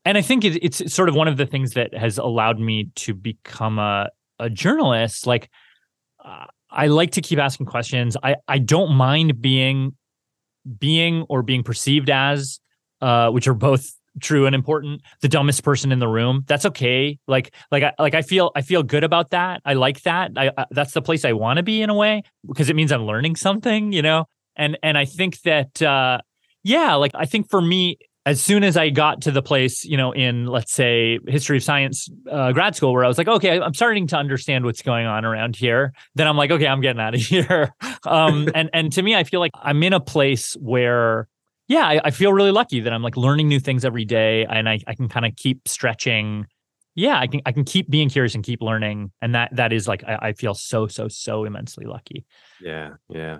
and 0.05 0.19
I 0.19 0.23
think 0.23 0.45
it, 0.45 0.59
it's 0.65 0.93
sort 0.93 1.09
of 1.09 1.15
one 1.15 1.29
of 1.29 1.37
the 1.37 1.47
things 1.47 1.75
that 1.75 1.95
has 1.95 2.19
allowed 2.19 2.59
me 2.59 2.91
to 2.97 3.15
become 3.15 3.79
a 3.79 4.11
a 4.41 4.51
journalist. 4.51 5.29
Like, 5.29 5.49
uh, 6.25 6.47
I 6.71 6.87
like 6.87 7.13
to 7.13 7.21
keep 7.21 7.39
asking 7.39 7.67
questions. 7.67 8.17
I 8.23 8.37
I 8.47 8.59
don't 8.59 8.93
mind 8.93 9.41
being 9.41 9.97
being 10.79 11.23
or 11.29 11.43
being 11.43 11.63
perceived 11.63 12.11
as 12.11 12.61
uh 13.01 13.31
which 13.31 13.47
are 13.47 13.55
both 13.55 13.91
true 14.21 14.47
and 14.47 14.55
important 14.55 15.03
the 15.21 15.29
dumbest 15.29 15.63
person 15.63 15.93
in 15.93 15.99
the 15.99 16.09
room. 16.09 16.45
That's 16.47 16.67
okay. 16.67 17.19
Like 17.27 17.55
like 17.71 17.83
i 17.83 17.93
like 17.99 18.15
i 18.15 18.23
feel 18.23 18.51
i 18.55 18.63
feel 18.63 18.83
good 18.83 19.05
about 19.05 19.31
that. 19.31 19.63
I 19.65 19.75
like 19.75 20.03
that. 20.03 20.33
I, 20.37 20.51
I 20.57 20.67
that's 20.71 20.93
the 20.93 21.03
place 21.03 21.25
i 21.25 21.33
want 21.33 21.59
to 21.59 21.63
be 21.63 21.83
in 21.83 21.91
a 21.91 21.95
way 21.95 22.23
because 22.47 22.69
it 22.69 22.77
means 22.77 22.93
i'm 22.93 23.05
learning 23.05 23.37
something 23.37 23.93
you 23.93 24.03
know? 24.03 24.27
And 24.57 24.77
and 24.83 24.99
i 24.99 25.05
think 25.05 25.41
that 25.43 25.81
uh 25.81 26.19
yeah 26.65 26.95
like 26.95 27.13
i 27.15 27.25
think 27.25 27.49
for 27.49 27.61
me 27.63 27.99
as 28.29 28.43
soon 28.43 28.63
as 28.63 28.77
I 28.77 28.91
got 28.91 29.23
to 29.23 29.31
the 29.31 29.41
place, 29.41 29.87
you 29.87 29.97
know, 29.97 30.13
in 30.13 30.45
let's 30.45 30.71
say 30.71 31.19
history 31.29 31.57
of 31.57 31.63
science 31.63 32.11
uh, 32.31 32.53
grad 32.53 32.77
school, 32.77 32.93
where 32.93 33.03
I 33.03 33.09
was 33.09 33.17
like, 33.17 33.27
okay, 33.27 33.59
I'm 33.59 33.73
starting 33.73 34.07
to 34.09 34.17
understand 34.17 34.67
what's 34.67 34.83
going 34.83 35.07
on 35.07 35.25
around 35.25 35.57
here. 35.57 35.95
Then 36.15 36.29
I'm 36.29 36.37
like, 36.37 36.51
okay, 36.51 36.67
I'm 36.67 36.83
getting 36.83 37.01
out 37.01 37.15
of 37.15 37.21
here. 37.33 37.75
Um, 38.05 38.51
and 38.55 38.69
and 38.75 38.93
to 38.93 39.03
me, 39.03 39.17
I 39.17 39.25
feel 39.25 39.41
like 39.41 39.53
I'm 39.55 39.83
in 39.83 39.95
a 39.95 40.01
place 40.01 40.53
where, 40.61 41.27
yeah, 41.69 41.87
I, 41.87 42.01
I 42.05 42.11
feel 42.11 42.35
really 42.35 42.53
lucky 42.53 42.81
that 42.81 42.93
I'm 42.93 43.03
like 43.03 43.17
learning 43.17 43.49
new 43.49 43.61
things 43.61 43.83
every 43.83 44.05
day, 44.05 44.45
and 44.45 44.69
I 44.69 44.81
I 44.87 44.95
can 44.95 45.09
kind 45.09 45.25
of 45.25 45.35
keep 45.37 45.67
stretching. 45.67 46.47
Yeah, 46.95 47.19
I 47.19 47.29
can 47.29 47.41
I 47.47 47.53
can 47.53 47.65
keep 47.65 47.89
being 47.89 48.11
curious 48.11 48.35
and 48.35 48.45
keep 48.45 48.61
learning, 48.61 49.11
and 49.23 49.35
that 49.35 49.57
that 49.57 49.73
is 49.73 49.89
like 49.89 50.05
I, 50.05 50.19
I 50.21 50.33
feel 50.35 50.53
so 50.53 50.87
so 50.87 51.09
so 51.09 51.47
immensely 51.47 51.87
lucky. 51.87 52.27
Yeah, 52.61 52.91
yeah. 53.09 53.39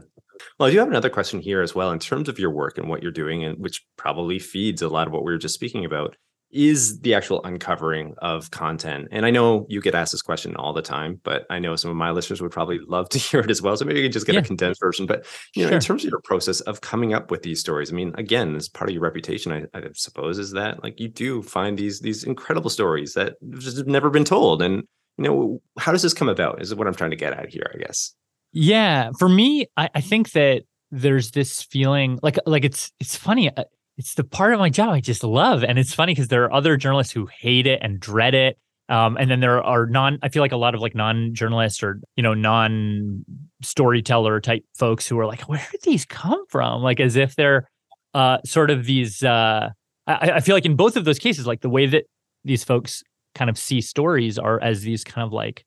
Well, 0.59 0.69
I 0.69 0.73
do 0.73 0.79
have 0.79 0.89
another 0.89 1.11
question 1.11 1.41
here 1.41 1.63
as 1.63 1.75
well 1.75 1.91
in 1.91 1.99
terms 1.99 2.29
of 2.29 2.39
your 2.39 2.51
work 2.51 2.79
and 2.79 2.89
what 2.89 3.03
you're 3.03 3.13
doing, 3.13 3.45
and 3.45 3.59
which 3.59 3.85
probably 3.97 4.39
feeds 4.39 4.83
a 4.83 4.89
lot 4.89 5.07
of 5.07 5.13
what 5.13 5.25
we 5.25 5.33
were 5.33 5.39
just 5.39 5.55
speaking 5.55 5.85
about, 5.85 6.17
is 6.51 7.01
the 7.01 7.15
actual 7.15 7.43
uncovering 7.45 8.15
of 8.19 8.51
content. 8.51 9.09
And 9.13 9.27
I 9.27 9.31
know 9.31 9.67
you 9.69 9.81
get 9.83 9.95
asked 9.95 10.13
this 10.13 10.23
question 10.23 10.57
all 10.57 10.73
the 10.73 10.83
time, 10.83 11.21
but 11.23 11.45
I 11.51 11.59
know 11.59 11.77
some 11.77 11.91
of 11.91 11.97
my 11.97 12.11
listeners 12.11 12.41
would 12.41 12.51
probably 12.51 12.79
love 12.79 13.09
to 13.11 13.19
hear 13.19 13.41
it 13.41 13.51
as 13.51 13.61
well. 13.61 13.77
So 13.77 13.85
maybe 13.85 14.01
you 14.01 14.07
can 14.07 14.13
just 14.13 14.27
get 14.27 14.35
yeah. 14.35 14.41
a 14.41 14.45
condensed 14.45 14.81
version. 14.81 15.07
But 15.07 15.27
you 15.55 15.63
know, 15.63 15.69
sure. 15.69 15.77
in 15.77 15.83
terms 15.83 16.05
of 16.05 16.11
your 16.11 16.21
process 16.21 16.61
of 16.63 16.81
coming 16.81 17.13
up 17.13 17.31
with 17.31 17.43
these 17.43 17.61
stories, 17.61 17.93
I 17.93 17.97
mean, 17.97 18.15
again, 18.17 18.57
as 18.57 18.69
part 18.69 18.89
of 18.89 18.95
your 18.95 19.03
reputation, 19.03 19.53
I, 19.53 19.79
I 19.79 19.83
suppose, 19.95 20.39
is 20.39 20.53
that 20.53 20.83
like 20.83 20.99
you 21.01 21.09
do 21.09 21.43
find 21.43 21.79
these 21.79 22.01
these 22.01 22.25
incredible 22.25 22.71
stories 22.71 23.15
that 23.15 23.35
just 23.59 23.77
have 23.77 23.87
never 23.87 24.11
been 24.11 24.25
told. 24.25 24.63
And 24.63 24.85
you 25.19 25.25
know, 25.25 25.63
how 25.79 25.93
does 25.93 26.03
this 26.03 26.15
come 26.15 26.29
about? 26.29 26.63
Is 26.63 26.75
what 26.75 26.87
I'm 26.87 26.95
trying 26.95 27.11
to 27.11 27.17
get 27.17 27.35
at 27.35 27.51
here, 27.51 27.71
I 27.75 27.79
guess. 27.79 28.15
Yeah, 28.53 29.11
for 29.19 29.29
me, 29.29 29.67
I, 29.77 29.91
I 29.95 30.01
think 30.01 30.33
that 30.33 30.63
there's 30.91 31.33
this 31.33 31.63
feeling 31.63 32.19
like 32.23 32.39
like 32.47 32.65
it's 32.65 32.93
it's 32.99 33.17
funny. 33.17 33.55
Uh, 33.55 33.65
it's 33.97 34.15
the 34.15 34.25
part 34.25 34.53
of 34.55 34.59
my 34.61 34.71
job 34.71 34.91
I 34.91 35.01
just 35.01 35.25
love, 35.25 35.63
and 35.65 35.79
it's 35.79 35.93
funny 35.95 36.13
because 36.15 36.29
there 36.29 36.45
are 36.45 36.53
other 36.53 36.77
journalists 36.77 37.13
who 37.13 37.29
hate 37.41 37.67
it 37.67 37.81
and 37.83 38.01
dread 38.01 38.35
it. 38.35 38.59
Um, 38.89 39.19
and 39.19 39.31
then 39.31 39.41
there 39.41 39.63
are 39.63 39.87
non. 39.87 40.19
I 40.23 40.31
feel 40.31 40.41
like 40.43 40.53
a 40.53 40.57
lot 40.57 40.75
of 40.75 40.81
like 40.81 40.95
non-journalists 40.95 41.83
or 41.83 42.01
you 42.17 42.23
know 42.23 42.33
non 42.35 43.25
storyteller 43.63 44.41
type 44.41 44.65
folks 44.77 45.07
who 45.07 45.19
are 45.19 45.27
like, 45.27 45.43
where 45.49 45.67
did 45.71 45.83
these 45.83 46.05
come 46.07 46.43
from? 46.49 46.83
Like 46.83 47.01
as 47.01 47.17
if 47.17 47.37
they're 47.37 47.69
uh, 48.15 48.39
sort 48.47 48.71
of 48.71 48.87
these. 48.87 49.23
Uh, 49.23 49.71
I, 50.07 50.31
I 50.33 50.41
feel 50.41 50.57
like 50.57 50.65
in 50.65 50.77
both 50.77 50.97
of 50.97 51.05
those 51.05 51.19
cases, 51.19 51.47
like 51.47 51.61
the 51.61 51.69
way 51.69 51.87
that 51.87 52.05
these 52.45 52.65
folks 52.65 53.03
kind 53.35 53.51
of 53.51 53.59
see 53.59 53.81
stories 53.83 54.39
are 54.39 54.61
as 54.63 54.81
these 54.83 55.05
kind 55.05 55.27
of 55.27 55.33
like 55.33 55.65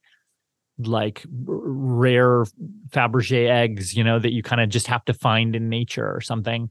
like 0.87 1.25
rare 1.29 2.45
Fabergé 2.89 3.49
eggs, 3.49 3.95
you 3.95 4.03
know, 4.03 4.19
that 4.19 4.31
you 4.31 4.43
kind 4.43 4.61
of 4.61 4.69
just 4.69 4.87
have 4.87 5.05
to 5.05 5.13
find 5.13 5.55
in 5.55 5.69
nature 5.69 6.09
or 6.13 6.21
something. 6.21 6.69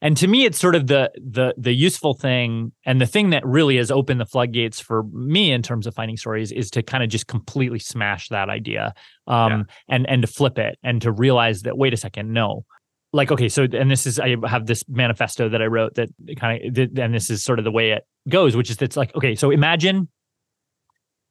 And 0.00 0.16
to 0.16 0.26
me, 0.26 0.44
it's 0.44 0.58
sort 0.58 0.74
of 0.74 0.88
the 0.88 1.12
the 1.14 1.54
the 1.56 1.72
useful 1.72 2.14
thing 2.14 2.72
and 2.84 3.00
the 3.00 3.06
thing 3.06 3.30
that 3.30 3.46
really 3.46 3.76
has 3.76 3.90
opened 3.90 4.20
the 4.20 4.26
floodgates 4.26 4.80
for 4.80 5.04
me 5.12 5.52
in 5.52 5.62
terms 5.62 5.86
of 5.86 5.94
finding 5.94 6.16
stories 6.16 6.50
is 6.50 6.70
to 6.72 6.82
kind 6.82 7.04
of 7.04 7.08
just 7.08 7.28
completely 7.28 7.78
smash 7.78 8.28
that 8.28 8.48
idea 8.48 8.94
um, 9.28 9.52
yeah. 9.52 9.62
and 9.94 10.08
and 10.08 10.22
to 10.22 10.28
flip 10.28 10.58
it 10.58 10.76
and 10.82 11.00
to 11.02 11.12
realize 11.12 11.62
that 11.62 11.78
wait 11.78 11.94
a 11.94 11.96
second, 11.96 12.32
no, 12.32 12.64
like 13.12 13.30
okay 13.30 13.48
so 13.48 13.66
and 13.72 13.90
this 13.90 14.06
is 14.06 14.18
i 14.18 14.36
have 14.46 14.66
this 14.66 14.84
manifesto 14.88 15.48
that 15.48 15.60
i 15.60 15.66
wrote 15.66 15.94
that 15.94 16.08
kind 16.36 16.78
of 16.78 16.98
and 16.98 17.14
this 17.14 17.30
is 17.30 17.44
sort 17.44 17.58
of 17.58 17.64
the 17.64 17.70
way 17.70 17.90
it 17.90 18.06
goes 18.28 18.56
which 18.56 18.70
is 18.70 18.80
it's 18.80 18.96
like 18.96 19.14
okay 19.14 19.34
so 19.34 19.50
imagine 19.50 20.08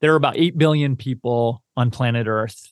there 0.01 0.13
are 0.13 0.17
about 0.17 0.37
8 0.37 0.57
billion 0.57 0.95
people 0.95 1.63
on 1.77 1.91
planet 1.91 2.27
Earth. 2.27 2.71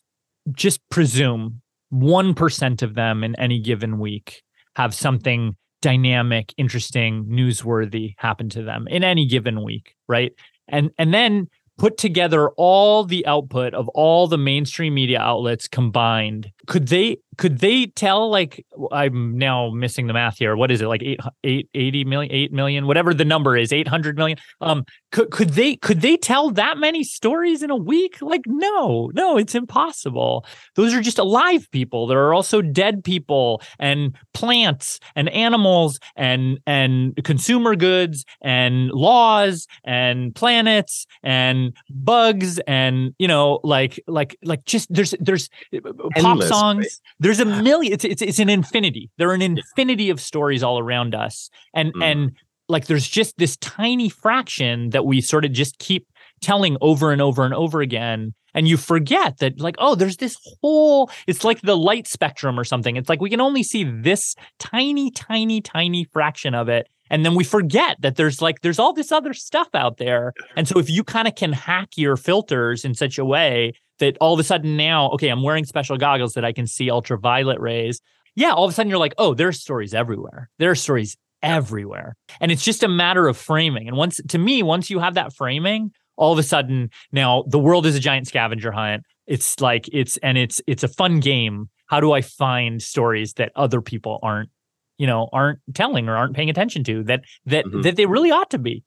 Just 0.52 0.82
presume 0.90 1.62
1% 1.94 2.82
of 2.82 2.96
them 2.96 3.24
in 3.24 3.36
any 3.40 3.60
given 3.60 4.00
week 4.00 4.44
have 4.76 4.94
something 4.94 5.56
dynamic, 5.82 6.54
interesting, 6.58 7.26
newsworthy 7.26 8.14
happen 8.18 8.50
to 8.50 8.64
them 8.64 8.88
in 8.88 9.04
any 9.04 9.26
given 9.26 9.64
week, 9.64 9.96
right? 10.08 10.34
And 10.68 10.92
and 10.98 11.14
then 11.14 11.48
put 11.78 11.98
together 11.98 12.50
all 12.58 13.06
the 13.06 13.26
output 13.26 13.74
of 13.74 13.88
all 13.90 14.28
the 14.28 14.38
mainstream 14.38 14.94
media 14.94 15.20
outlets 15.20 15.68
combined 15.68 16.52
could 16.70 16.88
they 16.88 17.18
could 17.40 17.60
they 17.60 17.88
tell 17.88 18.30
like 18.30 18.66
i'm 18.92 19.38
now 19.38 19.70
missing 19.72 20.08
the 20.08 20.14
math 20.14 20.38
here. 20.38 20.56
What 20.56 20.72
is 20.72 20.82
it 20.82 20.88
like 20.88 21.02
8 21.02 21.20
8 21.44 21.70
80 21.74 22.04
million 22.04 22.32
8 22.32 22.52
million 22.52 22.86
whatever 22.86 23.14
the 23.14 23.26
number 23.26 23.58
is 23.58 23.74
800 23.74 24.18
million? 24.18 24.38
Um 24.62 24.86
could 25.12 25.32
could 25.32 25.50
they 25.50 25.78
could 25.78 26.02
they 26.02 26.16
tell 26.16 26.52
that 26.52 26.78
many 26.78 27.04
stories 27.04 27.64
in 27.64 27.72
a 27.72 27.76
week? 27.76 28.22
Like 28.22 28.42
no 28.46 29.10
no 29.16 29.38
it's 29.38 29.56
impossible. 29.56 30.46
Those 30.76 30.94
are 30.94 31.02
just 31.02 31.18
alive 31.18 31.68
people. 31.72 32.06
There 32.06 32.24
are 32.28 32.34
also 32.36 32.62
dead 32.62 33.04
people 33.04 33.64
and 33.80 34.16
plants 34.36 35.00
and 35.16 35.28
animals 35.30 36.00
and 36.16 36.60
and 36.68 37.20
consumer 37.24 37.76
goods 37.76 38.26
and 38.42 38.90
laws 38.92 39.66
and 39.84 40.36
planets 40.36 41.08
and 41.24 41.76
bugs 41.90 42.60
and 42.68 43.16
you 43.18 43.28
know 43.28 43.60
like 43.64 44.00
like 44.08 44.38
like 44.44 44.66
just 44.66 44.94
there's 44.94 45.16
there's 45.20 45.50
Endless, 45.72 46.50
pop 46.50 46.59
songs. 46.60 47.02
There's 47.20 47.40
a 47.40 47.46
million 47.46 47.94
it's, 47.94 48.06
it's 48.06 48.22
it's 48.22 48.40
an 48.40 48.50
infinity. 48.50 49.10
There 49.18 49.30
are 49.30 49.34
an 49.34 49.42
infinity 49.42 50.10
of 50.10 50.20
stories 50.20 50.64
all 50.64 50.80
around 50.80 51.16
us. 51.16 51.50
And 51.74 51.94
mm. 51.94 52.04
and 52.04 52.32
like 52.68 52.88
there's 52.88 53.08
just 53.08 53.38
this 53.38 53.58
tiny 53.58 54.10
fraction 54.10 54.92
that 54.92 55.06
we 55.06 55.22
sort 55.22 55.46
of 55.46 55.52
just 55.52 55.80
keep 55.80 56.08
telling 56.42 56.78
over 56.82 57.12
and 57.12 57.22
over 57.22 57.44
and 57.44 57.54
over 57.54 57.82
again. 57.82 58.34
And 58.54 58.68
you 58.68 58.78
forget 58.78 59.38
that 59.40 59.60
like 59.60 59.76
oh 59.80 59.96
there's 59.96 60.18
this 60.18 60.38
whole 60.62 61.10
it's 61.28 61.44
like 61.44 61.62
the 61.62 61.78
light 61.78 62.08
spectrum 62.08 62.60
or 62.60 62.64
something. 62.64 62.96
It's 62.96 63.10
like 63.10 63.22
we 63.22 63.30
can 63.30 63.42
only 63.42 63.64
see 63.64 63.84
this 63.84 64.36
tiny 64.60 65.12
tiny 65.12 65.62
tiny 65.62 66.06
fraction 66.06 66.56
of 66.56 66.70
it. 66.70 66.88
And 67.12 67.26
then 67.26 67.34
we 67.34 67.44
forget 67.44 67.98
that 68.02 68.16
there's 68.16 68.42
like 68.42 68.62
there's 68.62 68.80
all 68.80 68.94
this 68.94 69.12
other 69.12 69.34
stuff 69.34 69.70
out 69.74 69.98
there. 69.98 70.34
And 70.56 70.68
so 70.68 70.80
if 70.80 70.90
you 70.90 71.04
kind 71.04 71.28
of 71.28 71.36
can 71.36 71.54
hack 71.54 71.90
your 71.98 72.18
filters 72.18 72.86
in 72.86 72.94
such 72.94 73.18
a 73.18 73.26
way 73.26 73.74
that 74.00 74.18
all 74.20 74.34
of 74.34 74.40
a 74.40 74.44
sudden 74.44 74.76
now 74.76 75.10
okay 75.10 75.30
i'm 75.30 75.44
wearing 75.44 75.66
special 75.66 75.98
goggles 75.98 76.34
that 76.34 76.46
i 76.46 76.52
can 76.52 76.68
see 76.68 76.90
ultraviolet 76.90 77.60
rays. 77.60 78.02
Yeah 78.36 78.52
all 78.52 78.66
of 78.66 78.72
a 78.72 78.74
sudden 78.74 78.90
you're 78.90 79.00
like 79.00 79.16
oh 79.18 79.34
there's 79.34 79.60
stories 79.60 79.94
everywhere. 79.94 80.50
There 80.60 80.72
are 80.72 80.76
stories 80.76 81.18
everywhere. 81.42 82.16
And 82.42 82.52
it's 82.52 82.64
just 82.64 82.84
a 82.84 82.88
matter 82.88 83.28
of 83.28 83.38
framing. 83.38 83.88
And 83.88 83.98
once 83.98 84.20
to 84.30 84.38
me 84.38 84.64
once 84.64 84.90
you 84.90 85.00
have 85.00 85.16
that 85.16 85.34
framing 85.34 85.92
all 86.18 86.34
of 86.34 86.40
a 86.40 86.44
sudden 86.44 86.90
now 87.12 87.44
the 87.48 87.60
world 87.60 87.86
is 87.86 87.96
a 87.96 88.00
giant 88.00 88.28
scavenger 88.28 88.72
hunt. 88.72 89.04
It's 89.28 89.60
like 89.60 89.90
it's 89.92 90.18
and 90.18 90.38
it's 90.38 90.62
it's 90.68 90.84
a 90.84 90.88
fun 90.88 91.20
game. 91.20 91.70
How 91.88 92.00
do 92.00 92.12
i 92.12 92.22
find 92.22 92.82
stories 92.82 93.34
that 93.34 93.52
other 93.56 93.82
people 93.82 94.20
aren't 94.22 94.50
you 94.98 95.08
know 95.08 95.30
aren't 95.34 95.60
telling 95.74 96.08
or 96.08 96.16
aren't 96.16 96.36
paying 96.36 96.50
attention 96.50 96.84
to 96.86 97.04
that 97.04 97.22
that 97.46 97.66
mm-hmm. 97.66 97.82
that 97.82 97.96
they 97.96 98.06
really 98.06 98.32
ought 98.32 98.50
to 98.52 98.60
be? 98.60 98.84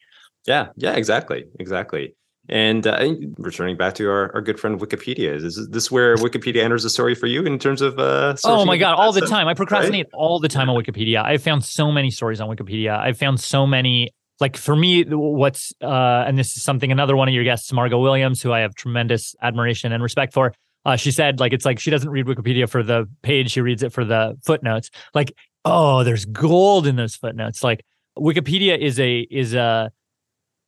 Yeah 0.46 0.68
yeah 0.76 0.92
exactly 0.92 1.44
exactly 1.58 2.14
and 2.48 2.86
uh, 2.86 3.14
returning 3.38 3.76
back 3.76 3.94
to 3.94 4.10
our, 4.10 4.34
our 4.34 4.40
good 4.40 4.58
friend 4.58 4.80
Wikipedia, 4.80 5.32
is 5.32 5.68
this 5.70 5.90
where 5.90 6.16
Wikipedia 6.18 6.62
enters 6.62 6.82
the 6.82 6.90
story 6.90 7.14
for 7.14 7.26
you 7.26 7.44
in 7.44 7.58
terms 7.58 7.80
of? 7.80 7.98
Uh, 7.98 8.36
oh 8.44 8.64
my 8.64 8.76
god, 8.76 8.94
all 8.94 9.12
the 9.12 9.20
time! 9.22 9.48
I 9.48 9.54
procrastinate 9.54 10.06
right? 10.06 10.18
all 10.18 10.38
the 10.38 10.48
time 10.48 10.68
on 10.68 10.82
Wikipedia. 10.82 11.24
I've 11.24 11.42
found 11.42 11.64
so 11.64 11.92
many 11.92 12.10
stories 12.10 12.40
on 12.40 12.54
Wikipedia. 12.54 12.98
I've 12.98 13.18
found 13.18 13.40
so 13.40 13.66
many 13.66 14.10
like 14.40 14.56
for 14.56 14.74
me 14.74 15.04
what's 15.04 15.72
uh 15.82 16.24
and 16.26 16.36
this 16.36 16.56
is 16.56 16.62
something 16.62 16.90
another 16.90 17.16
one 17.16 17.28
of 17.28 17.34
your 17.34 17.44
guests 17.44 17.72
margot 17.72 17.98
williams 17.98 18.42
who 18.42 18.52
i 18.52 18.60
have 18.60 18.74
tremendous 18.74 19.36
admiration 19.40 19.92
and 19.92 20.02
respect 20.02 20.32
for 20.32 20.52
uh, 20.84 20.96
she 20.96 21.12
said 21.12 21.38
like 21.38 21.52
it's 21.52 21.64
like 21.64 21.78
she 21.78 21.90
doesn't 21.90 22.10
read 22.10 22.26
wikipedia 22.26 22.68
for 22.68 22.82
the 22.82 23.08
page 23.22 23.52
she 23.52 23.60
reads 23.60 23.82
it 23.82 23.92
for 23.92 24.04
the 24.04 24.36
footnotes 24.42 24.90
like 25.14 25.32
oh 25.64 26.02
there's 26.02 26.24
gold 26.24 26.86
in 26.86 26.96
those 26.96 27.14
footnotes 27.14 27.62
like 27.62 27.84
wikipedia 28.18 28.76
is 28.76 28.98
a 28.98 29.20
is 29.30 29.54
a 29.54 29.92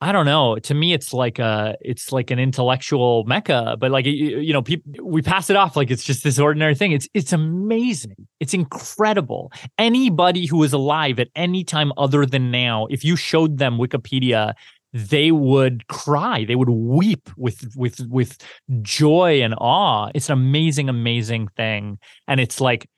I 0.05 0.13
don't 0.13 0.27
know. 0.27 0.59
To 0.59 0.75
me, 0.75 0.93
it's 0.93 1.15
like 1.15 1.39
a, 1.39 1.77
it's 1.81 2.13
like 2.13 2.31
an 2.31 2.39
intellectual 2.39 3.25
mecca. 3.25 3.79
But 3.81 3.91
like 3.91 4.05
you, 4.05 4.39
you 4.39 4.53
know, 4.53 4.61
people 4.61 4.93
we 5.03 5.23
pass 5.23 5.49
it 5.49 5.57
off 5.57 5.77
like 5.77 5.91
it's 5.91 6.05
just 6.05 6.23
this 6.23 6.39
ordinary 6.39 6.75
thing. 6.75 6.93
It's 6.93 7.09
it's 7.15 7.33
amazing. 7.33 8.15
It's 8.39 8.53
incredible. 8.53 9.51
Anybody 9.79 10.45
who 10.45 10.63
is 10.63 10.75
alive 10.75 11.19
at 11.19 11.29
any 11.35 11.65
time 11.65 11.91
other 11.97 12.27
than 12.27 12.51
now, 12.51 12.87
if 12.91 13.03
you 13.03 13.17
showed 13.17 13.57
them 13.57 13.79
Wikipedia, 13.79 14.53
they 14.93 15.33
would 15.33 15.87
cry. 15.87 16.45
They 16.45 16.55
would 16.55 16.69
weep 16.69 17.31
with 17.39 17.75
with 17.75 17.99
with 18.11 18.37
joy 18.83 19.41
and 19.41 19.55
awe. 19.57 20.11
It's 20.15 20.29
an 20.29 20.35
amazing, 20.35 20.91
amazing 20.91 21.49
thing, 21.57 21.99
and 22.29 22.41
it's 22.41 22.61
like 22.61 22.91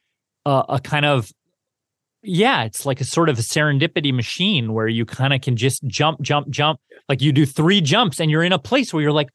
a, 0.45 0.65
a 0.71 0.81
kind 0.81 1.05
of 1.05 1.31
yeah, 2.27 2.65
it's 2.65 2.85
like 2.85 3.01
a 3.01 3.05
sort 3.05 3.29
of 3.29 3.39
a 3.39 3.43
serendipity 3.43 4.13
machine 4.13 4.73
where 4.73 4.89
you 4.89 5.05
kind 5.05 5.33
of 5.33 5.41
can 5.41 5.57
just 5.57 5.85
jump, 5.87 6.21
jump, 6.21 6.51
jump. 6.51 6.81
Like 7.09 7.23
you 7.23 7.33
do 7.33 7.47
three 7.47 7.81
jumps 7.81 8.21
and 8.21 8.31
you're 8.31 8.43
in 8.43 8.53
a 8.53 8.59
place 8.59 8.93
where 8.93 9.03
you're 9.03 9.13
like, 9.13 9.29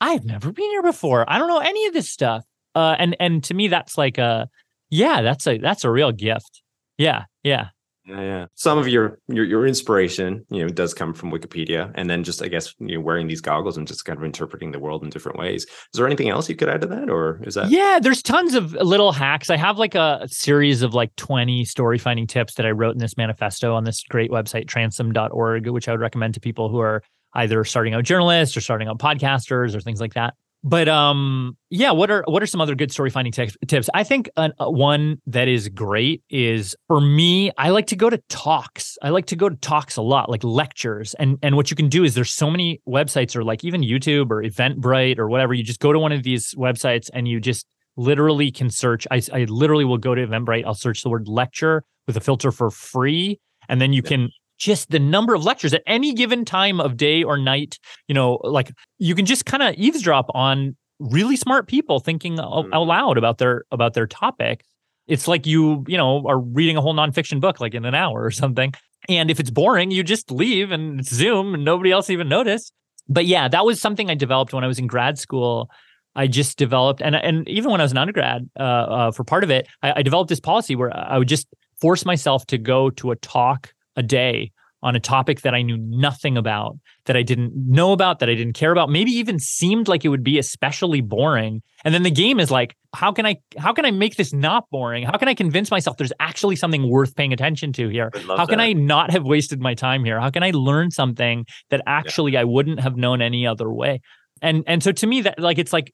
I've 0.00 0.24
never 0.24 0.52
been 0.52 0.70
here 0.70 0.82
before. 0.82 1.28
I 1.28 1.38
don't 1.38 1.48
know 1.48 1.58
any 1.58 1.86
of 1.86 1.92
this 1.92 2.08
stuff. 2.08 2.44
Uh, 2.74 2.94
and 2.98 3.16
and 3.18 3.42
to 3.44 3.54
me, 3.54 3.68
that's 3.68 3.98
like 3.98 4.18
a 4.18 4.48
yeah, 4.90 5.22
that's 5.22 5.46
a 5.46 5.58
that's 5.58 5.84
a 5.84 5.90
real 5.90 6.12
gift. 6.12 6.62
Yeah, 6.96 7.24
yeah. 7.42 7.68
Yeah, 8.08 8.20
yeah. 8.22 8.46
Some 8.54 8.78
of 8.78 8.88
your 8.88 9.18
your 9.28 9.44
your 9.44 9.66
inspiration, 9.66 10.46
you 10.50 10.62
know, 10.62 10.68
does 10.68 10.94
come 10.94 11.12
from 11.12 11.30
Wikipedia, 11.30 11.92
and 11.94 12.08
then 12.08 12.24
just 12.24 12.42
I 12.42 12.48
guess 12.48 12.74
you 12.78 12.96
know 12.96 13.00
wearing 13.00 13.26
these 13.26 13.42
goggles 13.42 13.76
and 13.76 13.86
just 13.86 14.04
kind 14.06 14.18
of 14.18 14.24
interpreting 14.24 14.72
the 14.72 14.78
world 14.78 15.04
in 15.04 15.10
different 15.10 15.38
ways. 15.38 15.64
Is 15.64 15.88
there 15.94 16.06
anything 16.06 16.30
else 16.30 16.48
you 16.48 16.56
could 16.56 16.70
add 16.70 16.80
to 16.80 16.86
that, 16.86 17.10
or 17.10 17.40
is 17.44 17.54
that? 17.54 17.70
Yeah, 17.70 17.98
there's 18.00 18.22
tons 18.22 18.54
of 18.54 18.72
little 18.72 19.12
hacks. 19.12 19.50
I 19.50 19.56
have 19.56 19.78
like 19.78 19.94
a 19.94 20.26
series 20.26 20.80
of 20.80 20.94
like 20.94 21.14
20 21.16 21.66
story 21.66 21.98
finding 21.98 22.26
tips 22.26 22.54
that 22.54 22.64
I 22.64 22.70
wrote 22.70 22.94
in 22.94 22.98
this 22.98 23.16
manifesto 23.16 23.74
on 23.74 23.84
this 23.84 24.02
great 24.08 24.30
website 24.30 24.68
transom.org, 24.68 25.68
which 25.68 25.88
I 25.88 25.92
would 25.92 26.00
recommend 26.00 26.34
to 26.34 26.40
people 26.40 26.70
who 26.70 26.78
are 26.78 27.02
either 27.34 27.62
starting 27.64 27.92
out 27.92 28.04
journalists 28.04 28.56
or 28.56 28.62
starting 28.62 28.88
out 28.88 28.98
podcasters 28.98 29.74
or 29.74 29.80
things 29.80 30.00
like 30.00 30.14
that 30.14 30.34
but 30.64 30.88
um 30.88 31.56
yeah 31.70 31.90
what 31.92 32.10
are 32.10 32.24
what 32.26 32.42
are 32.42 32.46
some 32.46 32.60
other 32.60 32.74
good 32.74 32.90
story 32.90 33.10
finding 33.10 33.32
t- 33.32 33.50
tips? 33.66 33.88
I 33.94 34.04
think 34.04 34.28
uh, 34.36 34.50
one 34.58 35.20
that 35.26 35.48
is 35.48 35.68
great 35.68 36.22
is 36.30 36.74
for 36.88 37.00
me 37.00 37.50
i 37.58 37.70
like 37.70 37.86
to 37.88 37.96
go 37.96 38.10
to 38.10 38.18
talks. 38.28 38.98
I 39.02 39.10
like 39.10 39.26
to 39.26 39.36
go 39.36 39.48
to 39.48 39.56
talks 39.56 39.96
a 39.96 40.02
lot 40.02 40.30
like 40.30 40.44
lectures. 40.44 41.14
And 41.14 41.38
and 41.42 41.56
what 41.56 41.70
you 41.70 41.76
can 41.76 41.88
do 41.88 42.04
is 42.04 42.14
there's 42.14 42.32
so 42.32 42.50
many 42.50 42.80
websites 42.88 43.36
or 43.36 43.44
like 43.44 43.64
even 43.64 43.82
youtube 43.82 44.30
or 44.30 44.42
eventbrite 44.42 45.18
or 45.18 45.28
whatever. 45.28 45.54
You 45.54 45.62
just 45.62 45.80
go 45.80 45.92
to 45.92 45.98
one 45.98 46.12
of 46.12 46.22
these 46.22 46.54
websites 46.54 47.08
and 47.12 47.28
you 47.28 47.40
just 47.40 47.66
literally 47.96 48.50
can 48.50 48.70
search. 48.70 49.06
I, 49.10 49.20
I 49.32 49.44
literally 49.44 49.84
will 49.84 49.98
go 49.98 50.14
to 50.14 50.26
eventbrite. 50.26 50.64
I'll 50.64 50.74
search 50.74 51.02
the 51.02 51.10
word 51.10 51.28
lecture 51.28 51.82
with 52.06 52.16
a 52.16 52.20
filter 52.20 52.50
for 52.52 52.70
free. 52.70 53.38
And 53.68 53.80
then 53.80 53.92
you 53.92 54.02
yeah. 54.04 54.08
can 54.08 54.28
just 54.58 54.90
the 54.90 54.98
number 54.98 55.34
of 55.34 55.44
lectures 55.44 55.72
at 55.72 55.82
any 55.86 56.12
given 56.12 56.44
time 56.44 56.80
of 56.80 56.96
day 56.96 57.22
or 57.22 57.38
night, 57.38 57.78
you 58.08 58.14
know, 58.14 58.38
like 58.42 58.72
you 58.98 59.14
can 59.14 59.26
just 59.26 59.46
kind 59.46 59.62
of 59.62 59.74
eavesdrop 59.76 60.30
on 60.34 60.76
really 60.98 61.36
smart 61.36 61.68
people 61.68 62.00
thinking 62.00 62.36
mm-hmm. 62.36 62.72
out 62.72 62.86
loud 62.86 63.18
about 63.18 63.38
their 63.38 63.64
about 63.70 63.94
their 63.94 64.06
topic. 64.06 64.64
It's 65.06 65.26
like 65.26 65.46
you, 65.46 65.84
you 65.88 65.96
know, 65.96 66.26
are 66.26 66.38
reading 66.38 66.76
a 66.76 66.80
whole 66.80 66.94
nonfiction 66.94 67.40
book 67.40 67.60
like 67.60 67.74
in 67.74 67.84
an 67.84 67.94
hour 67.94 68.22
or 68.22 68.30
something. 68.30 68.74
And 69.08 69.30
if 69.30 69.40
it's 69.40 69.50
boring, 69.50 69.90
you 69.90 70.02
just 70.02 70.30
leave 70.30 70.70
and 70.70 71.04
Zoom 71.04 71.54
and 71.54 71.64
nobody 71.64 71.90
else 71.90 72.10
even 72.10 72.28
noticed. 72.28 72.72
But 73.08 73.24
yeah, 73.24 73.48
that 73.48 73.64
was 73.64 73.80
something 73.80 74.10
I 74.10 74.14
developed 74.14 74.52
when 74.52 74.64
I 74.64 74.66
was 74.66 74.78
in 74.78 74.86
grad 74.86 75.18
school. 75.18 75.70
I 76.14 76.26
just 76.26 76.58
developed, 76.58 77.00
and 77.00 77.14
and 77.14 77.48
even 77.48 77.70
when 77.70 77.80
I 77.80 77.84
was 77.84 77.92
an 77.92 77.98
undergrad, 77.98 78.50
uh, 78.58 78.62
uh, 78.62 79.10
for 79.12 79.24
part 79.24 79.44
of 79.44 79.50
it, 79.50 79.68
I, 79.82 80.00
I 80.00 80.02
developed 80.02 80.28
this 80.28 80.40
policy 80.40 80.74
where 80.74 80.94
I 80.94 81.16
would 81.16 81.28
just 81.28 81.46
force 81.80 82.04
myself 82.04 82.44
to 82.46 82.58
go 82.58 82.90
to 82.90 83.12
a 83.12 83.16
talk 83.16 83.72
a 83.94 84.02
day 84.02 84.50
on 84.82 84.94
a 84.94 85.00
topic 85.00 85.40
that 85.40 85.54
I 85.54 85.62
knew 85.62 85.76
nothing 85.76 86.36
about, 86.36 86.76
that 87.06 87.16
I 87.16 87.22
didn't 87.22 87.52
know 87.54 87.92
about, 87.92 88.20
that 88.20 88.28
I 88.28 88.34
didn't 88.34 88.52
care 88.52 88.70
about, 88.70 88.90
maybe 88.90 89.10
even 89.10 89.38
seemed 89.38 89.88
like 89.88 90.04
it 90.04 90.08
would 90.08 90.22
be 90.22 90.38
especially 90.38 91.00
boring. 91.00 91.62
And 91.84 91.92
then 91.92 92.04
the 92.04 92.10
game 92.10 92.38
is 92.38 92.50
like, 92.50 92.76
how 92.94 93.12
can 93.12 93.26
I 93.26 93.36
how 93.58 93.72
can 93.72 93.84
I 93.84 93.90
make 93.90 94.16
this 94.16 94.32
not 94.32 94.70
boring? 94.70 95.04
How 95.04 95.18
can 95.18 95.28
I 95.28 95.34
convince 95.34 95.70
myself 95.70 95.96
there's 95.96 96.12
actually 96.20 96.56
something 96.56 96.88
worth 96.88 97.14
paying 97.16 97.32
attention 97.32 97.72
to 97.74 97.88
here? 97.88 98.10
How 98.26 98.46
can 98.46 98.58
that. 98.58 98.64
I 98.64 98.72
not 98.72 99.10
have 99.10 99.24
wasted 99.24 99.60
my 99.60 99.74
time 99.74 100.04
here? 100.04 100.20
How 100.20 100.30
can 100.30 100.42
I 100.42 100.52
learn 100.52 100.90
something 100.90 101.44
that 101.70 101.82
actually 101.86 102.32
yeah. 102.32 102.40
I 102.40 102.44
wouldn't 102.44 102.80
have 102.80 102.96
known 102.96 103.20
any 103.20 103.46
other 103.46 103.70
way? 103.70 104.00
And 104.40 104.64
and 104.66 104.82
so 104.82 104.92
to 104.92 105.06
me 105.06 105.22
that 105.22 105.38
like 105.38 105.58
it's 105.58 105.72
like 105.72 105.92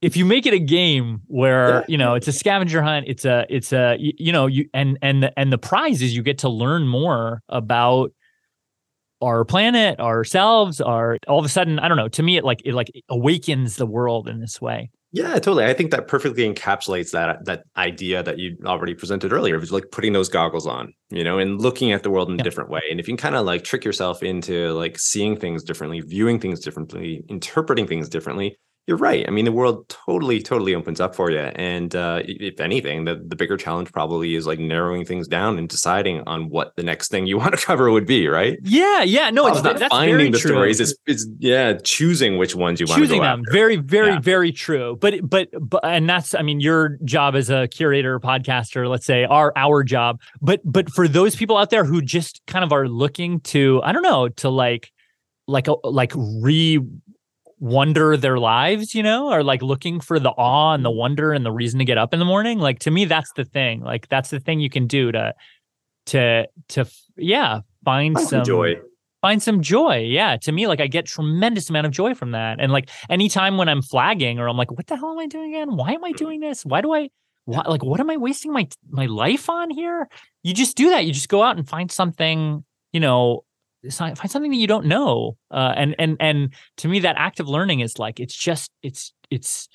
if 0.00 0.16
you 0.16 0.24
make 0.24 0.46
it 0.46 0.54
a 0.54 0.58
game 0.58 1.20
where 1.26 1.84
you 1.88 1.98
know 1.98 2.14
it's 2.14 2.28
a 2.28 2.32
scavenger 2.32 2.82
hunt 2.82 3.06
it's 3.06 3.24
a 3.24 3.44
it's 3.50 3.72
a 3.72 3.96
you, 3.98 4.12
you, 4.16 4.32
know 4.32 4.46
you 4.46 4.66
and 4.72 4.98
and 5.02 5.24
the, 5.24 5.38
and 5.38 5.52
the 5.52 5.58
prize 5.58 6.00
is 6.00 6.16
you 6.16 6.22
get 6.22 6.38
to 6.38 6.48
learn 6.48 6.86
more 6.86 7.42
about 7.48 8.12
our 9.20 9.44
planet 9.44 9.98
ourselves 10.00 10.80
our 10.80 11.18
all 11.28 11.38
of 11.38 11.44
a 11.44 11.48
sudden 11.48 11.78
i 11.78 11.88
don't 11.88 11.96
know 11.96 12.08
to 12.08 12.22
me 12.22 12.36
it 12.36 12.44
like 12.44 12.62
it 12.64 12.74
like 12.74 12.90
awakens 13.08 13.76
the 13.76 13.86
world 13.86 14.28
in 14.28 14.40
this 14.40 14.60
way. 14.60 14.90
Yeah 15.12 15.34
totally. 15.34 15.64
I 15.64 15.74
think 15.74 15.90
that 15.90 16.06
perfectly 16.06 16.48
encapsulates 16.48 17.10
that 17.10 17.44
that 17.44 17.64
idea 17.76 18.22
that 18.22 18.38
you 18.38 18.56
already 18.64 18.94
presented 18.94 19.32
earlier 19.32 19.56
of 19.56 19.70
like 19.72 19.90
putting 19.90 20.12
those 20.12 20.28
goggles 20.28 20.66
on 20.66 20.92
you 21.10 21.24
know 21.24 21.38
and 21.38 21.60
looking 21.60 21.92
at 21.92 22.02
the 22.02 22.10
world 22.10 22.30
in 22.30 22.36
yeah. 22.36 22.42
a 22.42 22.44
different 22.44 22.70
way. 22.70 22.82
And 22.90 23.00
if 23.00 23.08
you 23.08 23.16
can 23.16 23.22
kind 23.22 23.34
of 23.34 23.44
like 23.44 23.64
trick 23.64 23.84
yourself 23.84 24.22
into 24.22 24.72
like 24.72 24.98
seeing 24.98 25.36
things 25.36 25.64
differently 25.64 26.00
viewing 26.00 26.38
things 26.38 26.60
differently 26.60 27.24
interpreting 27.28 27.86
things 27.86 28.08
differently 28.08 28.56
you're 28.90 28.98
right. 28.98 29.24
I 29.28 29.30
mean, 29.30 29.44
the 29.44 29.52
world 29.52 29.88
totally, 29.88 30.42
totally 30.42 30.74
opens 30.74 31.00
up 31.00 31.14
for 31.14 31.30
you. 31.30 31.38
And 31.38 31.94
uh, 31.94 32.22
if 32.24 32.58
anything, 32.58 33.04
the, 33.04 33.14
the 33.24 33.36
bigger 33.36 33.56
challenge 33.56 33.92
probably 33.92 34.34
is 34.34 34.48
like 34.48 34.58
narrowing 34.58 35.04
things 35.04 35.28
down 35.28 35.58
and 35.58 35.68
deciding 35.68 36.22
on 36.26 36.48
what 36.48 36.74
the 36.74 36.82
next 36.82 37.08
thing 37.08 37.28
you 37.28 37.38
want 37.42 37.56
to 37.56 37.64
cover 37.64 37.92
would 37.92 38.04
be, 38.04 38.26
right? 38.26 38.58
Yeah, 38.64 39.04
yeah. 39.04 39.30
No, 39.30 39.46
it's 39.46 39.62
not 39.62 39.78
that's 39.78 39.94
finding 39.94 40.32
the 40.32 40.38
true. 40.38 40.50
stories. 40.50 40.80
It's, 40.80 40.92
it's 41.06 41.28
yeah, 41.38 41.74
choosing 41.84 42.36
which 42.36 42.56
ones 42.56 42.80
you 42.80 42.86
want 42.86 42.96
to 42.96 43.02
choosing 43.02 43.18
go 43.20 43.24
them 43.24 43.40
after. 43.40 43.52
very 43.52 43.76
very 43.76 44.08
Yeah. 44.14 44.18
very 44.20 44.50
true 44.50 44.96
but 45.00 45.14
but 45.22 45.48
but 45.60 45.84
and 45.84 46.10
that's 46.10 46.34
i 46.34 46.42
mean 46.42 46.58
your 46.58 46.98
job 47.04 47.36
as 47.36 47.48
a 47.48 47.68
curator 47.68 48.18
podcaster 48.18 48.88
let's 48.88 49.06
say 49.06 49.24
our 49.24 49.52
our 49.54 49.84
job 49.84 50.20
but 50.42 50.60
but 50.64 50.90
for 50.90 51.06
those 51.06 51.36
people 51.36 51.56
out 51.56 51.70
there 51.70 51.84
who 51.84 52.02
just 52.02 52.40
kind 52.48 52.64
of 52.64 52.72
are 52.72 52.88
looking 52.88 53.38
to 53.40 53.80
i 53.84 53.92
don't 53.92 54.02
know 54.02 54.28
to 54.28 54.48
like 54.48 54.90
like 55.46 55.68
a, 55.68 55.74
like 55.84 56.12
re 56.16 56.80
wonder 57.60 58.16
their 58.16 58.38
lives 58.38 58.94
you 58.94 59.02
know 59.02 59.28
are 59.28 59.44
like 59.44 59.62
looking 59.62 60.00
for 60.00 60.18
the 60.18 60.30
awe 60.30 60.72
and 60.72 60.84
the 60.84 60.88
mm-hmm. 60.88 60.98
wonder 60.98 61.32
and 61.32 61.44
the 61.44 61.52
reason 61.52 61.78
to 61.78 61.84
get 61.84 61.98
up 61.98 62.12
in 62.14 62.18
the 62.18 62.24
morning 62.24 62.58
like 62.58 62.78
to 62.78 62.90
me 62.90 63.04
that's 63.04 63.30
the 63.34 63.44
thing 63.44 63.80
like 63.80 64.08
that's 64.08 64.30
the 64.30 64.40
thing 64.40 64.60
you 64.60 64.70
can 64.70 64.86
do 64.86 65.12
to 65.12 65.34
to 66.06 66.46
to 66.68 66.86
yeah 67.16 67.60
find 67.84 68.14
Find 68.14 68.28
some 68.28 68.44
joy. 68.44 68.76
find 69.20 69.42
some 69.42 69.62
joy. 69.62 69.98
Yeah. 69.98 70.36
To 70.38 70.52
me, 70.52 70.66
like 70.66 70.80
I 70.80 70.86
get 70.86 71.06
tremendous 71.06 71.70
amount 71.70 71.86
of 71.86 71.92
joy 71.92 72.14
from 72.14 72.32
that. 72.32 72.60
And 72.60 72.72
like 72.72 72.90
anytime 73.08 73.56
when 73.56 73.68
I'm 73.68 73.82
flagging 73.82 74.38
or 74.38 74.48
I'm 74.48 74.56
like, 74.56 74.70
what 74.70 74.86
the 74.86 74.96
hell 74.96 75.12
am 75.12 75.18
I 75.18 75.26
doing 75.26 75.54
again? 75.54 75.76
Why 75.76 75.92
am 75.92 76.04
I 76.04 76.10
mm-hmm. 76.10 76.16
doing 76.16 76.40
this? 76.40 76.64
Why 76.64 76.80
do 76.80 76.92
I 76.92 77.10
why, 77.44 77.62
like 77.66 77.82
what 77.82 78.00
am 78.00 78.10
I 78.10 78.16
wasting 78.16 78.52
my 78.52 78.68
my 78.90 79.06
life 79.06 79.48
on 79.48 79.70
here? 79.70 80.08
You 80.42 80.54
just 80.54 80.76
do 80.76 80.90
that. 80.90 81.04
You 81.04 81.12
just 81.12 81.28
go 81.28 81.42
out 81.42 81.56
and 81.56 81.68
find 81.68 81.90
something, 81.90 82.64
you 82.92 83.00
know, 83.00 83.44
find 83.90 84.16
something 84.30 84.50
that 84.50 84.56
you 84.58 84.66
don't 84.66 84.86
know. 84.86 85.36
Uh 85.50 85.72
and 85.76 85.94
and 85.98 86.16
and 86.20 86.52
to 86.78 86.88
me 86.88 87.00
that 87.00 87.16
active 87.18 87.48
learning 87.48 87.80
is 87.80 87.98
like 87.98 88.20
it's 88.20 88.34
just 88.36 88.70
it's 88.82 89.12
it's 89.30 89.68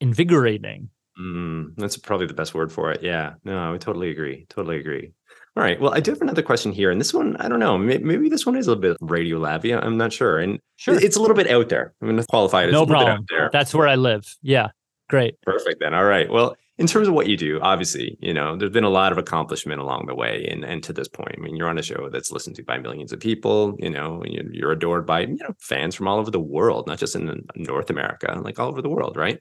invigorating. 0.00 0.90
Mm, 1.20 1.74
that's 1.76 1.96
probably 1.96 2.26
the 2.26 2.34
best 2.34 2.54
word 2.54 2.70
for 2.70 2.92
it. 2.92 3.02
Yeah. 3.02 3.34
No, 3.44 3.72
I 3.74 3.78
totally 3.78 4.10
agree. 4.10 4.46
Totally 4.48 4.78
agree. 4.78 5.12
All 5.56 5.62
right. 5.62 5.80
Well, 5.80 5.94
I 5.94 6.00
do 6.00 6.10
have 6.10 6.20
another 6.20 6.42
question 6.42 6.70
here, 6.70 6.90
and 6.90 7.00
this 7.00 7.14
one, 7.14 7.34
I 7.38 7.48
don't 7.48 7.58
know. 7.60 7.78
Maybe 7.78 8.28
this 8.28 8.44
one 8.44 8.56
is 8.56 8.66
a 8.66 8.74
little 8.74 8.82
bit 8.82 8.98
radio 9.00 9.38
labby. 9.38 9.72
I'm 9.72 9.96
not 9.96 10.12
sure, 10.12 10.38
and 10.38 10.58
Sure. 10.76 11.02
it's 11.02 11.16
a 11.16 11.20
little 11.20 11.34
bit 11.36 11.48
out 11.48 11.70
there. 11.70 11.94
I'm 12.02 12.14
to 12.14 12.26
qualify 12.26 12.64
it. 12.64 12.72
No 12.72 12.80
little 12.80 12.94
problem. 12.94 13.24
Bit 13.26 13.34
out 13.34 13.38
there. 13.38 13.50
That's 13.54 13.74
where 13.74 13.88
I 13.88 13.94
live. 13.94 14.36
Yeah. 14.42 14.68
Great. 15.08 15.40
Perfect. 15.40 15.80
Then. 15.80 15.94
All 15.94 16.04
right. 16.04 16.30
Well, 16.30 16.56
in 16.78 16.86
terms 16.86 17.08
of 17.08 17.14
what 17.14 17.26
you 17.26 17.36
do, 17.38 17.58
obviously, 17.62 18.18
you 18.20 18.34
know, 18.34 18.54
there's 18.56 18.70
been 18.70 18.84
a 18.84 18.90
lot 18.90 19.10
of 19.10 19.16
accomplishment 19.16 19.80
along 19.80 20.06
the 20.06 20.14
way, 20.14 20.46
and 20.50 20.62
and 20.62 20.82
to 20.84 20.92
this 20.92 21.08
point, 21.08 21.34
I 21.36 21.40
mean, 21.40 21.56
you're 21.56 21.68
on 21.68 21.78
a 21.78 21.82
show 21.82 22.10
that's 22.10 22.30
listened 22.30 22.56
to 22.56 22.64
by 22.64 22.78
millions 22.78 23.12
of 23.12 23.20
people. 23.20 23.76
You 23.78 23.90
know, 23.90 24.22
you're, 24.26 24.72
adored 24.72 25.06
by 25.06 25.20
you 25.20 25.38
know 25.40 25.54
fans 25.58 25.94
from 25.94 26.06
all 26.06 26.18
over 26.18 26.30
the 26.30 26.40
world, 26.40 26.86
not 26.86 26.98
just 26.98 27.16
in 27.16 27.46
North 27.56 27.88
America, 27.88 28.38
like 28.42 28.58
all 28.58 28.68
over 28.68 28.82
the 28.82 28.90
world, 28.90 29.16
right? 29.16 29.38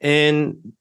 And 0.00 0.74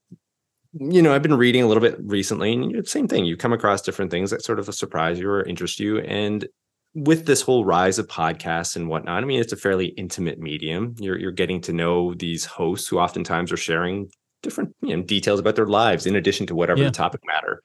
you 0.74 1.02
know, 1.02 1.16
I've 1.16 1.24
been 1.24 1.34
reading 1.34 1.64
a 1.64 1.68
little 1.68 1.82
bit 1.82 1.98
recently, 2.02 2.54
and 2.54 2.88
same 2.88 3.08
thing. 3.08 3.26
You 3.26 3.36
come 3.36 3.54
across 3.54 3.82
different 3.82 4.12
things 4.12 4.30
that 4.30 4.44
sort 4.44 4.60
of 4.60 4.74
surprise 4.76 5.18
you 5.20 5.28
or 5.28 5.44
interest 5.44 5.80
you, 5.80 6.00
and 6.02 6.48
with 6.94 7.26
this 7.26 7.42
whole 7.42 7.66
rise 7.66 7.98
of 7.98 8.08
podcasts 8.08 8.76
and 8.76 8.90
whatnot, 8.90 9.24
I 9.24 9.26
mean, 9.26 9.40
it's 9.40 9.54
a 9.54 9.58
fairly 9.58 9.88
intimate 9.88 10.38
medium. 10.38 10.94
You're 11.00 11.18
you're 11.18 11.32
getting 11.32 11.62
to 11.62 11.74
know 11.74 12.14
these 12.14 12.46
hosts 12.46 12.88
who 12.88 13.00
oftentimes 13.00 13.52
are 13.52 13.58
sharing 13.58 14.12
different 14.42 14.76
you 14.82 14.96
know, 14.96 15.04
details 15.04 15.40
about 15.40 15.56
their 15.56 15.68
lives 15.68 16.06
in 16.06 16.16
addition 16.16 16.46
to 16.48 16.56
whatever 16.56 16.80
Yeah. 16.80 16.88
the 16.88 16.92
topic 16.92 17.22
matter. 17.26 17.64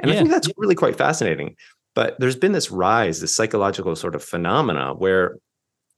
And 0.00 0.10
I 0.10 0.14
think 0.14 0.30
that's 0.30 0.50
really 0.56 0.74
quite 0.74 0.96
fascinating. 0.96 1.56
But 1.94 2.18
there's 2.18 2.36
been 2.36 2.52
this 2.52 2.70
rise, 2.70 3.20
this 3.20 3.34
psychological 3.34 3.94
sort 3.94 4.14
of 4.14 4.24
phenomena 4.24 4.94
where, 4.94 5.36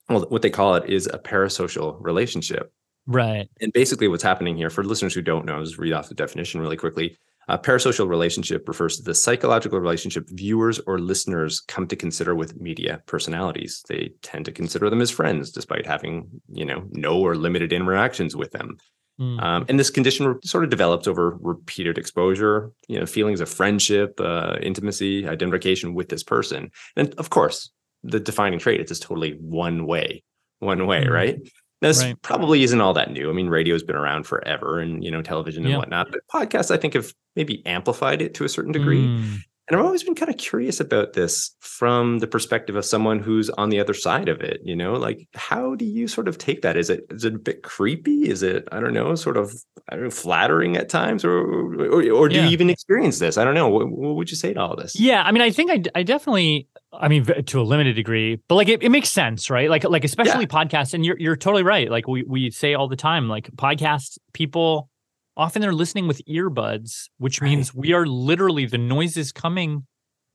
well, 0.09 0.27
what 0.29 0.43
they 0.43 0.51
call 0.51 0.75
it 0.75 0.91
is 0.91 1.07
a 1.07 1.19
parasocial 1.19 1.97
relationship. 2.01 2.73
Right. 3.07 3.49
And 3.61 3.73
basically, 3.73 4.09
what's 4.09 4.23
happening 4.23 4.57
here 4.57 4.71
for 4.71 4.83
listeners 4.83 5.15
who 5.15 5.23
don't 5.23 5.45
know, 5.45 5.57
I'll 5.57 5.65
just 5.65 5.79
read 5.79 5.93
off 5.93 6.09
the 6.09 6.15
definition 6.15 6.61
really 6.61 6.77
quickly. 6.77 7.17
A 7.49 7.59
parasocial 7.59 8.09
relationship 8.09 8.67
refers 8.67 8.97
to 8.97 9.03
the 9.03 9.15
psychological 9.15 9.79
relationship 9.79 10.25
viewers 10.31 10.81
or 10.81 10.99
listeners 10.99 11.61
come 11.61 11.87
to 11.89 11.97
consider 11.97 12.35
with 12.35 12.59
media 12.59 13.03
personalities. 13.07 13.85
They 13.87 14.13
tend 14.23 14.47
to 14.47 14.53
consider 14.53 14.89
them 14.89 15.03
as 15.03 15.11
friends, 15.11 15.53
despite 15.53 15.87
having, 15.87 16.29
you 16.51 16.65
know, 16.65 16.85
no 16.91 17.21
or 17.21 17.37
limited 17.37 17.73
interactions 17.73 18.35
with 18.35 18.53
them. 18.53 18.79
Mm. 19.21 19.43
Um, 19.43 19.65
and 19.69 19.79
this 19.79 19.91
condition 19.91 20.41
sort 20.43 20.65
of 20.65 20.71
develops 20.71 21.07
over 21.07 21.37
repeated 21.41 21.99
exposure, 21.99 22.73
you 22.89 22.99
know, 22.99 23.07
feelings 23.07 23.41
of 23.41 23.49
friendship, 23.49 24.19
uh, 24.21 24.57
intimacy, 24.61 25.27
identification 25.29 25.95
with 25.95 26.09
this 26.09 26.23
person. 26.25 26.71
And 26.97 27.15
of 27.15 27.31
course, 27.31 27.71
the 28.03 28.19
defining 28.21 28.59
trait, 28.59 28.81
it's 28.81 28.91
just 28.91 29.03
totally 29.03 29.33
one 29.41 29.87
way, 29.87 30.23
one 30.59 30.87
way, 30.87 31.05
Mhm. 31.05 31.11
right? 31.11 31.39
This 31.81 32.03
Right. 32.03 32.21
probably 32.23 32.63
isn't 32.65 32.81
all 32.81 32.95
that 32.95 33.13
new. 33.13 33.31
I 33.31 33.33
mean, 33.33 33.49
radio's 33.49 33.83
been 33.83 33.97
around 33.97 34.27
forever 34.27 34.79
and, 34.81 35.05
you 35.05 35.11
know, 35.11 35.23
television 35.23 35.63
and 35.65 35.73
Yeah. 35.73 35.79
whatnot, 35.79 36.11
but 36.11 36.21
podcasts, 36.33 36.71
I 36.71 36.77
think, 36.77 36.95
have 36.95 37.13
maybe 37.37 37.65
amplified 37.67 38.21
it 38.23 38.35
to 38.35 38.45
a 38.45 38.49
certain 38.49 38.73
degree. 38.73 39.07
Mm. 39.07 39.39
And 39.67 39.79
I've 39.79 39.87
always 39.87 40.03
been 40.03 40.15
kind 40.15 40.31
of 40.31 40.37
curious 40.37 40.79
about 40.79 41.15
this 41.15 41.57
from 41.61 42.19
the 42.19 42.27
perspective 42.27 42.77
of 42.77 42.85
someone 42.85 43.19
who's 43.19 43.49
on 43.51 43.71
the 43.71 43.81
other 43.81 43.95
side 43.95 44.29
of 44.29 44.43
it. 44.43 44.61
You 44.63 44.77
know, 44.77 44.93
like 44.93 45.27
how 45.35 45.75
do 45.75 45.87
you 45.87 46.07
sort 46.07 46.29
of 46.29 46.37
take 46.37 46.61
that? 46.63 46.77
Is 46.77 46.91
it 46.91 47.07
is 47.11 47.25
it 47.25 47.35
a 47.35 47.39
bit 47.39 47.63
creepy? 47.63 48.29
Is 48.29 48.43
it 48.43 48.69
I 48.73 48.81
don't 48.81 48.93
know, 48.93 49.15
sort 49.15 49.39
of 49.39 49.55
I 49.89 49.95
don't 49.97 50.05
know, 50.05 50.11
flattering 50.11 50.77
at 50.77 50.91
times, 50.91 51.25
or 51.25 51.33
or, 51.39 52.11
or 52.13 52.29
do 52.29 52.37
Yeah. 52.37 52.45
you 52.45 52.51
even 52.51 52.69
experience 52.69 53.19
this? 53.21 53.39
I 53.39 53.45
don't 53.45 53.55
know. 53.55 53.69
What, 53.69 53.89
what 53.91 54.17
would 54.17 54.31
you 54.31 54.37
say 54.37 54.53
to 54.53 54.61
all 54.61 54.77
this? 54.77 54.99
Yeah, 55.01 55.23
I 55.23 55.33
mean, 55.33 55.43
I 55.43 55.51
think 55.51 55.71
I, 55.71 55.83
I 55.99 56.03
definitely, 56.03 56.69
I 56.93 57.09
mean, 57.09 57.25
to 57.25 57.61
a 57.61 57.63
limited 57.63 57.95
degree, 57.97 58.41
but 58.49 58.57
like 58.57 58.69
it, 58.69 58.83
it 58.83 58.91
makes 58.91 59.09
sense, 59.09 59.49
right? 59.49 59.71
Like, 59.71 59.85
like 59.85 60.05
especially 60.05 60.47
podcasts, 60.47 60.93
and 60.93 61.07
you're 61.07 61.19
you're 61.19 61.37
totally 61.37 61.63
right. 61.63 61.91
Like 61.91 62.07
we 62.07 62.23
we 62.25 62.51
say 62.51 62.75
all 62.75 62.87
the 62.89 62.97
time, 62.97 63.29
like 63.29 63.51
podcast 63.57 64.19
people 64.35 64.91
often 65.37 65.63
they're 65.63 65.73
listening 65.75 66.07
with 66.09 66.23
earbuds, 66.27 67.09
which 67.19 67.41
Right. 67.41 67.51
means 67.51 67.75
we 67.75 67.93
are 67.93 68.07
literally 68.07 68.67
the 68.67 68.79
noises 68.79 69.33
coming 69.33 69.87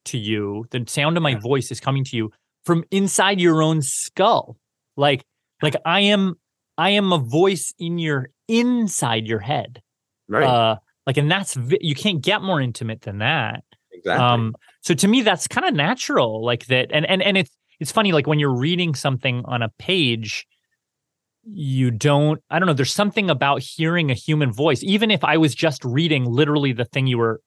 to 0.06 0.18
you, 0.18 0.66
the 0.72 0.84
sound 0.88 1.18
of 1.18 1.24
my 1.24 1.32
Yeah. 1.32 1.39
voice 1.39 1.72
is 1.72 1.80
coming 1.80 2.04
to 2.06 2.18
you 2.18 2.32
from 2.66 2.84
inside 2.91 3.39
your 3.39 3.62
own 3.62 3.82
skull. 3.82 4.58
Like, 4.97 5.24
like 5.62 5.76
I 5.86 6.02
am, 6.02 6.36
I 6.78 6.91
am 6.91 7.12
a 7.14 7.18
voice 7.18 7.74
in 7.80 7.97
your 7.97 8.30
inside 8.47 9.28
your 9.28 9.39
head. 9.39 9.82
right. 10.28 10.45
Uh, 10.47 10.78
like, 11.08 11.18
and 11.18 11.30
that's 11.32 11.58
you 11.82 11.95
can't 11.95 12.22
get 12.22 12.41
more 12.41 12.62
intimate 12.62 13.02
than 13.02 13.20
that. 13.20 13.64
exactly. 13.91 14.24
Um, 14.26 14.56
so 14.82 14.93
to 14.93 15.08
me, 15.08 15.22
that's 15.22 15.47
kind 15.47 15.68
of 15.68 15.74
natural, 15.74 16.43
like 16.45 16.68
that, 16.68 16.89
and 16.91 17.06
and 17.06 17.22
and 17.24 17.38
it's 17.38 17.52
it's 17.80 17.91
funny, 17.91 18.12
like 18.12 18.28
when 18.28 18.39
you're 18.39 18.56
reading 18.56 18.93
something 18.95 19.41
on 19.45 19.62
a 19.62 19.70
page, 19.80 20.45
you 21.43 21.91
don't. 21.91 22.41
I 22.49 22.59
don't 22.59 22.67
know. 22.67 22.73
There's 22.73 22.93
something 22.93 23.29
about 23.29 23.61
hearing 23.61 24.11
a 24.11 24.13
human 24.13 24.51
voice, 24.51 24.83
even 24.83 25.11
if 25.11 25.23
I 25.23 25.37
was 25.37 25.55
just 25.55 25.83
reading 25.85 26.25
literally 26.25 26.73
the 26.73 26.85
thing 26.85 27.07
you 27.07 27.17
were, 27.17 27.41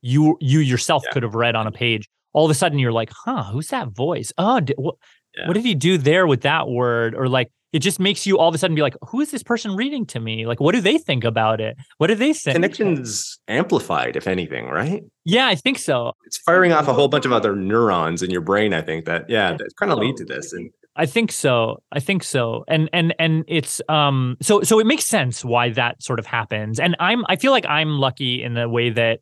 you 0.00 0.36
you 0.40 0.60
yourself 0.60 1.02
Yeah. 1.06 1.12
could 1.12 1.22
have 1.22 1.34
read 1.34 1.54
on 1.54 1.66
a 1.66 1.72
page. 1.72 2.08
All 2.32 2.44
of 2.44 2.50
a 2.50 2.54
sudden, 2.54 2.78
you're 2.78 2.92
like, 2.92 3.10
huh, 3.24 3.44
who's 3.44 3.68
that 3.68 3.88
voice? 3.88 4.32
Oh, 4.38 4.60
di- 4.60 4.74
what 4.76 4.96
Yeah. 5.36 5.48
what 5.48 5.54
did 5.54 5.64
he 5.64 5.74
do 5.74 5.98
there 5.98 6.26
with 6.26 6.42
that 6.42 6.68
word? 6.68 7.14
Or 7.14 7.28
like. 7.28 7.50
It 7.72 7.78
just 7.80 7.98
makes 7.98 8.26
you 8.26 8.36
all 8.36 8.50
of 8.50 8.54
a 8.54 8.58
sudden 8.58 8.74
be 8.74 8.82
like, 8.82 8.96
who 9.08 9.22
is 9.22 9.30
this 9.30 9.42
person 9.42 9.74
reading 9.74 10.04
to 10.08 10.20
me? 10.20 10.44
Like, 10.46 10.60
what 10.60 10.72
do 10.74 10.82
they 10.82 10.98
think 10.98 11.24
about 11.24 11.58
it? 11.58 11.74
What 11.96 12.08
do 12.08 12.14
they 12.14 12.34
think? 12.34 12.54
Connections 12.54 13.38
amplified, 13.48 14.14
if 14.14 14.26
anything, 14.26 14.66
right? 14.66 15.02
Yeah, 15.24 15.46
I 15.46 15.54
think 15.54 15.78
so. 15.78 16.12
It's 16.26 16.36
firing 16.36 16.72
off 16.72 16.84
a 16.84 16.88
mm-hmm. 16.88 16.96
whole 16.96 17.08
bunch 17.08 17.24
of 17.24 17.32
other 17.32 17.56
neurons 17.56 18.22
in 18.22 18.30
your 18.30 18.42
brain. 18.42 18.74
I 18.74 18.82
think 18.82 19.06
that 19.06 19.24
yeah, 19.30 19.56
that 19.56 19.70
kind 19.78 19.90
of 19.90 19.96
lead 19.96 20.18
to 20.18 20.24
this. 20.26 20.52
And 20.52 20.70
I 20.94 21.06
think 21.06 21.32
so. 21.32 21.82
I 21.90 22.00
think 22.00 22.22
so. 22.22 22.64
And 22.68 22.90
and 22.92 23.14
and 23.18 23.44
it's 23.48 23.80
um 23.88 24.36
so 24.42 24.62
so 24.62 24.78
it 24.78 24.86
makes 24.86 25.06
sense 25.06 25.44
why 25.44 25.70
that 25.70 26.02
sort 26.02 26.18
of 26.18 26.26
happens. 26.26 26.78
And 26.78 26.96
I'm 27.00 27.24
I 27.28 27.36
feel 27.36 27.50
like 27.50 27.66
I'm 27.66 27.98
lucky 27.98 28.42
in 28.42 28.54
the 28.54 28.68
way 28.68 28.90
that 28.90 29.20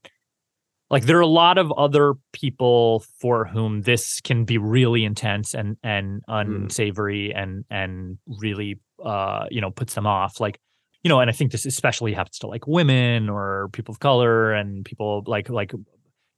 like 0.91 1.05
there 1.05 1.17
are 1.19 1.23
a 1.23 1.27
lot 1.27 1.59
of 1.59 1.71
other 1.73 2.15
people 2.33 3.05
for 3.21 3.45
whom 3.45 3.83
this 3.83 4.21
can 4.21 4.45
be 4.45 4.59
really 4.59 5.05
intense 5.05 5.55
and 5.55 5.77
and 5.85 6.23
unsavory 6.27 7.33
and 7.33 7.65
and 7.71 8.19
really 8.27 8.81
uh 9.05 9.47
you 9.51 9.61
know 9.61 9.71
puts 9.71 9.95
them 9.95 10.07
off 10.07 10.41
like 10.41 10.59
you 11.05 11.09
know 11.09 11.21
and 11.21 11.31
I 11.31 11.33
think 11.33 11.53
this 11.53 11.67
especially 11.67 12.13
happens 12.13 12.39
to 12.41 12.49
like 12.49 12.67
women 12.67 13.29
or 13.29 13.69
people 13.73 13.93
of 13.93 14.01
color 14.01 14.53
and 14.53 14.85
people 14.85 15.23
like 15.27 15.49
like 15.49 15.73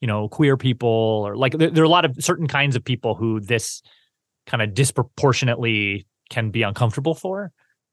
you 0.02 0.06
know 0.06 0.28
queer 0.28 0.58
people 0.58 1.22
or 1.26 1.36
like 1.36 1.56
there, 1.56 1.70
there 1.70 1.82
are 1.82 1.86
a 1.86 1.90
lot 1.90 2.04
of 2.04 2.16
certain 2.22 2.48
kinds 2.48 2.76
of 2.76 2.84
people 2.84 3.14
who 3.14 3.40
this 3.40 3.80
kind 4.46 4.62
of 4.62 4.74
disproportionately 4.74 6.06
can 6.30 6.50
be 6.50 6.62
uncomfortable 6.62 7.14
for. 7.14 7.52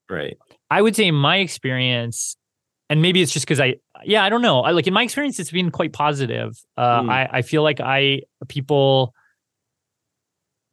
right. 0.10 0.38
I 0.72 0.82
would 0.82 0.96
say 0.96 1.08
in 1.08 1.16
my 1.16 1.38
experience, 1.38 2.38
and 2.90 3.02
maybe 3.02 3.22
it's 3.22 3.32
just 3.32 3.46
because 3.46 3.60
I, 3.60 3.76
yeah, 4.04 4.24
I 4.24 4.30
don't 4.30 4.42
know. 4.42 4.62
I 4.62 4.72
like 4.72 4.88
in 4.88 4.94
my 4.94 5.04
experience, 5.04 5.40
it's 5.40 5.52
been 5.52 5.72
quite 5.72 5.94
positive. 5.94 6.60
Uh, 6.78 7.02
Mm. 7.02 7.10
I, 7.10 7.30
I 7.32 7.42
feel 7.42 7.64
like 7.64 7.80
I 7.80 8.22
people 8.48 9.14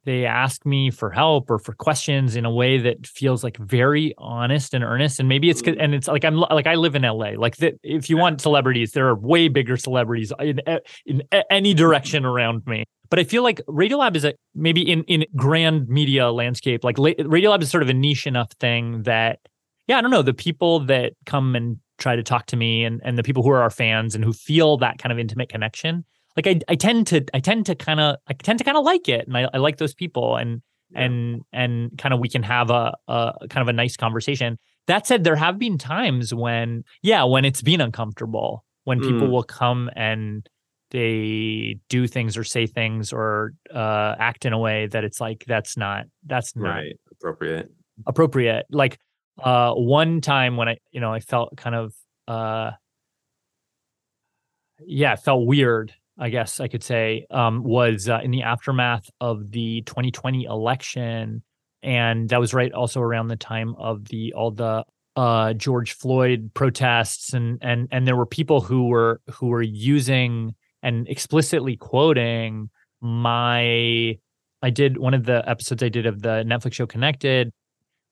they 0.07 0.25
ask 0.25 0.65
me 0.65 0.89
for 0.89 1.11
help 1.11 1.51
or 1.51 1.59
for 1.59 1.73
questions 1.73 2.37
in 2.37 2.45
a 2.45 2.49
way 2.49 2.77
that 2.77 3.05
feels 3.05 3.43
like 3.43 3.57
very 3.57 4.15
honest 4.17 4.73
and 4.73 4.81
earnest. 4.81 5.19
And 5.19 5.27
maybe 5.27 5.49
it's 5.49 5.61
and 5.61 5.77
mm. 5.77 5.93
it's 5.93 6.07
like 6.07 6.23
I'm 6.23 6.37
like 6.37 6.65
I 6.65 6.75
live 6.75 6.95
in 6.95 7.01
LA. 7.01 7.31
Like 7.37 7.57
that, 7.57 7.73
if 7.83 8.09
you 8.09 8.15
want 8.15 8.39
celebrities, 8.39 8.93
there 8.93 9.05
are 9.09 9.15
way 9.15 9.49
bigger 9.49 9.75
celebrities 9.75 10.31
in 10.39 10.61
in 11.05 11.23
any 11.51 11.73
direction 11.73 12.23
around 12.23 12.65
me. 12.65 12.85
But 13.09 13.19
I 13.19 13.25
feel 13.25 13.43
like 13.43 13.59
Radiolab 13.67 14.15
is 14.15 14.23
a 14.23 14.33
maybe 14.55 14.81
in 14.81 15.03
in 15.03 15.25
grand 15.35 15.89
media 15.89 16.31
landscape. 16.31 16.85
Like 16.85 16.97
La- 16.97 17.11
Radiolab 17.11 17.61
is 17.61 17.69
sort 17.69 17.83
of 17.83 17.89
a 17.89 17.93
niche 17.93 18.25
enough 18.25 18.53
thing 18.61 19.03
that 19.03 19.39
yeah, 19.87 19.97
I 19.97 20.01
don't 20.01 20.11
know, 20.11 20.21
the 20.21 20.33
people 20.33 20.79
that 20.85 21.13
come 21.25 21.53
and 21.53 21.79
try 21.97 22.15
to 22.15 22.23
talk 22.23 22.45
to 22.45 22.55
me 22.55 22.85
and 22.85 23.01
and 23.03 23.17
the 23.17 23.23
people 23.23 23.43
who 23.43 23.49
are 23.49 23.61
our 23.61 23.69
fans 23.69 24.15
and 24.15 24.23
who 24.23 24.31
feel 24.31 24.77
that 24.77 24.99
kind 24.99 25.11
of 25.11 25.19
intimate 25.19 25.49
connection, 25.49 26.05
like 26.37 26.47
I 26.47 26.59
I 26.69 26.75
tend 26.75 27.07
to 27.07 27.25
I 27.33 27.39
tend 27.39 27.65
to 27.65 27.75
kind 27.75 27.99
of 27.99 28.17
I 28.27 28.33
tend 28.33 28.59
to 28.59 28.63
kind 28.63 28.77
of 28.77 28.85
like 28.85 29.09
it, 29.09 29.27
and 29.27 29.35
I, 29.35 29.49
I 29.53 29.57
like 29.57 29.77
those 29.77 29.93
people, 29.93 30.37
and 30.37 30.61
yeah. 30.91 31.01
and 31.01 31.41
and 31.51 31.97
kind 31.97 32.13
of 32.13 32.19
we 32.19 32.29
can 32.29 32.43
have 32.43 32.69
a, 32.69 32.95
a 33.07 33.33
kind 33.49 33.61
of 33.63 33.67
a 33.67 33.73
nice 33.73 33.97
conversation. 33.97 34.57
That 34.85 35.05
said, 35.05 35.25
there 35.25 35.35
have 35.35 35.59
been 35.59 35.77
times 35.77 36.33
when 36.33 36.83
yeah, 37.01 37.23
when 37.23 37.43
it's 37.43 37.61
been 37.61 37.81
uncomfortable, 37.81 38.63
when 38.83 39.01
people 39.01 39.27
mm. 39.27 39.31
will 39.31 39.43
come 39.43 39.89
and 39.95 40.47
they 40.91 41.79
do 41.89 42.07
things 42.07 42.37
or 42.37 42.43
say 42.43 42.67
things 42.67 43.11
or 43.11 43.53
uh, 43.73 44.15
act 44.19 44.45
in 44.45 44.53
a 44.53 44.59
way 44.59 44.87
that 44.87 45.03
it's 45.03 45.19
like 45.19 45.43
that's 45.45 45.75
not 45.75 46.05
that's 46.25 46.55
not 46.55 46.69
right 46.69 46.95
appropriate 47.11 47.69
appropriate 48.05 48.65
like 48.71 48.97
uh 49.43 49.73
one 49.73 50.21
time 50.21 50.55
when 50.55 50.69
i 50.69 50.77
you 50.91 51.01
know 51.01 51.11
i 51.11 51.19
felt 51.19 51.55
kind 51.57 51.75
of 51.75 51.93
uh 52.27 52.71
yeah 54.85 55.15
felt 55.15 55.45
weird 55.45 55.93
i 56.19 56.29
guess 56.29 56.59
i 56.59 56.67
could 56.67 56.83
say 56.83 57.25
um 57.31 57.63
was 57.63 58.09
uh, 58.09 58.19
in 58.23 58.31
the 58.31 58.43
aftermath 58.43 59.09
of 59.21 59.51
the 59.51 59.81
2020 59.83 60.43
election 60.43 61.41
and 61.83 62.29
that 62.29 62.39
was 62.39 62.53
right 62.53 62.71
also 62.73 63.01
around 63.01 63.27
the 63.27 63.35
time 63.35 63.75
of 63.77 64.05
the 64.05 64.33
all 64.33 64.51
the 64.51 64.83
uh 65.15 65.53
george 65.53 65.93
floyd 65.93 66.51
protests 66.53 67.33
and 67.33 67.59
and 67.61 67.87
and 67.91 68.07
there 68.07 68.15
were 68.15 68.25
people 68.25 68.61
who 68.61 68.87
were 68.87 69.21
who 69.31 69.47
were 69.47 69.61
using 69.61 70.53
and 70.83 71.07
explicitly 71.07 71.75
quoting 71.75 72.69
my 73.01 74.17
I 74.61 74.69
did 74.69 74.97
one 74.97 75.13
of 75.13 75.25
the 75.25 75.47
episodes 75.47 75.83
I 75.83 75.89
did 75.89 76.05
of 76.05 76.21
the 76.21 76.43
Netflix 76.45 76.73
show 76.73 76.87
Connected 76.87 77.51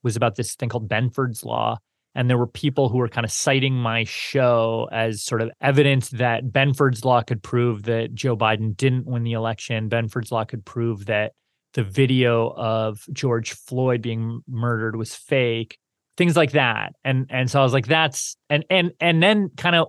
was 0.03 0.15
about 0.15 0.35
this 0.35 0.55
thing 0.55 0.69
called 0.69 0.87
Benford's 0.87 1.43
Law. 1.43 1.77
And 2.15 2.29
there 2.29 2.37
were 2.37 2.47
people 2.47 2.89
who 2.89 2.97
were 2.97 3.09
kind 3.09 3.25
of 3.25 3.31
citing 3.31 3.75
my 3.75 4.05
show 4.05 4.87
as 4.91 5.21
sort 5.21 5.41
of 5.41 5.51
evidence 5.61 6.09
that 6.09 6.45
Benford's 6.45 7.03
Law 7.03 7.21
could 7.21 7.43
prove 7.43 7.83
that 7.83 8.13
Joe 8.13 8.37
Biden 8.37 8.75
didn't 8.75 9.05
win 9.05 9.23
the 9.23 9.33
election. 9.33 9.89
Benford's 9.89 10.31
Law 10.31 10.45
could 10.45 10.65
prove 10.65 11.05
that 11.07 11.33
the 11.73 11.83
video 11.83 12.53
of 12.55 13.05
George 13.11 13.51
Floyd 13.51 14.01
being 14.01 14.41
murdered 14.47 14.95
was 14.95 15.13
fake, 15.13 15.77
things 16.15 16.37
like 16.37 16.51
that. 16.51 16.93
And 17.03 17.27
and 17.29 17.51
so 17.51 17.59
I 17.59 17.63
was 17.63 17.73
like, 17.73 17.87
that's 17.87 18.37
and 18.49 18.65
and 18.69 18.91
and 18.99 19.21
then 19.21 19.49
kind 19.57 19.75
of 19.75 19.87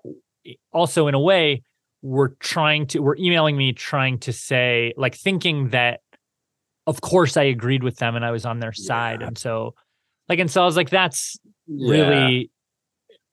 also 0.72 1.06
in 1.06 1.14
a 1.14 1.20
way, 1.20 1.62
were 2.02 2.36
trying 2.40 2.86
to 2.86 3.00
were 3.00 3.16
emailing 3.18 3.56
me 3.56 3.72
trying 3.72 4.18
to 4.18 4.32
say 4.32 4.92
like 4.96 5.14
thinking 5.14 5.70
that 5.70 6.00
of 6.86 7.00
course 7.00 7.36
I 7.36 7.44
agreed 7.44 7.82
with 7.82 7.96
them 7.96 8.14
and 8.14 8.24
I 8.24 8.30
was 8.30 8.46
on 8.46 8.60
their 8.60 8.72
side 8.72 9.20
yeah. 9.20 9.28
and 9.28 9.38
so 9.38 9.74
like 10.28 10.38
and 10.38 10.50
so 10.50 10.62
I 10.62 10.66
was 10.66 10.76
like 10.76 10.90
that's 10.90 11.36
yeah. 11.66 11.90
really 11.90 12.50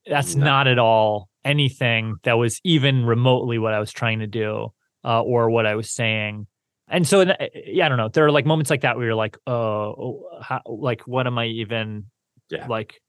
that's 0.06 0.36
no. 0.36 0.46
not 0.46 0.68
at 0.68 0.80
all 0.80 1.30
anything 1.46 2.16
that 2.24 2.34
was 2.34 2.60
even 2.64 3.06
remotely 3.06 3.58
what 3.58 3.74
I 3.74 3.80
was 3.80 3.92
trying 3.92 4.20
to 4.20 4.28
do 4.28 4.70
uh, 5.04 5.22
or 5.22 5.50
what 5.50 5.66
I 5.66 5.76
was 5.76 5.90
saying. 5.90 6.48
And 6.88 7.08
so 7.08 7.22
yeah 7.66 7.86
I 7.86 7.90
don't 7.90 7.98
know. 7.98 8.10
There 8.10 8.26
are 8.26 8.32
like 8.32 8.46
moments 8.46 8.70
like 8.70 8.82
that 8.82 8.96
where 8.96 9.06
you're 9.06 9.16
like 9.16 9.38
oh 9.48 10.24
how, 10.42 10.62
like 10.66 11.02
what 11.02 11.28
am 11.28 11.38
I 11.38 11.46
even 11.46 12.06
yeah. 12.50 12.68
like 12.68 13.02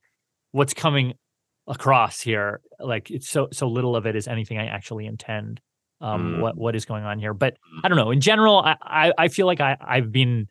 what's 0.52 0.74
coming 0.74 1.14
across 1.66 2.20
here? 2.20 2.60
Like 2.78 3.10
it's 3.10 3.28
so 3.28 3.48
so 3.52 3.68
little 3.68 3.96
of 3.96 4.06
it 4.06 4.16
is 4.16 4.28
anything 4.28 4.58
i 4.58 4.66
actually 4.66 5.06
intend 5.06 5.60
um 6.00 6.36
mm. 6.36 6.40
what 6.40 6.56
what 6.56 6.76
is 6.76 6.84
going 6.84 7.04
on 7.04 7.18
here. 7.18 7.34
But 7.34 7.56
i 7.82 7.88
don't 7.88 7.98
know. 7.98 8.10
In 8.10 8.20
general 8.20 8.58
i 8.58 8.76
i, 8.82 9.12
I 9.18 9.28
feel 9.28 9.46
like 9.46 9.60
i 9.60 9.76
i've 9.80 10.12
been 10.12 10.48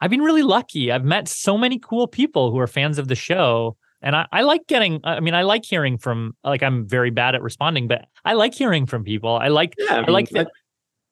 i've 0.00 0.10
been 0.10 0.22
really 0.22 0.42
lucky. 0.42 0.92
I've 0.92 1.04
met 1.04 1.28
so 1.28 1.56
many 1.58 1.78
cool 1.78 2.06
people 2.06 2.50
who 2.50 2.58
are 2.58 2.66
fans 2.66 2.98
of 2.98 3.08
the 3.08 3.14
show 3.14 3.76
and 4.02 4.16
I, 4.16 4.26
I 4.32 4.42
like 4.42 4.66
getting 4.66 5.00
i 5.04 5.20
mean 5.20 5.34
i 5.34 5.42
like 5.42 5.64
hearing 5.64 5.98
from 5.98 6.36
like 6.44 6.62
i'm 6.62 6.86
very 6.86 7.10
bad 7.10 7.34
at 7.34 7.42
responding 7.42 7.88
but 7.88 8.06
i 8.24 8.34
like 8.34 8.54
hearing 8.54 8.86
from 8.86 9.04
people 9.04 9.36
i 9.36 9.48
like 9.48 9.74
yeah, 9.78 9.94
I, 9.94 10.00
mean, 10.00 10.08
I 10.08 10.12
like 10.12 10.30
that 10.30 10.48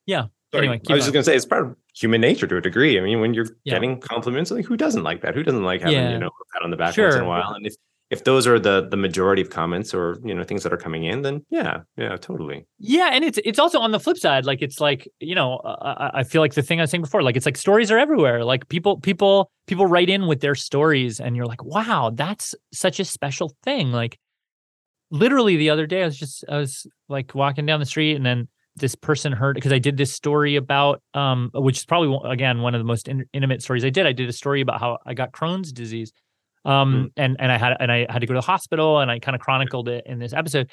yeah 0.07 0.27
sorry, 0.53 0.67
anyway 0.67 0.81
i 0.89 0.95
was 0.95 1.05
just 1.05 1.13
gonna 1.13 1.25
say 1.25 1.37
it's 1.37 1.47
part 1.47 1.67
of 1.67 1.77
human 1.95 2.21
nature 2.21 2.47
to 2.47 2.57
a 2.57 2.61
degree 2.61 2.99
i 2.99 3.03
mean 3.03 3.21
when 3.21 3.35
you're 3.35 3.47
yeah. 3.65 3.75
getting 3.75 4.01
compliments 4.01 4.51
like 4.51 4.65
who 4.65 4.77
doesn't 4.77 5.03
like 5.03 5.23
that 5.23 5.35
who 5.35 5.43
doesn't 5.43 5.65
like 5.65 5.81
having 5.81 5.97
yeah. 5.97 6.11
you 6.11 6.19
know 6.19 6.29
a 6.29 6.53
pat 6.53 6.63
on 6.63 6.71
the 6.71 6.77
back 6.77 6.95
sure. 6.95 7.07
once 7.07 7.17
in 7.17 7.23
a 7.23 7.29
while 7.29 7.53
and 7.55 7.67
if 7.67 7.75
if 8.11 8.25
those 8.25 8.47
are 8.47 8.59
the 8.59 8.87
the 8.89 8.97
majority 8.97 9.43
of 9.43 9.51
comments 9.51 9.95
or 9.95 10.19
you 10.25 10.35
know 10.35 10.45
things 10.45 10.63
that 10.63 10.73
are 10.73 10.79
coming 10.79 11.05
in 11.05 11.23
then 11.23 11.45
yeah 11.51 11.81
yeah 11.97 12.17
totally. 12.17 12.67
Yeah 12.79 13.11
and 13.13 13.25
it's 13.25 13.39
it's 13.45 13.59
also 13.59 13.81
on 13.81 13.91
the 13.91 14.01
flip 14.01 14.19
side 14.19 14.45
like 14.45 14.63
it's 14.63 14.81
like 14.81 15.09
you 15.21 15.35
know 15.35 15.61
I, 15.65 16.11
I 16.15 16.25
feel 16.25 16.41
like 16.43 16.55
the 16.55 16.63
thing 16.63 16.81
i 16.81 16.83
was 16.83 16.91
saying 16.91 17.03
before 17.03 17.23
like 17.23 17.37
it's 17.37 17.47
like 17.47 17.57
stories 17.57 17.91
are 17.91 17.99
everywhere. 17.99 18.45
Like 18.45 18.69
people 18.69 19.01
people 19.01 19.51
people 19.67 19.87
write 19.87 20.11
in 20.11 20.27
with 20.27 20.41
their 20.41 20.55
stories 20.55 21.21
and 21.21 21.37
you're 21.37 21.47
like 21.47 21.65
wow 21.65 22.11
that's 22.15 22.55
such 22.73 23.01
a 23.01 23.05
special 23.05 23.55
thing. 23.65 23.91
Like 23.91 24.19
literally 25.11 25.57
the 25.57 25.71
other 25.71 25.87
day 25.87 26.03
i 26.03 26.05
was 26.07 26.17
just 26.17 26.45
i 26.49 26.59
was 26.59 26.87
like 27.09 27.35
walking 27.35 27.65
down 27.67 27.79
the 27.79 27.87
street 27.87 28.17
and 28.17 28.27
then 28.27 28.49
this 28.77 28.95
person 28.97 29.33
heard 29.33 29.55
because 29.55 29.73
i 29.73 29.79
did 29.79 29.97
this 29.97 30.13
story 30.13 30.57
about 30.57 31.01
um 31.15 31.51
which 31.55 31.79
is 31.79 31.85
probably 31.85 32.19
again 32.29 32.63
one 32.63 32.75
of 32.75 32.81
the 32.81 32.85
most 32.85 33.07
in, 33.07 33.25
intimate 33.33 33.63
stories 33.63 33.85
i 33.85 33.91
did. 33.91 34.07
I 34.07 34.13
did 34.13 34.29
a 34.29 34.33
story 34.33 34.61
about 34.61 34.81
how 34.81 34.99
i 35.07 35.15
got 35.15 35.33
crohn's 35.33 35.73
disease 35.73 36.13
um 36.65 36.95
mm-hmm. 36.95 37.07
and 37.17 37.37
and 37.39 37.53
i 37.53 37.59
had 37.59 37.77
and 37.79 37.91
i 37.93 38.07
had 38.09 38.21
to 38.21 38.27
go 38.27 38.35
to 38.35 38.39
the 38.39 38.47
hospital 38.47 39.01
and 39.01 39.11
i 39.11 39.19
kind 39.19 39.35
of 39.35 39.41
chronicled 39.41 39.89
it 39.89 40.05
in 40.07 40.19
this 40.19 40.33
episode 40.33 40.71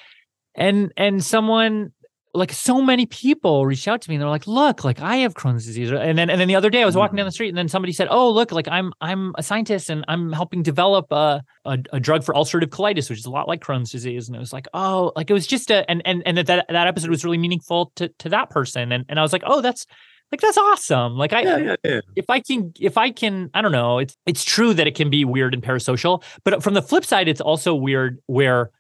and 0.55 0.91
and 0.97 1.23
someone 1.23 1.91
like 2.33 2.53
so 2.53 2.81
many 2.81 3.05
people 3.05 3.65
reached 3.65 3.87
out 3.87 4.01
to 4.01 4.09
me 4.09 4.15
and 4.15 4.21
they're 4.21 4.29
like 4.29 4.47
look 4.47 4.83
like 4.83 5.01
i 5.01 5.17
have 5.17 5.33
crohn's 5.33 5.65
disease 5.65 5.91
and 5.91 6.17
then 6.17 6.29
and 6.29 6.39
then 6.39 6.47
the 6.47 6.55
other 6.55 6.69
day 6.69 6.81
i 6.81 6.85
was 6.85 6.95
walking 6.95 7.17
down 7.17 7.25
the 7.25 7.29
mm-hmm. 7.29 7.33
street 7.33 7.49
and 7.49 7.57
then 7.57 7.67
somebody 7.67 7.91
said 7.91 8.07
oh 8.09 8.31
look 8.31 8.51
like 8.51 8.67
i'm 8.69 8.93
i'm 9.01 9.33
a 9.37 9.43
scientist 9.43 9.89
and 9.89 10.05
i'm 10.07 10.31
helping 10.31 10.63
develop 10.63 11.11
a, 11.11 11.43
a, 11.65 11.77
a 11.91 11.99
drug 11.99 12.23
for 12.23 12.33
ulcerative 12.33 12.67
colitis 12.67 13.09
which 13.09 13.19
is 13.19 13.25
a 13.25 13.29
lot 13.29 13.47
like 13.47 13.61
crohn's 13.61 13.91
disease 13.91 14.27
and 14.27 14.35
it 14.35 14.39
was 14.39 14.53
like 14.53 14.67
oh 14.73 15.11
like 15.15 15.29
it 15.29 15.33
was 15.33 15.45
just 15.45 15.69
a 15.71 15.89
and 15.89 16.01
and 16.05 16.23
and 16.25 16.37
that 16.37 16.65
that 16.69 16.87
episode 16.87 17.09
was 17.09 17.25
really 17.25 17.37
meaningful 17.37 17.91
to 17.95 18.07
to 18.17 18.29
that 18.29 18.49
person 18.49 18.91
and 18.91 19.05
and 19.09 19.19
i 19.19 19.21
was 19.21 19.33
like 19.33 19.43
oh 19.45 19.61
that's 19.61 19.85
like 20.31 20.41
that's 20.41 20.57
awesome. 20.57 21.17
Like 21.17 21.33
i 21.33 21.41
yeah, 21.41 21.57
yeah, 21.57 21.75
yeah. 21.83 22.01
if 22.15 22.29
i 22.29 22.39
can 22.39 22.73
if 22.79 22.97
i 22.97 23.11
can 23.11 23.49
i 23.53 23.61
don't 23.61 23.71
know 23.71 23.99
it's 23.99 24.15
it's 24.25 24.43
true 24.43 24.73
that 24.73 24.87
it 24.87 24.95
can 24.95 25.09
be 25.09 25.25
weird 25.25 25.53
and 25.53 25.61
parasocial 25.61 26.23
but 26.43 26.63
from 26.63 26.73
the 26.73 26.81
flip 26.81 27.05
side 27.05 27.27
it's 27.27 27.41
also 27.41 27.75
weird 27.75 28.19
where 28.27 28.71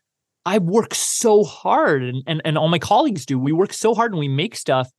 i 0.45 0.57
work 0.57 0.93
so 0.93 1.43
hard 1.43 2.03
and 2.03 2.23
and, 2.27 2.41
and 2.45 2.57
all 2.57 2.69
my 2.69 2.79
colleagues 2.79 3.25
do. 3.25 3.37
We 3.37 3.51
work 3.51 3.73
so 3.73 3.93
hard 3.93 4.11
and 4.11 4.19
we 4.19 4.27
make 4.27 4.55
stuff 4.55 4.89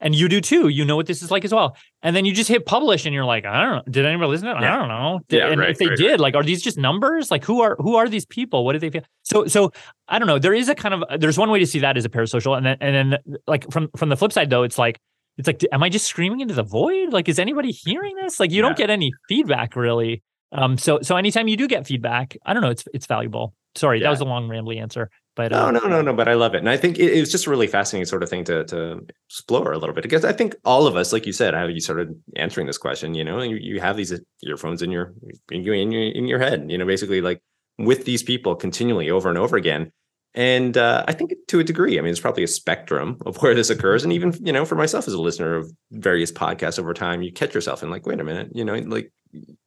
and 0.00 0.14
you 0.14 0.28
do 0.28 0.40
too. 0.40 0.68
You 0.68 0.84
know 0.84 0.96
what 0.96 1.06
this 1.06 1.22
is 1.22 1.30
like 1.30 1.44
as 1.44 1.52
well. 1.52 1.76
And 2.02 2.14
then 2.14 2.24
you 2.24 2.32
just 2.32 2.48
hit 2.48 2.66
publish 2.66 3.06
and 3.06 3.14
you're 3.14 3.24
like 3.24 3.44
i 3.44 3.64
don't 3.64 3.76
know. 3.76 3.92
Did 3.92 4.06
anybody 4.06 4.28
listen 4.30 4.46
to 4.48 4.52
it? 4.52 4.62
I 4.62 4.78
don't 4.78 4.88
know. 4.88 5.20
Did, 5.28 5.38
yeah, 5.38 5.48
and 5.48 5.60
right, 5.60 5.70
if 5.70 5.78
they 5.78 5.88
right, 5.88 5.98
did 5.98 6.10
right. 6.10 6.20
like 6.20 6.34
are 6.34 6.42
these 6.42 6.62
just 6.62 6.78
numbers? 6.78 7.30
Like 7.30 7.44
who 7.44 7.60
are 7.60 7.76
who 7.78 7.96
are 7.96 8.08
these 8.08 8.26
people? 8.26 8.64
What 8.64 8.74
do 8.74 8.78
they 8.78 8.90
feel? 8.90 9.02
So 9.22 9.46
so 9.46 9.72
i 10.08 10.18
don't 10.18 10.28
know. 10.28 10.38
There 10.38 10.54
is 10.54 10.68
a 10.68 10.74
kind 10.74 10.94
of 10.94 11.20
there's 11.20 11.38
one 11.38 11.50
way 11.50 11.58
to 11.58 11.66
see 11.66 11.80
that 11.80 11.96
as 11.96 12.04
a 12.04 12.10
parasocial 12.10 12.56
and 12.56 12.66
then 12.66 12.76
and 12.80 13.12
then 13.12 13.38
like 13.46 13.70
from 13.72 13.88
from 13.96 14.10
the 14.10 14.16
flip 14.16 14.32
side 14.32 14.50
though 14.50 14.62
it's 14.62 14.78
like 14.78 15.00
it's 15.36 15.46
like 15.46 15.62
am 15.72 15.82
i 15.82 15.88
just 15.88 16.06
screaming 16.06 16.40
into 16.40 16.54
the 16.54 16.62
void? 16.62 17.12
Like 17.12 17.28
is 17.28 17.38
anybody 17.38 17.72
hearing 17.72 18.16
this? 18.16 18.40
Like 18.40 18.50
you 18.50 18.56
yeah. 18.56 18.62
don't 18.62 18.76
get 18.76 18.90
any 18.90 19.12
feedback 19.28 19.76
really. 19.76 20.22
Um 20.52 20.78
so 20.78 21.00
so 21.02 21.16
anytime 21.16 21.48
you 21.48 21.56
do 21.56 21.66
get 21.66 21.86
feedback 21.86 22.36
i 22.46 22.52
don't 22.52 22.62
know 22.62 22.70
it's 22.70 22.84
it's 22.92 23.06
valuable. 23.06 23.54
Sorry 23.74 23.98
yeah. 23.98 24.04
that 24.04 24.10
was 24.10 24.20
a 24.20 24.24
long 24.24 24.48
rambly 24.48 24.80
answer 24.80 25.10
but 25.36 25.50
no 25.50 25.66
uh, 25.66 25.70
no 25.70 25.80
no 25.80 26.02
no 26.02 26.12
but 26.12 26.28
i 26.28 26.34
love 26.34 26.54
it. 26.54 26.58
And 26.58 26.68
i 26.68 26.76
think 26.76 26.98
it, 26.98 27.12
it, 27.12 27.20
was 27.20 27.30
just 27.30 27.46
a 27.46 27.50
really 27.50 27.66
fascinating 27.66 28.06
sort 28.06 28.22
of 28.22 28.28
thing 28.28 28.44
to 28.44 28.64
to 28.64 29.00
explore 29.28 29.72
a 29.72 29.78
little 29.78 29.94
bit 29.94 30.02
because 30.02 30.24
i 30.24 30.32
think 30.32 30.54
all 30.64 30.86
of 30.86 30.96
us 30.96 31.12
like 31.12 31.26
you 31.26 31.32
said 31.32 31.54
how 31.54 31.66
you 31.66 31.80
started 31.80 32.14
answering 32.36 32.66
this 32.66 32.78
question 32.78 33.14
you 33.14 33.24
know 33.24 33.42
you, 33.42 33.56
you 33.56 33.80
have 33.80 33.96
these 33.96 34.18
earphones 34.42 34.82
in 34.82 34.90
your 34.90 35.14
in 35.50 35.62
your 35.62 35.74
in 35.74 36.26
your 36.26 36.38
head 36.38 36.70
you 36.70 36.78
know 36.78 36.86
basically 36.86 37.20
like 37.20 37.40
with 37.78 38.04
these 38.04 38.22
people 38.22 38.54
continually 38.54 39.10
over 39.10 39.28
and 39.28 39.38
over 39.38 39.56
again 39.56 39.90
and 40.34 40.76
uh, 40.76 41.04
I 41.06 41.12
think 41.12 41.32
to 41.48 41.60
a 41.60 41.64
degree, 41.64 41.96
I 41.98 42.02
mean, 42.02 42.10
it's 42.10 42.20
probably 42.20 42.42
a 42.42 42.48
spectrum 42.48 43.18
of 43.24 43.40
where 43.40 43.54
this 43.54 43.70
occurs. 43.70 44.02
And 44.02 44.12
even, 44.12 44.34
you 44.44 44.52
know, 44.52 44.64
for 44.64 44.74
myself 44.74 45.06
as 45.06 45.14
a 45.14 45.20
listener 45.20 45.54
of 45.54 45.70
various 45.92 46.32
podcasts 46.32 46.78
over 46.78 46.92
time, 46.92 47.22
you 47.22 47.32
catch 47.32 47.54
yourself 47.54 47.82
and 47.82 47.90
like, 47.90 48.04
wait 48.04 48.18
a 48.18 48.24
minute, 48.24 48.48
you 48.52 48.64
know, 48.64 48.74
like 48.74 49.12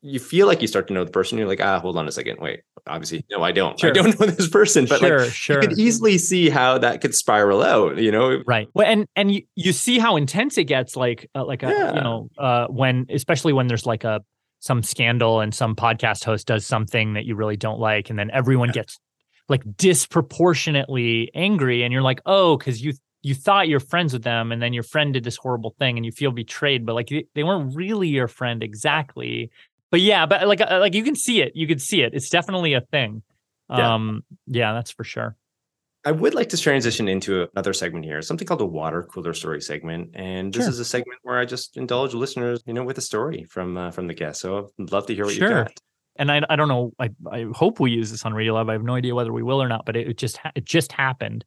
you 0.01 0.19
feel 0.19 0.45
like 0.45 0.61
you 0.61 0.67
start 0.67 0.87
to 0.87 0.93
know 0.93 1.05
the 1.05 1.11
person. 1.11 1.37
You're 1.37 1.47
like, 1.47 1.61
ah, 1.61 1.79
hold 1.79 1.97
on 1.97 2.05
a 2.05 2.11
second. 2.11 2.39
Wait, 2.39 2.61
obviously, 2.85 3.25
no, 3.31 3.43
I 3.43 3.53
don't. 3.53 3.79
Sure. 3.79 3.89
I 3.89 3.93
don't 3.93 4.19
know 4.19 4.25
this 4.25 4.49
person. 4.49 4.85
But 4.85 4.99
sure, 4.99 5.19
like, 5.21 5.31
sure. 5.31 5.61
you 5.61 5.67
could 5.69 5.79
easily 5.79 6.17
see 6.17 6.49
how 6.49 6.77
that 6.79 6.99
could 6.99 7.15
spiral 7.15 7.63
out, 7.63 7.97
you 7.97 8.11
know? 8.11 8.41
Right. 8.45 8.67
Well, 8.73 8.87
and, 8.87 9.07
and 9.15 9.33
you, 9.33 9.43
you 9.55 9.71
see 9.71 9.99
how 9.99 10.17
intense 10.17 10.57
it 10.57 10.65
gets, 10.65 10.97
like, 10.97 11.29
uh, 11.33 11.45
like, 11.45 11.63
a, 11.63 11.69
yeah. 11.69 11.95
you 11.95 12.01
know, 12.01 12.29
uh, 12.37 12.67
when, 12.67 13.05
especially 13.09 13.53
when 13.53 13.67
there's 13.67 13.85
like 13.85 14.03
a, 14.03 14.21
some 14.59 14.83
scandal 14.83 15.39
and 15.39 15.53
some 15.53 15.75
podcast 15.75 16.25
host 16.25 16.47
does 16.47 16.65
something 16.65 17.13
that 17.13 17.25
you 17.25 17.35
really 17.35 17.57
don't 17.57 17.79
like. 17.79 18.09
And 18.09 18.17
then 18.17 18.31
everyone 18.31 18.69
yeah. 18.69 18.73
gets 18.73 18.99
like 19.49 19.63
disproportionately 19.77 21.31
angry 21.33 21.83
and 21.83 21.93
you're 21.93 22.01
like 22.01 22.21
oh 22.25 22.57
because 22.57 22.81
you 22.81 22.93
you 23.21 23.33
thought 23.33 23.67
you're 23.67 23.79
friends 23.79 24.13
with 24.13 24.23
them 24.23 24.51
and 24.51 24.61
then 24.61 24.73
your 24.73 24.83
friend 24.83 25.13
did 25.13 25.23
this 25.23 25.37
horrible 25.37 25.75
thing 25.79 25.97
and 25.97 26.05
you 26.05 26.11
feel 26.11 26.31
betrayed 26.31 26.85
but 26.85 26.93
like 26.93 27.09
they 27.35 27.43
weren't 27.43 27.75
really 27.75 28.07
your 28.07 28.27
friend 28.27 28.63
exactly 28.63 29.49
but 29.91 30.01
yeah 30.01 30.25
but 30.25 30.47
like 30.47 30.61
uh, 30.61 30.79
like 30.79 30.93
you 30.93 31.03
can 31.03 31.15
see 31.15 31.41
it 31.41 31.55
you 31.55 31.67
can 31.67 31.79
see 31.79 32.01
it 32.01 32.13
it's 32.13 32.29
definitely 32.29 32.73
a 32.73 32.81
thing 32.81 33.21
yeah. 33.69 33.93
um 33.93 34.23
yeah 34.45 34.73
that's 34.73 34.91
for 34.91 35.03
sure 35.03 35.35
I 36.05 36.11
would 36.11 36.33
like 36.33 36.47
to 36.49 36.57
transition 36.57 37.09
into 37.09 37.49
another 37.53 37.73
segment 37.73 38.05
here, 38.05 38.21
something 38.21 38.47
called 38.47 38.61
the 38.61 38.65
water 38.65 39.03
cooler 39.03 39.33
story 39.33 39.61
segment, 39.61 40.11
and 40.13 40.53
this 40.53 40.63
sure. 40.63 40.69
is 40.69 40.79
a 40.79 40.85
segment 40.85 41.19
where 41.23 41.37
I 41.37 41.43
just 41.43 41.75
indulge 41.75 42.13
listeners, 42.13 42.63
you 42.65 42.73
know, 42.73 42.85
with 42.85 42.97
a 42.97 43.01
story 43.01 43.43
from 43.49 43.77
uh, 43.77 43.91
from 43.91 44.07
the 44.07 44.13
guest. 44.13 44.39
So 44.39 44.71
I'd 44.79 44.93
love 44.93 45.05
to 45.07 45.15
hear 45.15 45.25
what 45.25 45.33
sure. 45.33 45.49
you 45.49 45.53
got. 45.65 45.71
And 46.17 46.31
I, 46.31 46.41
I 46.49 46.55
don't 46.55 46.67
know. 46.67 46.91
I, 46.99 47.09
I 47.31 47.45
hope 47.53 47.79
we 47.79 47.91
use 47.91 48.11
this 48.11 48.25
on 48.25 48.33
Radiolab. 48.33 48.69
I 48.69 48.73
have 48.73 48.83
no 48.83 48.95
idea 48.95 49.15
whether 49.15 49.33
we 49.33 49.43
will 49.43 49.61
or 49.61 49.67
not, 49.67 49.85
but 49.85 49.95
it, 49.95 50.09
it 50.09 50.17
just 50.17 50.39
it 50.55 50.65
just 50.65 50.91
happened. 50.91 51.45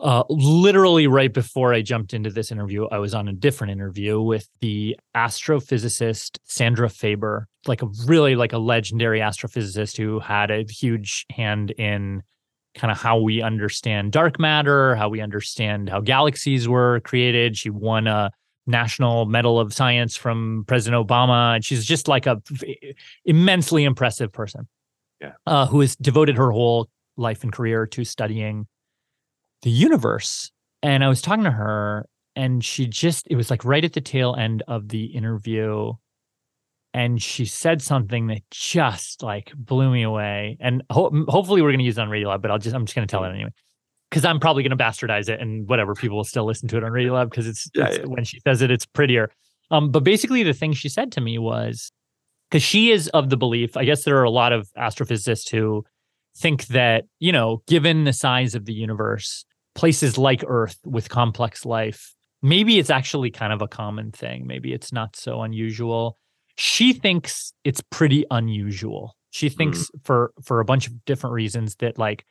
Uh, 0.00 0.22
literally 0.28 1.08
right 1.08 1.34
before 1.34 1.74
I 1.74 1.82
jumped 1.82 2.14
into 2.14 2.30
this 2.30 2.52
interview, 2.52 2.86
I 2.86 2.98
was 2.98 3.14
on 3.14 3.26
a 3.26 3.32
different 3.32 3.72
interview 3.72 4.20
with 4.20 4.48
the 4.60 4.96
astrophysicist 5.16 6.38
Sandra 6.44 6.88
Faber, 6.88 7.48
like 7.66 7.82
a 7.82 7.88
really 8.06 8.36
like 8.36 8.52
a 8.52 8.58
legendary 8.58 9.18
astrophysicist 9.18 9.96
who 9.96 10.20
had 10.20 10.52
a 10.52 10.64
huge 10.70 11.26
hand 11.32 11.72
in 11.72 12.22
kind 12.76 12.92
of 12.92 12.98
how 13.00 13.18
we 13.18 13.42
understand 13.42 14.12
dark 14.12 14.38
matter, 14.38 14.94
how 14.94 15.08
we 15.08 15.20
understand 15.20 15.88
how 15.88 16.00
galaxies 16.00 16.68
were 16.68 17.00
created. 17.00 17.56
She 17.56 17.70
won 17.70 18.06
a 18.06 18.30
National 18.68 19.26
Medal 19.26 19.58
of 19.58 19.72
Science 19.72 20.16
from 20.16 20.64
President 20.66 21.06
Obama, 21.06 21.56
and 21.56 21.64
she's 21.64 21.84
just 21.84 22.06
like 22.06 22.26
a 22.26 22.40
immensely 23.24 23.84
impressive 23.84 24.32
person. 24.32 24.68
Yeah, 25.20 25.32
uh, 25.46 25.66
who 25.66 25.80
has 25.80 25.96
devoted 25.96 26.36
her 26.36 26.52
whole 26.52 26.88
life 27.16 27.42
and 27.42 27.52
career 27.52 27.86
to 27.86 28.04
studying 28.04 28.68
the 29.62 29.70
universe. 29.70 30.52
And 30.80 31.02
I 31.02 31.08
was 31.08 31.20
talking 31.20 31.44
to 31.44 31.50
her, 31.50 32.06
and 32.36 32.64
she 32.64 32.86
just 32.86 33.26
it 33.28 33.36
was 33.36 33.50
like 33.50 33.64
right 33.64 33.84
at 33.84 33.94
the 33.94 34.00
tail 34.00 34.36
end 34.38 34.62
of 34.68 34.88
the 34.88 35.06
interview 35.06 35.94
and 36.94 37.22
she 37.22 37.44
said 37.44 37.82
something 37.82 38.28
that 38.28 38.40
just 38.50 39.22
like 39.22 39.52
blew 39.54 39.90
me 39.90 40.02
away. 40.02 40.56
And 40.58 40.82
ho- 40.90 41.12
hopefully 41.28 41.60
we're 41.60 41.68
going 41.68 41.80
to 41.80 41.84
use 41.84 41.98
it 41.98 42.00
on 42.00 42.08
Radiolab, 42.08 42.40
but 42.40 42.50
I'll 42.50 42.58
just 42.58 42.74
I'm 42.74 42.86
just 42.86 42.96
going 42.96 43.06
to 43.06 43.10
tell 43.10 43.24
it 43.24 43.30
anyway 43.30 43.50
because 44.10 44.24
I'm 44.24 44.40
probably 44.40 44.62
going 44.62 44.76
to 44.76 44.82
bastardize 44.82 45.28
it 45.28 45.40
and 45.40 45.68
whatever 45.68 45.94
people 45.94 46.16
will 46.16 46.24
still 46.24 46.46
listen 46.46 46.68
to 46.68 46.76
it 46.76 46.84
on 46.84 46.92
Radiolab 46.92 47.30
because 47.30 47.46
it's, 47.46 47.68
yeah, 47.74 47.88
it's 47.88 47.98
yeah. 47.98 48.04
when 48.04 48.24
she 48.24 48.40
says 48.40 48.62
it, 48.62 48.70
it's 48.70 48.86
prettier. 48.86 49.30
Um, 49.70 49.90
but 49.90 50.04
basically 50.04 50.42
the 50.42 50.54
thing 50.54 50.72
she 50.72 50.88
said 50.88 51.12
to 51.12 51.20
me 51.20 51.38
was 51.38 51.92
because 52.50 52.62
she 52.62 52.90
is 52.90 53.08
of 53.08 53.28
the 53.28 53.36
belief, 53.36 53.76
I 53.76 53.84
guess 53.84 54.04
there 54.04 54.18
are 54.18 54.24
a 54.24 54.30
lot 54.30 54.52
of 54.52 54.68
astrophysicists 54.78 55.50
who 55.50 55.84
think 56.36 56.66
that, 56.68 57.04
you 57.18 57.32
know, 57.32 57.62
given 57.66 58.04
the 58.04 58.12
size 58.12 58.54
of 58.54 58.64
the 58.64 58.72
universe, 58.72 59.44
places 59.74 60.16
like 60.16 60.42
Earth 60.46 60.78
with 60.84 61.08
complex 61.10 61.66
life, 61.66 62.14
maybe 62.42 62.78
it's 62.78 62.90
actually 62.90 63.30
kind 63.30 63.52
of 63.52 63.60
a 63.60 63.68
common 63.68 64.10
thing. 64.12 64.46
Maybe 64.46 64.72
it's 64.72 64.92
not 64.92 65.16
so 65.16 65.42
unusual. 65.42 66.16
She 66.56 66.92
thinks 66.92 67.52
it's 67.64 67.82
pretty 67.90 68.24
unusual. 68.30 69.16
She 69.30 69.48
thinks 69.48 69.90
mm. 69.90 70.04
for 70.04 70.32
for 70.42 70.60
a 70.60 70.64
bunch 70.64 70.86
of 70.86 71.04
different 71.04 71.34
reasons 71.34 71.76
that 71.76 71.98
like 71.98 72.24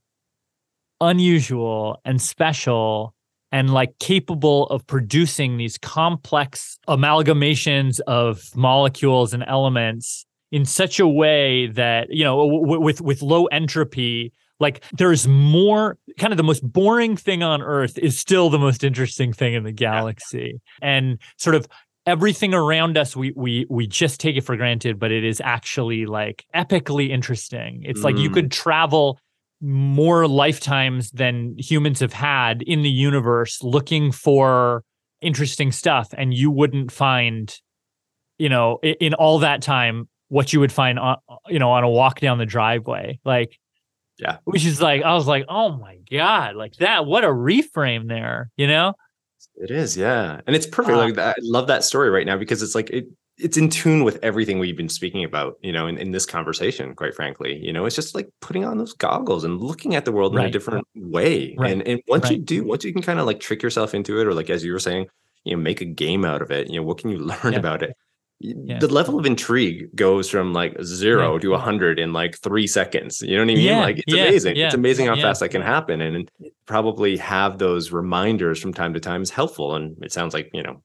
unusual 1.01 2.01
and 2.05 2.22
special 2.22 3.16
and 3.53 3.72
like 3.72 3.99
capable 3.99 4.66
of 4.66 4.86
producing 4.86 5.57
these 5.57 5.78
complex 5.78 6.78
amalgamations 6.88 8.01
of 8.07 8.55
molecules 8.57 9.32
and 9.32 9.44
elements 9.47 10.26
in 10.53 10.64
such 10.64 11.01
a 11.01 11.09
way 11.09 11.66
that 11.68 12.09
you 12.11 12.24
know 12.24 12.36
w- 12.49 12.80
with 12.80 13.01
with 13.01 13.22
low 13.22 13.47
entropy 13.47 14.32
like 14.59 14.82
there's 14.97 15.28
more 15.28 15.99
kind 16.18 16.32
of 16.32 16.36
the 16.36 16.42
most 16.42 16.62
boring 16.62 17.16
thing 17.16 17.42
on 17.42 17.62
earth 17.62 17.99
is 17.99 18.18
still 18.18 18.49
the 18.49 18.59
most 18.59 18.84
interesting 18.84 19.32
thing 19.32 19.55
in 19.55 19.64
the 19.64 19.72
galaxy 19.72 20.61
and 20.80 21.18
sort 21.36 21.55
of 21.55 21.66
everything 22.07 22.55
around 22.55 22.97
us 22.97 23.16
we 23.16 23.32
we 23.36 23.66
we 23.68 23.86
just 23.86 24.20
take 24.20 24.36
it 24.36 24.42
for 24.42 24.57
granted 24.57 24.99
but 24.99 25.11
it 25.11 25.24
is 25.24 25.40
actually 25.44 26.07
like 26.07 26.44
epically 26.55 27.11
interesting 27.11 27.82
it's 27.84 28.01
mm. 28.01 28.05
like 28.05 28.16
you 28.16 28.30
mm. 28.30 28.34
could 28.34 28.53
travel 28.53 29.18
more 29.61 30.28
lifetimes 30.28 31.11
than 31.12 31.54
humans 31.59 32.00
have 32.00 32.12
had 32.12 32.62
in 32.62 32.82
the 32.82 32.90
universe 32.90 33.62
looking 33.62 34.12
for 34.12 34.84
interesting 35.22 35.72
stuff 35.72 36.12
and 36.16 36.34
you 36.34 36.50
wouldn't 36.50 36.92
find 36.92 37.59
you 38.38 38.48
know 38.48 38.78
in, 38.82 38.94
in 39.00 39.14
all 39.14 39.38
that 39.38 39.62
time 39.62 40.09
what 40.28 40.52
you 40.52 40.61
would 40.61 40.72
find 40.72 40.98
on 40.98 41.16
you 41.48 41.59
know 41.59 41.70
on 41.70 41.84
a 41.84 41.88
walk 41.88 42.20
down 42.20 42.36
the 42.36 42.46
driveway 42.46 43.18
like 43.24 43.59
yeah. 44.18 44.36
which 44.44 44.66
is 44.66 44.80
like 44.80 45.02
i 45.02 45.14
was 45.14 45.26
like 45.26 45.44
oh 45.48 45.76
my 45.76 45.98
god 46.11 46.54
like 46.54 46.74
that 46.76 47.07
what 47.07 47.24
a 47.24 47.28
reframe 47.28 48.09
there 48.09 48.50
you 48.57 48.66
know? 48.66 48.94
It 49.59 49.70
is 49.70 49.96
yeah. 49.96 50.40
And 50.46 50.54
it's 50.54 50.66
perfect 50.66 50.96
uh, 50.96 50.98
like 50.98 51.18
i 51.18 51.34
love 51.40 51.66
that 51.68 51.82
story 51.82 52.11
right 52.11 52.26
now 52.26 52.36
because 52.36 52.62
it's 52.62 52.74
like 52.74 52.90
it 52.90 53.07
it's 53.39 53.57
in 53.57 53.68
tune 53.68 54.03
with 54.03 54.18
everything 54.22 54.59
we've 54.59 54.76
been 54.76 54.89
speaking 54.89 55.24
about, 55.24 55.59
you 55.62 55.72
know, 55.72 55.87
in, 55.87 55.99
in 55.99 56.11
this 56.11 56.24
conversation, 56.24 56.95
quite 56.95 57.14
frankly. 57.14 57.57
You 57.57 57.72
know, 57.72 57.84
it's 57.84 57.97
just 57.97 58.14
like 58.14 58.30
putting 58.41 58.64
on 58.64 58.78
those 58.78 58.95
goggles 58.95 59.45
and 59.45 59.61
looking 59.61 59.95
at 59.95 60.05
the 60.05 60.12
world 60.12 60.34
right. 60.34 60.45
in 60.45 60.49
a 60.49 60.53
different 60.53 60.87
way. 60.95 61.55
Right. 61.59 61.72
And 61.72 61.87
and 61.87 62.01
once 62.09 62.24
right. 62.24 62.32
you 62.32 62.39
do, 62.39 62.64
once 62.64 62.84
you 62.84 62.93
can 62.93 63.03
kind 63.03 63.20
of 63.20 63.26
like 63.26 63.41
trick 63.41 63.62
yourself 63.62 63.95
into 63.95 64.20
it, 64.20 64.26
or 64.26 64.34
like 64.34 64.49
as 64.49 64.64
you 64.64 64.72
were 64.72 64.78
saying, 64.78 65.07
you 65.45 65.57
know, 65.57 65.62
make 65.62 65.80
a 65.80 65.84
game 65.87 66.24
out 66.24 66.41
of 66.41 66.51
it, 66.51 66.70
you 66.70 66.76
know, 66.76 66.82
what 66.82 66.99
can 66.99 67.11
you 67.11 67.18
learn 67.45 67.53
yeah. 67.53 67.59
about 67.59 67.82
it? 67.82 67.97
Yeah. 68.39 68.78
The 68.78 68.89
level 68.89 69.18
of 69.18 69.24
intrigue 69.24 69.95
goes 69.97 70.28
from 70.28 70.53
like 70.53 70.76
zero 70.82 71.39
to 71.39 71.55
a 71.55 71.59
hundred 71.59 71.99
in 71.99 72.12
like 72.12 72.39
three 72.39 72.66
seconds. 72.66 73.22
You 73.22 73.37
know 73.37 73.43
what 73.43 73.51
I 73.51 73.55
mean? 73.55 73.64
Yeah. 73.64 73.80
Like 73.80 73.99
it's 73.99 74.12
amazing. 74.12 74.57
It's 74.59 74.74
amazing 74.74 75.07
how 75.07 75.16
fast 75.16 75.41
that 75.41 75.49
can 75.49 75.62
happen. 75.62 76.03
And 76.03 76.30
probably 76.66 77.16
have 77.16 77.57
those 77.59 77.93
reminders 77.93 78.61
from 78.61 78.74
time 78.74 78.93
to 78.93 79.01
time 79.01 79.22
is 79.22 79.30
helpful. 79.30 79.74
And 79.74 79.97
it 80.03 80.12
sounds 80.12 80.34
like, 80.34 80.51
you 80.53 80.62
know, 80.62 80.82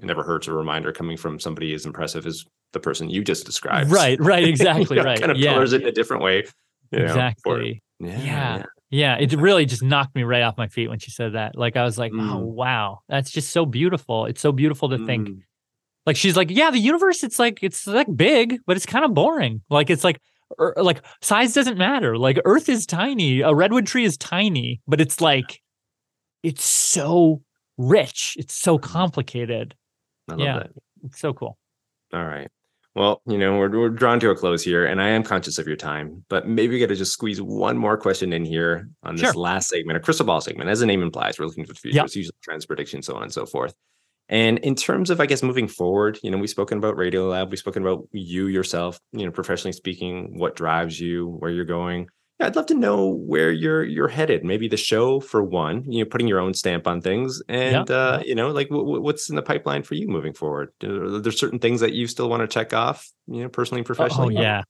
it 0.00 0.06
never 0.06 0.22
hurts 0.22 0.48
a 0.48 0.52
reminder 0.52 0.92
coming 0.92 1.16
from 1.16 1.38
somebody 1.38 1.74
as 1.74 1.84
impressive 1.84 2.26
as 2.26 2.44
the 2.72 2.80
person 2.80 3.10
you 3.10 3.22
just 3.22 3.44
described. 3.44 3.90
Right, 3.90 4.18
right, 4.20 4.44
exactly, 4.48 4.96
you 4.96 5.02
know, 5.02 5.08
right. 5.08 5.20
Kind 5.20 5.30
of 5.30 5.38
yeah. 5.38 5.52
colors 5.52 5.72
it 5.72 5.82
in 5.82 5.88
a 5.88 5.92
different 5.92 6.22
way. 6.22 6.44
exactly. 6.92 7.82
Yeah, 7.98 8.08
yeah, 8.08 8.16
yeah. 8.22 8.62
Yeah, 8.92 9.16
it 9.18 9.32
really 9.34 9.66
just 9.66 9.84
knocked 9.84 10.16
me 10.16 10.24
right 10.24 10.42
off 10.42 10.58
my 10.58 10.66
feet 10.66 10.88
when 10.88 10.98
she 10.98 11.12
said 11.12 11.34
that. 11.34 11.56
Like 11.56 11.76
I 11.76 11.84
was 11.84 11.96
like, 11.96 12.10
oh, 12.12 12.18
mm. 12.18 12.32
oh 12.32 12.38
wow, 12.38 13.00
that's 13.08 13.30
just 13.30 13.50
so 13.50 13.64
beautiful. 13.64 14.26
It's 14.26 14.40
so 14.40 14.50
beautiful 14.50 14.88
to 14.88 14.96
mm. 14.96 15.06
think. 15.06 15.28
Like 16.06 16.16
she's 16.16 16.36
like, 16.36 16.50
yeah, 16.50 16.72
the 16.72 16.78
universe. 16.78 17.22
It's 17.22 17.38
like 17.38 17.60
it's 17.62 17.86
like 17.86 18.08
big, 18.16 18.58
but 18.66 18.76
it's 18.76 18.86
kind 18.86 19.04
of 19.04 19.14
boring. 19.14 19.62
Like 19.70 19.90
it's 19.90 20.02
like 20.02 20.20
er, 20.58 20.74
like 20.76 21.04
size 21.22 21.52
doesn't 21.54 21.78
matter. 21.78 22.18
Like 22.18 22.40
Earth 22.44 22.68
is 22.68 22.84
tiny. 22.84 23.42
A 23.42 23.54
redwood 23.54 23.86
tree 23.86 24.04
is 24.04 24.16
tiny, 24.16 24.80
but 24.88 25.00
it's 25.00 25.20
like 25.20 25.60
it's 26.42 26.64
so 26.64 27.42
rich. 27.78 28.34
It's 28.38 28.54
so 28.54 28.76
mm. 28.76 28.82
complicated. 28.82 29.76
I 30.30 30.34
love 30.34 30.40
yeah, 30.40 30.58
that. 30.58 30.70
It's 31.04 31.18
so 31.18 31.32
cool. 31.32 31.58
All 32.12 32.24
right. 32.24 32.48
Well, 32.96 33.22
you 33.26 33.38
know, 33.38 33.56
we're, 33.56 33.70
we're 33.70 33.88
drawn 33.88 34.18
to 34.20 34.30
a 34.30 34.34
close 34.34 34.64
here, 34.64 34.84
and 34.84 35.00
I 35.00 35.10
am 35.10 35.22
conscious 35.22 35.58
of 35.58 35.66
your 35.66 35.76
time, 35.76 36.24
but 36.28 36.48
maybe 36.48 36.74
we 36.74 36.80
got 36.80 36.88
to 36.88 36.96
just 36.96 37.12
squeeze 37.12 37.40
one 37.40 37.78
more 37.78 37.96
question 37.96 38.32
in 38.32 38.44
here 38.44 38.88
on 39.04 39.14
this 39.14 39.30
sure. 39.30 39.34
last 39.34 39.68
segment, 39.68 39.96
a 39.96 40.00
crystal 40.00 40.26
ball 40.26 40.40
segment. 40.40 40.68
As 40.68 40.80
the 40.80 40.86
name 40.86 41.00
implies, 41.00 41.38
we're 41.38 41.46
looking 41.46 41.64
for 41.64 41.72
the 41.72 41.78
future. 41.78 41.96
Yep. 41.96 42.06
It's 42.06 42.16
usually 42.16 42.36
trends, 42.42 42.66
prediction, 42.66 43.02
so 43.02 43.14
on 43.14 43.22
and 43.22 43.32
so 43.32 43.46
forth. 43.46 43.74
And 44.28 44.58
in 44.60 44.74
terms 44.74 45.10
of, 45.10 45.20
I 45.20 45.26
guess, 45.26 45.42
moving 45.42 45.68
forward, 45.68 46.18
you 46.22 46.30
know, 46.30 46.38
we've 46.38 46.50
spoken 46.50 46.78
about 46.78 46.96
Radiolab, 46.96 47.50
we've 47.50 47.58
spoken 47.58 47.82
about 47.82 48.08
you 48.12 48.46
yourself, 48.46 48.98
you 49.12 49.24
know, 49.24 49.30
professionally 49.32 49.72
speaking, 49.72 50.38
what 50.38 50.56
drives 50.56 51.00
you, 51.00 51.36
where 51.38 51.50
you're 51.50 51.64
going. 51.64 52.08
I'd 52.40 52.56
love 52.56 52.66
to 52.66 52.74
know 52.74 53.06
where 53.06 53.52
you're 53.52 53.84
you're 53.84 54.08
headed. 54.08 54.44
Maybe 54.44 54.68
the 54.68 54.76
show 54.76 55.20
for 55.20 55.42
one, 55.42 55.84
you 55.90 56.02
know, 56.02 56.08
putting 56.08 56.28
your 56.28 56.40
own 56.40 56.54
stamp 56.54 56.86
on 56.86 57.00
things, 57.00 57.42
and 57.48 57.88
yeah. 57.88 57.94
uh, 57.94 58.22
you 58.24 58.34
know, 58.34 58.48
like 58.48 58.68
w- 58.68 58.84
w- 58.84 59.02
what's 59.02 59.28
in 59.28 59.36
the 59.36 59.42
pipeline 59.42 59.82
for 59.82 59.94
you 59.94 60.08
moving 60.08 60.32
forward? 60.32 60.72
There's 60.80 61.38
certain 61.38 61.58
things 61.58 61.80
that 61.80 61.92
you 61.92 62.06
still 62.06 62.28
want 62.28 62.42
to 62.42 62.48
check 62.48 62.72
off, 62.72 63.10
you 63.26 63.42
know, 63.42 63.48
personally 63.48 63.80
and 63.80 63.86
oh, 63.86 63.94
professionally? 63.94 64.36
Oh 64.36 64.40
yeah. 64.40 64.62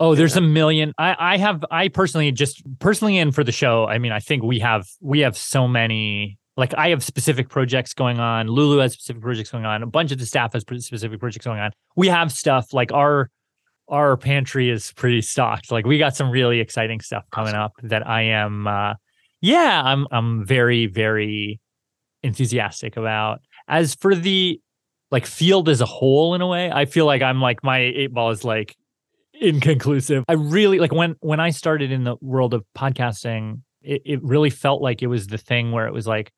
Oh, 0.00 0.14
there's 0.14 0.36
yeah. 0.36 0.42
a 0.42 0.46
million. 0.46 0.92
I 0.98 1.16
I 1.18 1.36
have 1.38 1.64
I 1.70 1.88
personally 1.88 2.30
just 2.32 2.62
personally 2.78 3.18
and 3.18 3.34
for 3.34 3.42
the 3.42 3.52
show. 3.52 3.86
I 3.86 3.98
mean, 3.98 4.12
I 4.12 4.20
think 4.20 4.42
we 4.42 4.60
have 4.60 4.86
we 5.00 5.20
have 5.20 5.36
so 5.36 5.66
many. 5.66 6.38
Like 6.56 6.74
I 6.74 6.88
have 6.90 7.04
specific 7.04 7.48
projects 7.48 7.94
going 7.94 8.18
on. 8.18 8.48
Lulu 8.48 8.78
has 8.78 8.92
specific 8.92 9.22
projects 9.22 9.50
going 9.50 9.64
on. 9.64 9.82
A 9.82 9.86
bunch 9.86 10.10
of 10.10 10.18
the 10.18 10.26
staff 10.26 10.52
has 10.54 10.62
specific 10.62 11.20
projects 11.20 11.44
going 11.44 11.60
on. 11.60 11.70
We 11.94 12.08
have 12.08 12.32
stuff 12.32 12.72
like 12.72 12.92
our 12.92 13.30
our 13.88 14.16
pantry 14.16 14.70
is 14.70 14.92
pretty 14.92 15.22
stocked. 15.22 15.70
Like 15.70 15.86
we 15.86 15.98
got 15.98 16.16
some 16.16 16.30
really 16.30 16.60
exciting 16.60 17.00
stuff 17.00 17.24
coming 17.30 17.54
awesome. 17.54 17.62
up 17.62 17.72
that 17.84 18.06
I 18.06 18.22
am 18.22 18.66
uh 18.66 18.94
yeah, 19.40 19.82
I'm 19.84 20.06
I'm 20.10 20.44
very 20.44 20.86
very 20.86 21.60
enthusiastic 22.22 22.96
about. 22.96 23.40
As 23.68 23.94
for 23.94 24.14
the 24.14 24.60
like 25.10 25.26
field 25.26 25.68
as 25.68 25.80
a 25.80 25.86
whole, 25.86 26.34
in 26.34 26.40
a 26.40 26.46
way, 26.46 26.70
I 26.70 26.84
feel 26.84 27.06
like 27.06 27.22
I'm 27.22 27.40
like 27.40 27.62
my 27.62 27.78
eight 27.78 28.12
ball 28.12 28.30
is 28.30 28.44
like 28.44 28.76
inconclusive. 29.40 30.24
I 30.28 30.34
really 30.34 30.78
like 30.78 30.92
when 30.92 31.16
when 31.20 31.40
I 31.40 31.50
started 31.50 31.92
in 31.92 32.04
the 32.04 32.16
world 32.20 32.54
of 32.54 32.64
podcasting, 32.76 33.62
it, 33.82 34.02
it 34.04 34.22
really 34.22 34.50
felt 34.50 34.82
like 34.82 35.02
it 35.02 35.06
was 35.06 35.26
the 35.26 35.38
thing 35.38 35.72
where 35.72 35.86
it 35.86 35.92
was 35.92 36.06
like, 36.06 36.32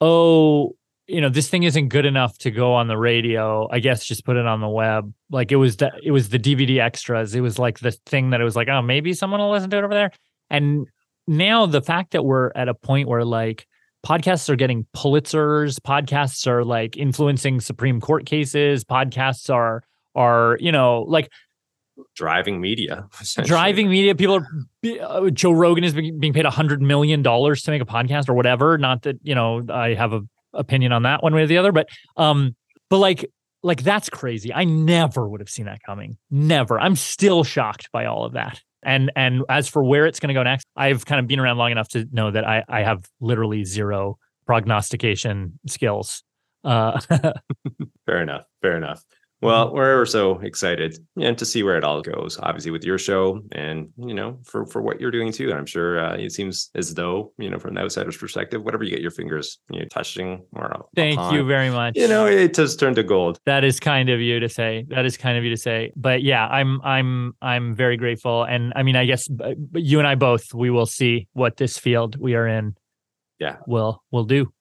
oh, 0.00 0.76
you 1.08 1.22
know, 1.22 1.30
this 1.30 1.48
thing 1.48 1.62
isn't 1.62 1.88
good 1.88 2.04
enough 2.04 2.36
to 2.38 2.50
go 2.50 2.74
on 2.74 2.86
the 2.86 2.98
radio. 2.98 3.66
I 3.72 3.80
guess 3.80 4.04
just 4.04 4.26
put 4.26 4.36
it 4.36 4.46
on 4.46 4.60
the 4.60 4.68
web. 4.68 5.12
Like 5.30 5.50
it 5.50 5.56
was 5.56 5.78
the 5.78 5.90
it 6.02 6.10
was 6.10 6.28
the 6.28 6.38
DVD 6.38 6.80
extras. 6.80 7.34
It 7.34 7.40
was 7.40 7.58
like 7.58 7.80
the 7.80 7.92
thing 7.92 8.30
that 8.30 8.42
it 8.42 8.44
was 8.44 8.54
like, 8.54 8.68
oh, 8.68 8.82
maybe 8.82 9.14
someone 9.14 9.40
will 9.40 9.50
listen 9.50 9.70
to 9.70 9.78
it 9.78 9.84
over 9.84 9.94
there. 9.94 10.10
And 10.50 10.86
now 11.26 11.64
the 11.64 11.80
fact 11.80 12.12
that 12.12 12.24
we're 12.24 12.52
at 12.54 12.68
a 12.68 12.74
point 12.74 13.08
where 13.08 13.24
like 13.24 13.66
podcasts 14.06 14.50
are 14.50 14.56
getting 14.56 14.86
Pulitzers, 14.94 15.80
podcasts 15.80 16.46
are 16.46 16.62
like 16.62 16.98
influencing 16.98 17.60
Supreme 17.60 18.00
Court 18.00 18.26
cases, 18.26 18.84
podcasts 18.84 19.52
are 19.52 19.82
are, 20.14 20.58
you 20.60 20.72
know, 20.72 21.02
like 21.08 21.30
driving 22.14 22.60
media 22.60 23.08
driving 23.42 23.90
media 23.90 24.14
people 24.14 24.36
are 24.36 24.46
uh, 25.00 25.30
joe 25.30 25.50
rogan 25.50 25.82
is 25.82 25.92
being 25.94 26.32
paid 26.32 26.46
a 26.46 26.50
hundred 26.50 26.80
million 26.80 27.22
dollars 27.22 27.62
to 27.62 27.72
make 27.72 27.82
a 27.82 27.84
podcast 27.84 28.28
or 28.28 28.34
whatever 28.34 28.78
not 28.78 29.02
that 29.02 29.16
you 29.24 29.34
know 29.34 29.66
i 29.68 29.94
have 29.94 30.12
a 30.12 30.20
opinion 30.58 30.92
on 30.92 31.04
that 31.04 31.22
one 31.22 31.34
way 31.34 31.42
or 31.42 31.46
the 31.46 31.56
other 31.56 31.72
but 31.72 31.88
um 32.16 32.54
but 32.90 32.98
like 32.98 33.30
like 33.62 33.82
that's 33.82 34.08
crazy. 34.08 34.52
I 34.54 34.64
never 34.64 35.28
would 35.28 35.40
have 35.40 35.50
seen 35.50 35.66
that 35.66 35.82
coming. 35.82 36.16
Never. 36.30 36.78
I'm 36.78 36.96
still 36.96 37.44
shocked 37.44 37.90
by 37.92 38.06
all 38.06 38.24
of 38.24 38.34
that. 38.34 38.62
And 38.82 39.10
and 39.16 39.42
as 39.48 39.68
for 39.68 39.82
where 39.82 40.06
it's 40.06 40.20
going 40.20 40.28
to 40.28 40.34
go 40.34 40.42
next 40.44 40.64
i've 40.76 41.04
kind 41.04 41.18
of 41.18 41.26
been 41.26 41.40
around 41.40 41.58
long 41.58 41.72
enough 41.72 41.88
to 41.88 42.06
know 42.12 42.30
that 42.30 42.46
i 42.46 42.62
i 42.68 42.82
have 42.82 43.04
literally 43.20 43.64
zero 43.64 44.18
prognostication 44.46 45.58
skills 45.66 46.22
uh 46.62 47.00
fair 47.00 47.18
enough 47.18 47.42
fair 48.06 48.22
enough 48.22 48.44
well, 49.40 49.66
mm-hmm. 49.66 49.76
we're 49.76 50.04
so 50.04 50.38
excited 50.40 50.98
and 51.16 51.38
to 51.38 51.44
see 51.44 51.62
where 51.62 51.76
it 51.76 51.84
all 51.84 52.02
goes. 52.02 52.38
Obviously, 52.42 52.72
with 52.72 52.84
your 52.84 52.98
show, 52.98 53.40
and 53.52 53.88
you 53.96 54.14
know, 54.14 54.38
for 54.44 54.66
for 54.66 54.82
what 54.82 55.00
you're 55.00 55.12
doing 55.12 55.32
too. 55.32 55.52
I'm 55.52 55.66
sure 55.66 56.04
uh, 56.04 56.16
it 56.16 56.32
seems 56.32 56.70
as 56.74 56.94
though 56.94 57.32
you 57.38 57.48
know, 57.48 57.58
from 57.58 57.74
the 57.74 57.82
outsider's 57.82 58.16
perspective, 58.16 58.64
whatever 58.64 58.82
you 58.82 58.90
get 58.90 59.00
your 59.00 59.12
fingers 59.12 59.58
you 59.70 59.80
know, 59.80 59.86
touching 59.92 60.44
or 60.52 60.86
thank 60.96 61.18
upon, 61.18 61.34
you 61.34 61.44
very 61.44 61.70
much. 61.70 61.96
You 61.96 62.08
know, 62.08 62.26
it 62.26 62.54
just 62.54 62.80
turned 62.80 62.96
to 62.96 63.04
gold. 63.04 63.38
That 63.46 63.62
is 63.62 63.78
kind 63.78 64.08
of 64.08 64.20
you 64.20 64.40
to 64.40 64.48
say. 64.48 64.84
That 64.88 65.06
is 65.06 65.16
kind 65.16 65.38
of 65.38 65.44
you 65.44 65.50
to 65.50 65.56
say. 65.56 65.92
But 65.94 66.22
yeah, 66.22 66.46
I'm 66.48 66.80
I'm 66.82 67.34
I'm 67.40 67.76
very 67.76 67.96
grateful, 67.96 68.42
and 68.42 68.72
I 68.74 68.82
mean, 68.82 68.96
I 68.96 69.04
guess 69.04 69.28
you 69.74 69.98
and 69.98 70.08
I 70.08 70.16
both 70.16 70.52
we 70.52 70.70
will 70.70 70.86
see 70.86 71.28
what 71.32 71.56
this 71.56 71.78
field 71.78 72.16
we 72.18 72.34
are 72.34 72.46
in. 72.46 72.74
Yeah, 73.38 73.56
will 73.66 74.02
will 74.10 74.24
do. 74.24 74.52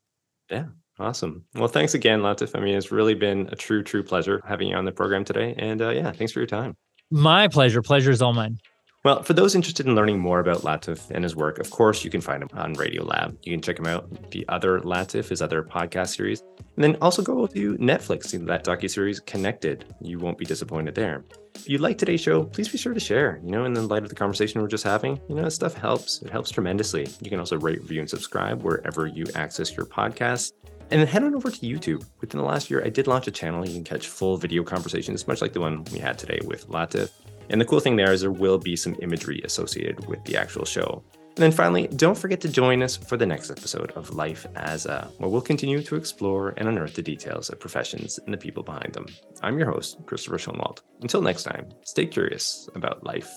Yeah. 0.51 0.65
Awesome. 0.99 1.45
Well, 1.53 1.67
thanks 1.67 1.93
again, 1.93 2.21
Latif. 2.21 2.55
I 2.55 2.59
mean, 2.59 2.75
it's 2.75 2.91
really 2.91 3.13
been 3.13 3.49
a 3.51 3.55
true, 3.55 3.83
true 3.83 4.03
pleasure 4.03 4.41
having 4.47 4.69
you 4.69 4.75
on 4.75 4.85
the 4.85 4.91
program 4.91 5.23
today. 5.23 5.53
And 5.57 5.81
uh, 5.81 5.89
yeah, 5.89 6.11
thanks 6.11 6.33
for 6.33 6.39
your 6.39 6.47
time. 6.47 6.75
My 7.11 7.47
pleasure. 7.47 7.81
Pleasure 7.81 8.11
is 8.11 8.21
all 8.21 8.33
mine. 8.33 8.57
Well, 9.05 9.23
for 9.23 9.33
those 9.33 9.55
interested 9.55 9.85
in 9.85 9.95
learning 9.95 10.19
more 10.19 10.39
about 10.39 10.63
Latif 10.63 11.11
and 11.11 11.23
his 11.23 11.35
work, 11.35 11.59
of 11.59 11.69
course, 11.69 12.03
you 12.03 12.09
can 12.09 12.19
find 12.19 12.43
him 12.43 12.49
on 12.53 12.75
Radiolab. 12.75 13.37
You 13.43 13.53
can 13.53 13.61
check 13.61 13.79
him 13.79 13.85
out, 13.85 14.31
the 14.31 14.43
other 14.49 14.81
Latif, 14.81 15.29
his 15.29 15.41
other 15.41 15.63
podcast 15.63 16.15
series, 16.17 16.41
and 16.57 16.83
then 16.83 16.97
also 16.99 17.21
go 17.21 17.47
to 17.47 17.77
Netflix, 17.77 18.25
see 18.25 18.37
that 18.37 18.65
docu-series 18.65 19.21
Connected. 19.21 19.85
You 20.01 20.19
won't 20.19 20.37
be 20.37 20.45
disappointed 20.45 20.95
there. 20.95 21.23
If 21.55 21.69
you 21.69 21.77
like 21.77 21.97
today's 21.97 22.21
show, 22.21 22.43
please 22.43 22.67
be 22.67 22.77
sure 22.77 22.93
to 22.93 22.99
share. 22.99 23.39
You 23.43 23.51
know, 23.51 23.65
in 23.65 23.73
the 23.73 23.81
light 23.81 24.03
of 24.03 24.09
the 24.09 24.15
conversation 24.15 24.61
we're 24.61 24.67
just 24.67 24.83
having, 24.83 25.21
you 25.29 25.35
know, 25.35 25.43
this 25.43 25.55
stuff 25.55 25.75
helps. 25.75 26.21
It 26.21 26.29
helps 26.29 26.51
tremendously. 26.51 27.07
You 27.21 27.29
can 27.29 27.39
also 27.39 27.57
rate, 27.59 27.79
review, 27.79 28.01
and 28.01 28.09
subscribe 28.09 28.61
wherever 28.63 29.07
you 29.07 29.25
access 29.35 29.77
your 29.77 29.85
podcasts. 29.85 30.51
And 30.89 31.01
then 31.01 31.07
head 31.07 31.23
on 31.23 31.35
over 31.35 31.51
to 31.51 31.59
YouTube. 31.59 32.05
Within 32.21 32.39
the 32.39 32.45
last 32.45 32.69
year, 32.69 32.83
I 32.83 32.89
did 32.89 33.07
launch 33.07 33.27
a 33.27 33.31
channel. 33.31 33.67
You 33.67 33.73
can 33.73 33.83
catch 33.83 34.07
full 34.07 34.37
video 34.37 34.63
conversations, 34.63 35.27
much 35.27 35.41
like 35.41 35.53
the 35.53 35.59
one 35.59 35.83
we 35.91 35.99
had 35.99 36.17
today 36.17 36.39
with 36.45 36.67
Latif. 36.69 37.09
And 37.49 37.59
the 37.59 37.65
cool 37.65 37.79
thing 37.79 37.97
there 37.97 38.13
is 38.13 38.21
there 38.21 38.31
will 38.31 38.57
be 38.57 38.75
some 38.75 38.95
imagery 39.01 39.41
associated 39.43 40.07
with 40.07 40.23
the 40.23 40.37
actual 40.37 40.65
show. 40.65 41.03
And 41.37 41.43
then 41.43 41.51
finally, 41.51 41.87
don't 41.87 42.17
forget 42.17 42.41
to 42.41 42.49
join 42.49 42.81
us 42.81 42.97
for 42.97 43.15
the 43.15 43.25
next 43.25 43.51
episode 43.51 43.91
of 43.91 44.15
Life 44.15 44.47
as 44.55 44.85
a, 44.85 45.07
where 45.17 45.29
we'll 45.29 45.41
continue 45.41 45.83
to 45.83 45.95
explore 45.95 46.55
and 46.57 46.67
unearth 46.67 46.95
the 46.95 47.03
details 47.03 47.49
of 47.49 47.59
professions 47.59 48.19
and 48.25 48.33
the 48.33 48.37
people 48.37 48.63
behind 48.63 48.93
them. 48.93 49.05
I'm 49.43 49.59
your 49.59 49.69
host, 49.69 49.97
Christopher 50.07 50.37
Schoenwald. 50.37 50.79
Until 51.01 51.21
next 51.21 51.43
time, 51.43 51.69
stay 51.83 52.07
curious 52.07 52.67
about 52.73 53.03
life 53.03 53.29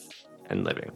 and 0.48 0.64
living. 0.64 0.90